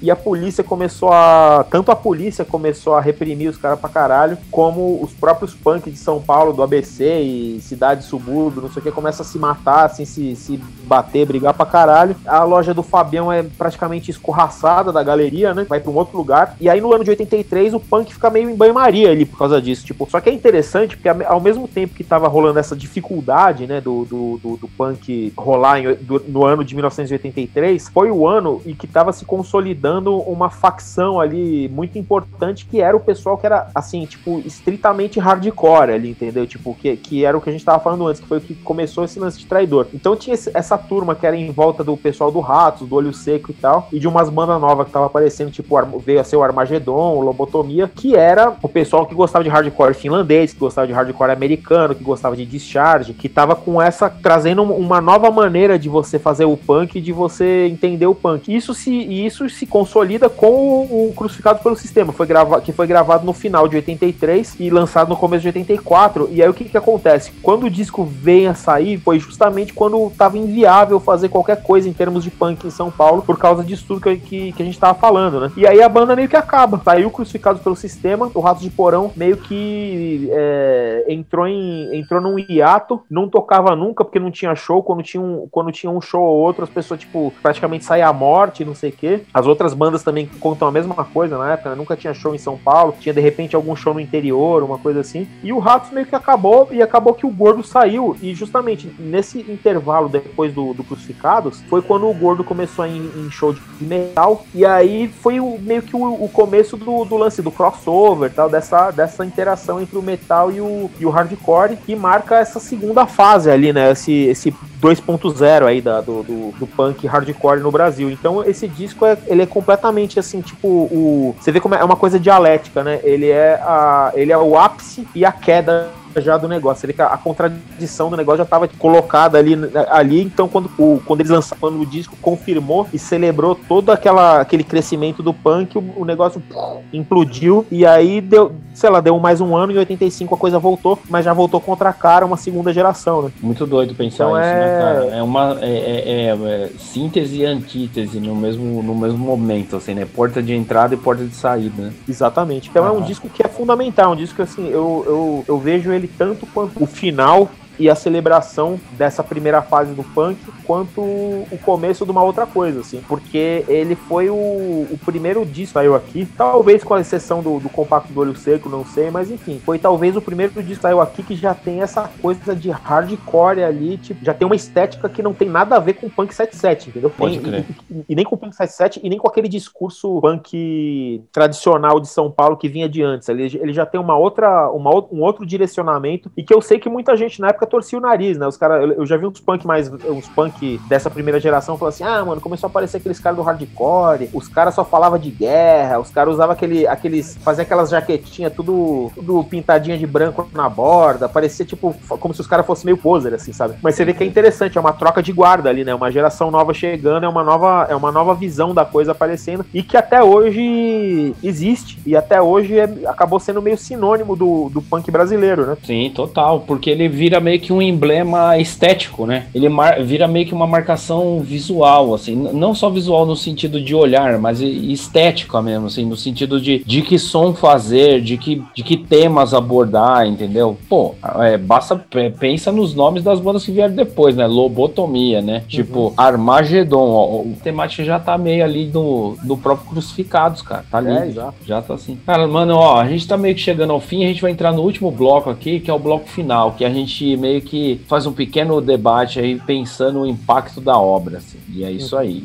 [0.01, 1.65] e a polícia começou a.
[1.71, 5.99] Tanto a polícia começou a reprimir os caras pra caralho, como os próprios punks de
[5.99, 9.87] São Paulo, do ABC e cidade, subúrbio, não sei o que, começa a se matar,
[9.87, 12.17] assim, se, se bater, brigar pra caralho.
[12.27, 15.67] A loja do Fabião é praticamente escorraçada da galeria, né?
[15.69, 16.57] Vai pra um outro lugar.
[16.61, 19.61] E aí no ano de 83 o punk fica meio em banho-maria ali por causa
[19.61, 19.85] disso.
[19.85, 23.81] Tipo, só que é interessante porque ao mesmo tempo que tava rolando essa dificuldade, né,
[23.81, 28.63] do, do, do, do punk rolar em, do, no ano de 1983, foi o ano
[28.65, 33.39] em que tava se consolidando dando uma facção ali muito importante que era o pessoal
[33.39, 36.47] que era, assim, tipo, estritamente hardcore ali, entendeu?
[36.47, 38.55] Tipo, que, que era o que a gente tava falando antes, que foi o que
[38.55, 39.87] começou esse lance de traidor.
[39.95, 43.51] Então tinha essa turma que era em volta do pessoal do Ratos, do Olho Seco
[43.51, 46.43] e tal, e de umas bandas novas que tava aparecendo, tipo, veio a ser o
[46.43, 50.93] Armagedon, o Lobotomia, que era o pessoal que gostava de hardcore finlandês, que gostava de
[50.93, 55.89] hardcore americano, que gostava de discharge, que tava com essa, trazendo uma nova maneira de
[55.89, 58.55] você fazer o punk, de você entender o punk.
[58.55, 63.25] Isso se, isso se consolida com o, Crucificado pelo Sistema, foi grava, que foi gravado
[63.25, 66.29] no final de 83 e lançado no começo de 84.
[66.33, 67.31] E aí o que, que acontece?
[67.43, 71.93] Quando o disco vem a sair, foi justamente quando estava inviável fazer qualquer coisa em
[71.93, 74.75] termos de punk em São Paulo, por causa disso tudo que, que, que a gente
[74.75, 75.53] estava falando, né?
[75.57, 76.81] E aí a banda meio que acaba.
[76.85, 82.37] Saiu Crucificado pelo Sistema, o Ratos de Porão meio que é, entrou, em, entrou num
[82.39, 84.83] hiato, não tocava nunca porque não tinha show.
[84.83, 88.13] Quando tinha um, quando tinha um show ou outro, as pessoas, tipo, praticamente saíam à
[88.13, 89.23] morte, não sei o quê.
[89.33, 91.77] As outras outras bandas também contam a mesma coisa na época, né?
[91.77, 95.01] nunca tinha show em São Paulo, tinha de repente algum show no interior, uma coisa
[95.01, 95.29] assim.
[95.43, 99.41] E o Ratos meio que acabou, e acabou que o Gordo saiu, e justamente nesse
[99.41, 103.61] intervalo depois do, do Crucificados, foi quando o Gordo começou a ir em show de
[103.81, 108.33] metal, e aí foi o, meio que o, o começo do, do, lance do crossover,
[108.33, 112.61] tal, dessa, dessa interação entre o metal e o, e o hardcore, que marca essa
[112.61, 113.91] segunda fase ali, né?
[113.91, 118.11] Esse, esse 2.0 aí da, do, do, do, punk hardcore no Brasil.
[118.11, 121.35] Então esse disco é, ele é completamente assim, tipo, o.
[121.41, 123.01] Você vê como é uma coisa dialética, né?
[123.03, 126.89] Ele é, a, ele é o ápice e a queda já do negócio.
[126.93, 129.55] Que a, contradição do negócio já estava colocada ali,
[129.91, 130.23] ali.
[130.23, 134.65] Então, quando, o, quando eles lançaram quando o disco, confirmou e celebrou todo aquela, aquele
[134.65, 137.67] crescimento do punk, o, o negócio pum, implodiu.
[137.71, 139.73] E aí deu, sei lá, deu mais um ano.
[139.73, 143.33] Em 85 a coisa voltou, mas já voltou contra a cara uma segunda geração, né?
[143.41, 144.65] Muito doido pensar então, isso, né, é...
[144.65, 145.17] né, cara?
[145.17, 149.95] É uma é, é, é, é, síntese e antítese no mesmo, no mesmo momento, assim,
[149.95, 150.07] né?
[150.07, 151.93] Porta de entrada e porta de saída, né?
[152.09, 152.69] Exatamente.
[152.69, 152.89] Então ah.
[152.89, 156.08] é um disco que é fundamental, um disco que, assim, eu, eu, eu vejo ele
[156.17, 162.05] tanto quanto o final e a celebração dessa primeira fase do punk, quanto o começo
[162.05, 166.27] de uma outra coisa, assim, porque ele foi o, o primeiro disco que saiu aqui,
[166.37, 169.79] talvez com a exceção do, do compacto do olho seco, não sei, mas enfim, foi
[169.79, 173.97] talvez o primeiro disco que saiu aqui que já tem essa coisa de hardcore ali,
[173.99, 177.11] tipo, já tem uma estética que não tem nada a ver com punk 77, entendeu?
[177.11, 177.65] Pode crer.
[177.91, 182.09] E, e, e, nem com punk 77 e nem com aquele discurso punk tradicional de
[182.09, 183.29] São Paulo que vinha de antes.
[183.29, 186.89] Ele, ele já tem uma outra, uma, um outro direcionamento e que eu sei que
[186.89, 188.47] muita gente na época torcia o nariz, né?
[188.47, 191.95] Os caras, eu, eu, já vi uns punk mais, uns punk dessa primeira geração falando
[191.95, 195.31] assim: ah, mano, começou a aparecer aqueles caras do hardcore, os caras só falavam de
[195.31, 200.69] guerra, os caras usavam aquele, aqueles, fazia aquelas jaquetinhas tudo, tudo pintadinha de branco na
[200.69, 203.75] borda, parecia tipo, como se os caras fossem meio poser, assim, sabe?
[203.83, 205.95] Mas você vê que é interessante, é uma troca de guarda ali, né?
[205.95, 209.83] Uma geração nova chegando, é uma nova, é uma nova visão da coisa aparecendo e
[209.83, 215.11] que até hoje existe e até hoje é, acabou sendo meio sinônimo do, do punk
[215.11, 215.77] brasileiro, né?
[215.85, 219.47] Sim, total, porque ele vira meio que um emblema estético, né?
[219.55, 219.69] Ele
[220.05, 224.61] vira meio que uma marcação visual, assim, não só visual no sentido de olhar, mas
[224.61, 229.55] estética mesmo, assim, no sentido de, de que som fazer, de que, de que temas
[229.55, 230.77] abordar, entendeu?
[230.89, 231.97] Pô, é, basta,
[232.39, 234.47] pensa nos nomes das bandas que vieram depois, né?
[234.47, 235.55] Lobotomia, né?
[235.59, 235.69] Uhum.
[235.69, 240.99] Tipo, Armagedon, ó, o temático já tá meio ali no, no próprio Crucificados, cara, tá
[240.99, 241.53] ali, é, já.
[241.67, 242.19] já tá assim.
[242.27, 244.73] Cara, mano, ó, a gente tá meio que chegando ao fim, a gente vai entrar
[244.73, 248.27] no último bloco aqui, que é o bloco final, que a gente meio que faz
[248.27, 252.45] um pequeno debate aí pensando no impacto da obra, assim, e é isso aí.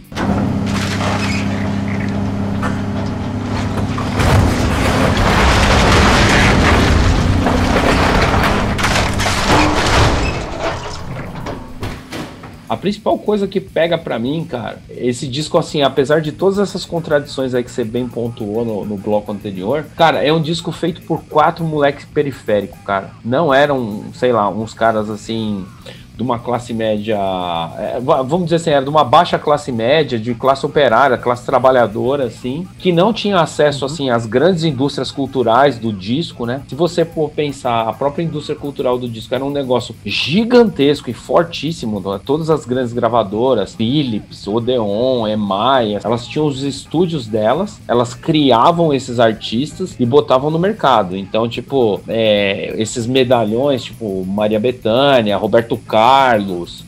[12.73, 16.83] A principal coisa que pega para mim, cara, esse disco, assim, apesar de todas essas
[16.83, 21.03] contradições aí que você bem pontuou no, no bloco anterior, cara, é um disco feito
[21.03, 23.11] por quatro moleques periféricos, cara.
[23.23, 25.63] Não eram, sei lá, uns caras assim
[26.15, 27.18] de uma classe média,
[27.77, 32.26] é, vamos dizer assim, era de uma baixa classe média, de classe operária, classe trabalhadora,
[32.26, 33.91] assim, que não tinha acesso, uhum.
[33.91, 36.61] assim, às grandes indústrias culturais do disco, né?
[36.68, 41.14] Se você for pensar, a própria indústria cultural do disco era um negócio gigantesco e
[41.14, 42.19] fortíssimo, né?
[42.23, 49.19] todas as grandes gravadoras, Philips, Odeon, EMI, elas tinham os estúdios delas, elas criavam esses
[49.19, 51.18] artistas e botavam no mercado.
[51.18, 56.02] Então, tipo, é, esses medalhões, tipo Maria Bethânia, Roberto Carlos,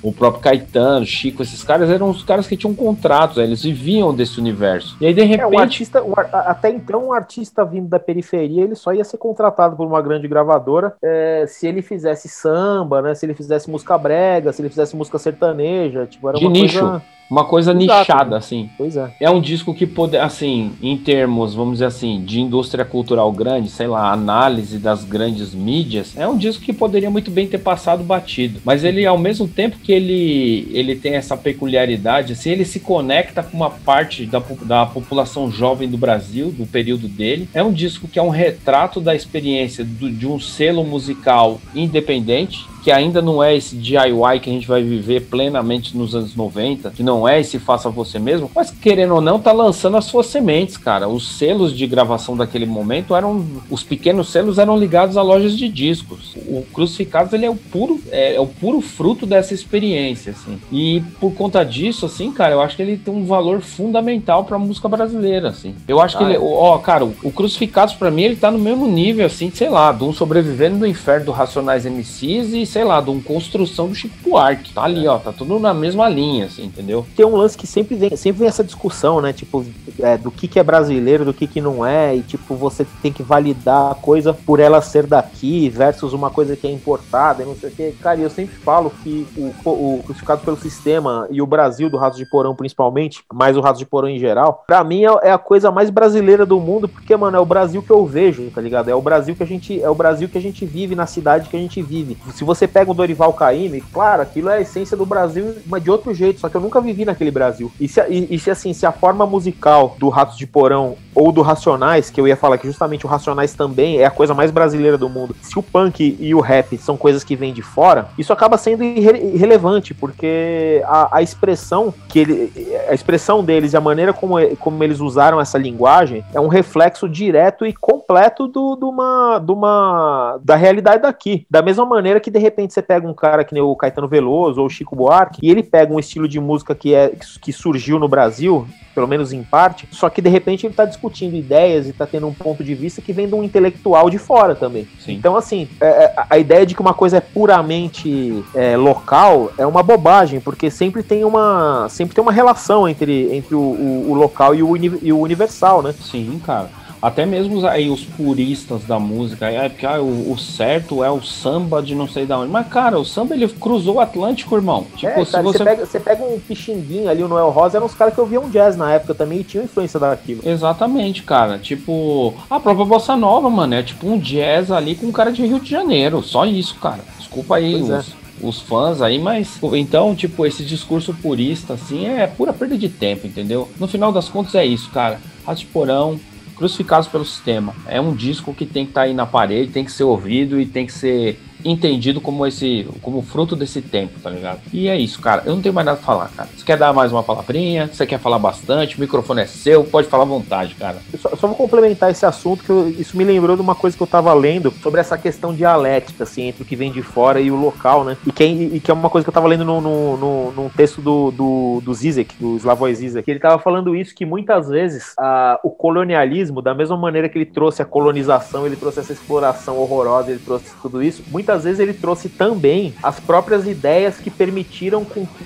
[0.02, 4.40] o próprio Caetano, Chico, esses caras eram os caras que tinham contratos, eles viviam desse
[4.40, 4.98] universo.
[5.00, 5.42] E aí, de repente.
[5.42, 9.18] É, um artista, um, até então, um artista vindo da periferia, ele só ia ser
[9.18, 13.16] contratado por uma grande gravadora é, se ele fizesse samba, né?
[13.16, 16.06] Se ele fizesse música brega, se ele fizesse música sertaneja.
[16.06, 16.80] Tipo, era de uma nicho.
[16.80, 17.15] Coisa...
[17.30, 18.38] Uma coisa Exato, nichada, né?
[18.38, 18.70] assim.
[18.78, 19.12] Pois é.
[19.20, 23.70] É um disco que pode, assim, em termos, vamos dizer assim, de indústria cultural grande,
[23.70, 28.04] sei lá, análise das grandes mídias, é um disco que poderia muito bem ter passado
[28.04, 28.62] batido.
[28.64, 33.42] Mas ele, ao mesmo tempo que ele, ele tem essa peculiaridade, assim, ele se conecta
[33.42, 37.50] com uma parte da, da população jovem do Brasil, do período dele.
[37.54, 42.66] É um disco que é um retrato da experiência do, de um selo musical independente,
[42.86, 46.92] que ainda não é esse DIY que a gente vai viver plenamente nos anos 90,
[46.92, 50.28] que não é esse faça você mesmo, mas querendo ou não, tá lançando as suas
[50.28, 51.08] sementes, cara.
[51.08, 53.44] Os selos de gravação daquele momento eram.
[53.72, 56.36] Os pequenos selos eram ligados a lojas de discos.
[56.46, 60.62] O Crucificados ele é o puro, é, é o puro fruto dessa experiência, assim.
[60.72, 64.60] E por conta disso, assim, cara, eu acho que ele tem um valor fundamental pra
[64.60, 65.74] música brasileira, assim.
[65.88, 66.36] Eu acho ah, que ele.
[66.36, 66.40] É.
[66.40, 70.04] Ó, cara, o, Crucificados, para mim, ele tá no mesmo nível, assim, sei lá, de
[70.04, 74.14] um sobrevivendo do inferno do Racionais MCs e sei lá, de uma construção do Chico
[74.22, 74.74] Buarque.
[74.74, 75.10] Tá ali, é.
[75.10, 77.08] ó, tá tudo na mesma linha, assim, entendeu?
[77.16, 79.32] Tem um lance que sempre vem, sempre vem essa discussão, né?
[79.32, 79.66] Tipo,
[79.98, 83.14] é, do que, que é brasileiro, do que, que não é, e tipo, você tem
[83.14, 87.46] que validar a coisa por ela ser daqui versus uma coisa que é importada e
[87.46, 87.92] não sei o que.
[87.94, 92.18] Cara, eu sempre falo que o, o crucificado pelo sistema e o Brasil do Raso
[92.18, 95.38] de Porão, principalmente, mais o Raso de Porão em geral, pra mim é, é a
[95.38, 98.90] coisa mais brasileira do mundo, porque, mano, é o Brasil que eu vejo, tá ligado?
[98.90, 101.48] É o Brasil que a gente, é o Brasil que a gente vive na cidade
[101.48, 102.18] que a gente vive.
[102.34, 105.84] Se você você pega o Dorival Caymmi, claro, aquilo é a essência do Brasil, mas
[105.84, 107.72] de outro jeito, só que eu nunca vivi naquele Brasil.
[107.80, 111.32] E se, e, e se assim, se a forma musical do Ratos de Porão ou
[111.32, 114.52] do Racionais, que eu ia falar que justamente o Racionais também é a coisa mais
[114.52, 118.10] brasileira do mundo, se o punk e o rap são coisas que vêm de fora,
[118.18, 122.54] isso acaba sendo irre irrelevante, porque a, a, expressão que ele,
[122.90, 127.08] a expressão deles e a maneira como, como eles usaram essa linguagem é um reflexo
[127.08, 131.46] direto e completo do, do uma, do uma, da realidade daqui.
[131.50, 134.62] Da mesma maneira que de repente você pega um cara que nem o Caetano Veloso
[134.62, 137.12] ou o Chico Buarque e ele pega um estilo de música que é
[137.42, 141.36] que surgiu no Brasil pelo menos em parte, só que de repente ele está discutindo
[141.36, 144.56] ideias e está tendo um ponto de vista que vem de um intelectual de fora
[144.56, 144.88] também.
[144.98, 145.16] Sim.
[145.16, 149.66] Então, assim, é, é, a ideia de que uma coisa é puramente é, local é
[149.66, 154.14] uma bobagem, porque sempre tem uma, sempre tem uma relação entre, entre o, o, o
[154.14, 155.92] local e o, e o universal, né?
[155.92, 156.70] Sim, cara.
[157.06, 161.22] Até mesmo aí os puristas da música, é porque ah, o, o, certo é o
[161.22, 162.52] samba de não sei da onde.
[162.52, 164.88] Mas, cara, o samba ele cruzou o Atlântico, irmão.
[164.96, 165.60] Tipo, é, cara, você...
[165.60, 168.50] Você, pega, você pega um pixinguinho ali, o Noel Rosa, eram os caras que ouviam
[168.50, 170.42] jazz na época também e tinham influência daquilo.
[170.44, 171.60] Exatamente, cara.
[171.60, 175.46] Tipo, a própria Bossa Nova, mano, é tipo um jazz ali com um cara de
[175.46, 176.24] Rio de Janeiro.
[176.24, 177.02] Só isso, cara.
[177.20, 178.14] Desculpa aí pois os, é.
[178.42, 183.28] os fãs aí, mas então, tipo, esse discurso purista, assim, é pura perda de tempo,
[183.28, 183.70] entendeu?
[183.80, 185.20] No final das contas é isso, cara.
[185.46, 186.20] Rato Porão,
[186.56, 187.76] Crucificados pelo Sistema.
[187.88, 190.60] É um disco que tem que estar tá aí na parede, tem que ser ouvido
[190.60, 194.60] e tem que ser entendido como esse, como fruto desse tempo, tá ligado?
[194.72, 195.44] E é isso, cara.
[195.46, 196.50] Eu não tenho mais nada pra falar, cara.
[196.56, 197.90] Você quer dar mais uma palavrinha?
[197.92, 198.98] Você quer falar bastante?
[198.98, 200.98] O microfone é seu, pode falar à vontade, cara.
[201.12, 203.98] Eu só, só vou complementar esse assunto, que eu, isso me lembrou de uma coisa
[203.98, 207.40] que eu tava lendo sobre essa questão dialética, assim, entre o que vem de fora
[207.40, 208.18] e o local, né?
[208.26, 210.52] E que, é, e que é uma coisa que eu tava lendo no, no, no,
[210.52, 214.70] num texto do, do, do Zizek, do Slavoj Zizek, ele tava falando isso, que muitas
[214.70, 219.14] vezes a, o colonialismo, da mesma maneira que ele trouxe a colonização, ele trouxe essa
[219.14, 224.18] exploração horrorosa, ele trouxe tudo isso, muitas muitas vezes ele trouxe também as próprias ideias
[224.18, 225.06] que permitiram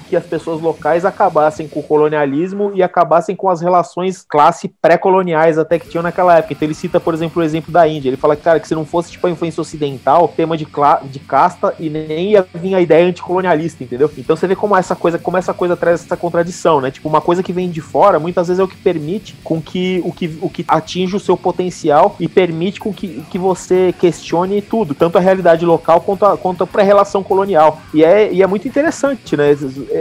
[0.09, 5.57] que as pessoas locais acabassem com o colonialismo e acabassem com as relações classe pré-coloniais
[5.57, 6.53] até que tinham naquela época.
[6.53, 8.09] Então ele cita, por exemplo, o exemplo da Índia.
[8.09, 10.67] Ele fala, cara, que se não fosse tipo a influência ocidental, tema de,
[11.03, 14.11] de casta e nem ia vir a ideia anticolonialista, entendeu?
[14.17, 16.89] Então você vê como essa coisa, como essa coisa traz essa contradição, né?
[16.89, 20.01] Tipo, uma coisa que vem de fora, muitas vezes é o que permite com que
[20.03, 24.61] o que, o que atinge o seu potencial e permite com que, que você questione
[24.61, 27.79] tudo, tanto a realidade local colonial quanto a, pré-relação colonial.
[27.93, 29.55] E é, e é muito interessante, né?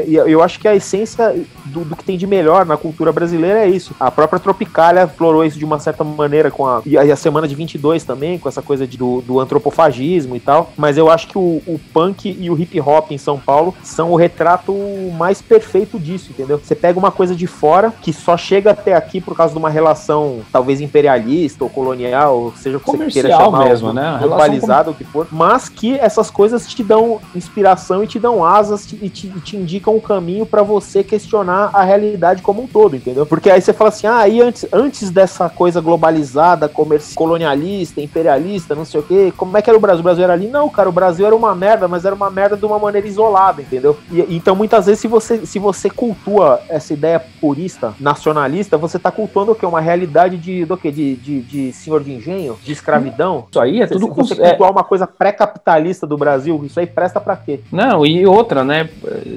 [0.06, 1.34] Eu acho que a essência
[1.66, 3.94] do, do, que tem de melhor na cultura brasileira é isso.
[3.98, 6.82] A própria Tropicália explorou isso de uma certa maneira com a.
[6.84, 10.72] E a, semana de 22 também, com essa coisa de, do, do antropofagismo e tal.
[10.76, 14.12] Mas eu acho que o, o punk e o hip hop em São Paulo são
[14.12, 14.72] o retrato
[15.16, 16.58] mais perfeito disso, entendeu?
[16.58, 19.70] Você pega uma coisa de fora que só chega até aqui por causa de uma
[19.70, 24.18] relação talvez imperialista ou colonial, seja o que você queira chamar, mesmo, né?
[24.20, 28.90] globalizado, o que for, mas que essas coisas te dão inspiração e te dão asas
[28.92, 33.24] e te, te indicam o caminho para você questionar a realidade como um todo, entendeu?
[33.26, 38.74] Porque aí você fala assim, ah, aí antes, antes dessa coisa globalizada, comercial, colonialista, imperialista,
[38.74, 40.00] não sei o quê, como é que era o Brasil?
[40.00, 40.48] O Brasil era ali?
[40.48, 43.62] Não, cara, o Brasil era uma merda, mas era uma merda de uma maneira isolada,
[43.62, 43.96] entendeu?
[44.10, 49.10] E, então, muitas vezes, se você, se você cultua essa ideia purista, nacionalista, você tá
[49.10, 49.64] cultuando o quê?
[49.64, 50.90] Uma realidade de, do quê?
[50.90, 53.46] De, de, de senhor de engenho, de escravidão.
[53.50, 54.06] Isso aí é tudo...
[54.06, 54.48] Se você é...
[54.50, 55.67] cultuar uma coisa pré-capitalista
[56.06, 57.60] do Brasil, isso aí presta para quê?
[57.70, 58.88] Não, e outra, né?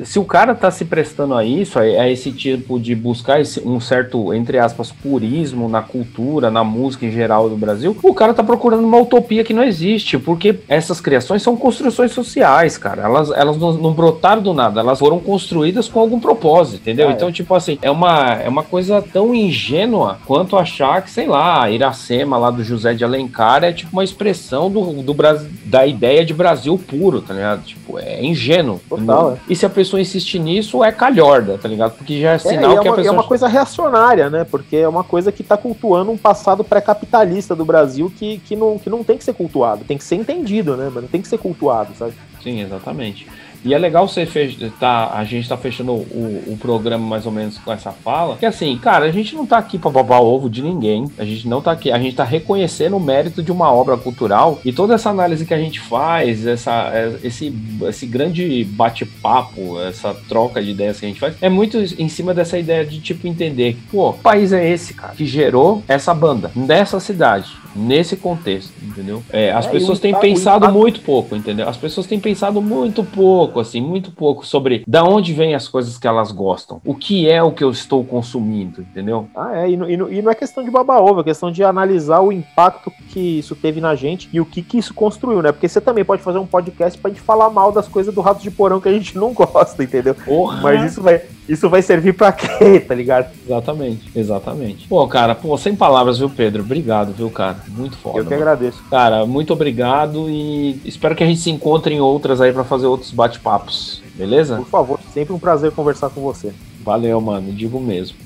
[0.04, 3.80] Se o cara tá se prestando a isso, a, esse tipo de buscar esse, um
[3.80, 8.44] certo, entre aspas, purismo na cultura, na música em geral do Brasil, o cara tá
[8.44, 13.04] procurando uma utopia que não existe, porque essas criações são construções sociais, cara.
[13.04, 17.08] Elas, elas não, não brotaram do nada, elas foram construídas com algum propósito, entendeu?
[17.08, 17.14] Ah, é.
[17.14, 21.70] então, tipo assim, é uma, é uma coisa tão ingênua quanto achar que, sei lá,
[21.70, 26.21] Iracema lá do José de Alencar é tipo uma expressão do, do Brasil, da ideia
[26.24, 27.64] de Brasil puro, tá ligado?
[27.64, 28.82] Tipo, é ingênuo.
[28.88, 29.38] Total, é.
[29.50, 31.96] E se a pessoa insistir nisso, é calhorda, tá ligado?
[31.98, 33.08] Porque já é, é sinal é, que uma, a pessoa.
[33.08, 34.46] É uma coisa reacionária, né?
[34.50, 38.78] Porque é uma coisa que tá cultuando um passado pré-capitalista do Brasil que, que, não,
[38.78, 40.90] que não tem que ser cultuado, tem que ser entendido, né?
[40.94, 42.14] Mas não tem que ser cultuado, sabe?
[42.42, 43.28] Sim, exatamente.
[43.64, 44.72] E é legal você fech...
[44.80, 48.46] tá, a gente tá fechando o, o, programa mais ou menos com essa fala, que
[48.46, 51.62] assim, cara, a gente não tá aqui para babar ovo de ninguém, a gente não
[51.62, 55.10] tá aqui, a gente tá reconhecendo o mérito de uma obra cultural e toda essa
[55.10, 57.54] análise que a gente faz, essa, é, esse,
[57.88, 62.34] esse grande bate-papo, essa troca de ideias que a gente faz, é muito em cima
[62.34, 66.14] dessa ideia de tipo entender que, pô, que país é esse, cara, que gerou essa
[66.14, 69.24] banda nessa cidade, nesse contexto, entendeu?
[69.32, 71.68] É, as é, pessoas têm pensado muito pouco, entendeu?
[71.68, 75.98] As pessoas têm pensado muito pouco, assim, muito pouco sobre da onde vêm as coisas
[75.98, 79.28] que elas gostam, o que é o que eu estou consumindo, entendeu?
[79.36, 82.22] Ah, é, e, e, e não é questão de baba ovo, é questão de analisar
[82.22, 85.52] o impacto que isso teve na gente e o que que isso construiu, né?
[85.52, 88.42] Porque você também pode fazer um podcast pra gente falar mal das coisas do Rato
[88.42, 90.16] de Porão que a gente não gosta, entendeu?
[90.16, 90.62] Porra.
[90.62, 93.32] Mas isso vai, isso vai servir para quê, tá ligado?
[93.46, 94.88] Exatamente, exatamente.
[94.88, 96.62] Pô, cara, pô, sem palavras, viu, Pedro?
[96.62, 97.58] Obrigado, viu, cara?
[97.68, 98.20] Muito foda.
[98.20, 98.42] Eu que mano.
[98.42, 98.84] agradeço.
[98.90, 102.88] Cara, muito obrigado e espero que a gente se encontre em outras aí para fazer
[102.88, 104.58] outros bate-papos, beleza?
[104.58, 106.54] Por favor, sempre um prazer conversar com você.
[106.84, 108.18] Valeu, mano, digo mesmo.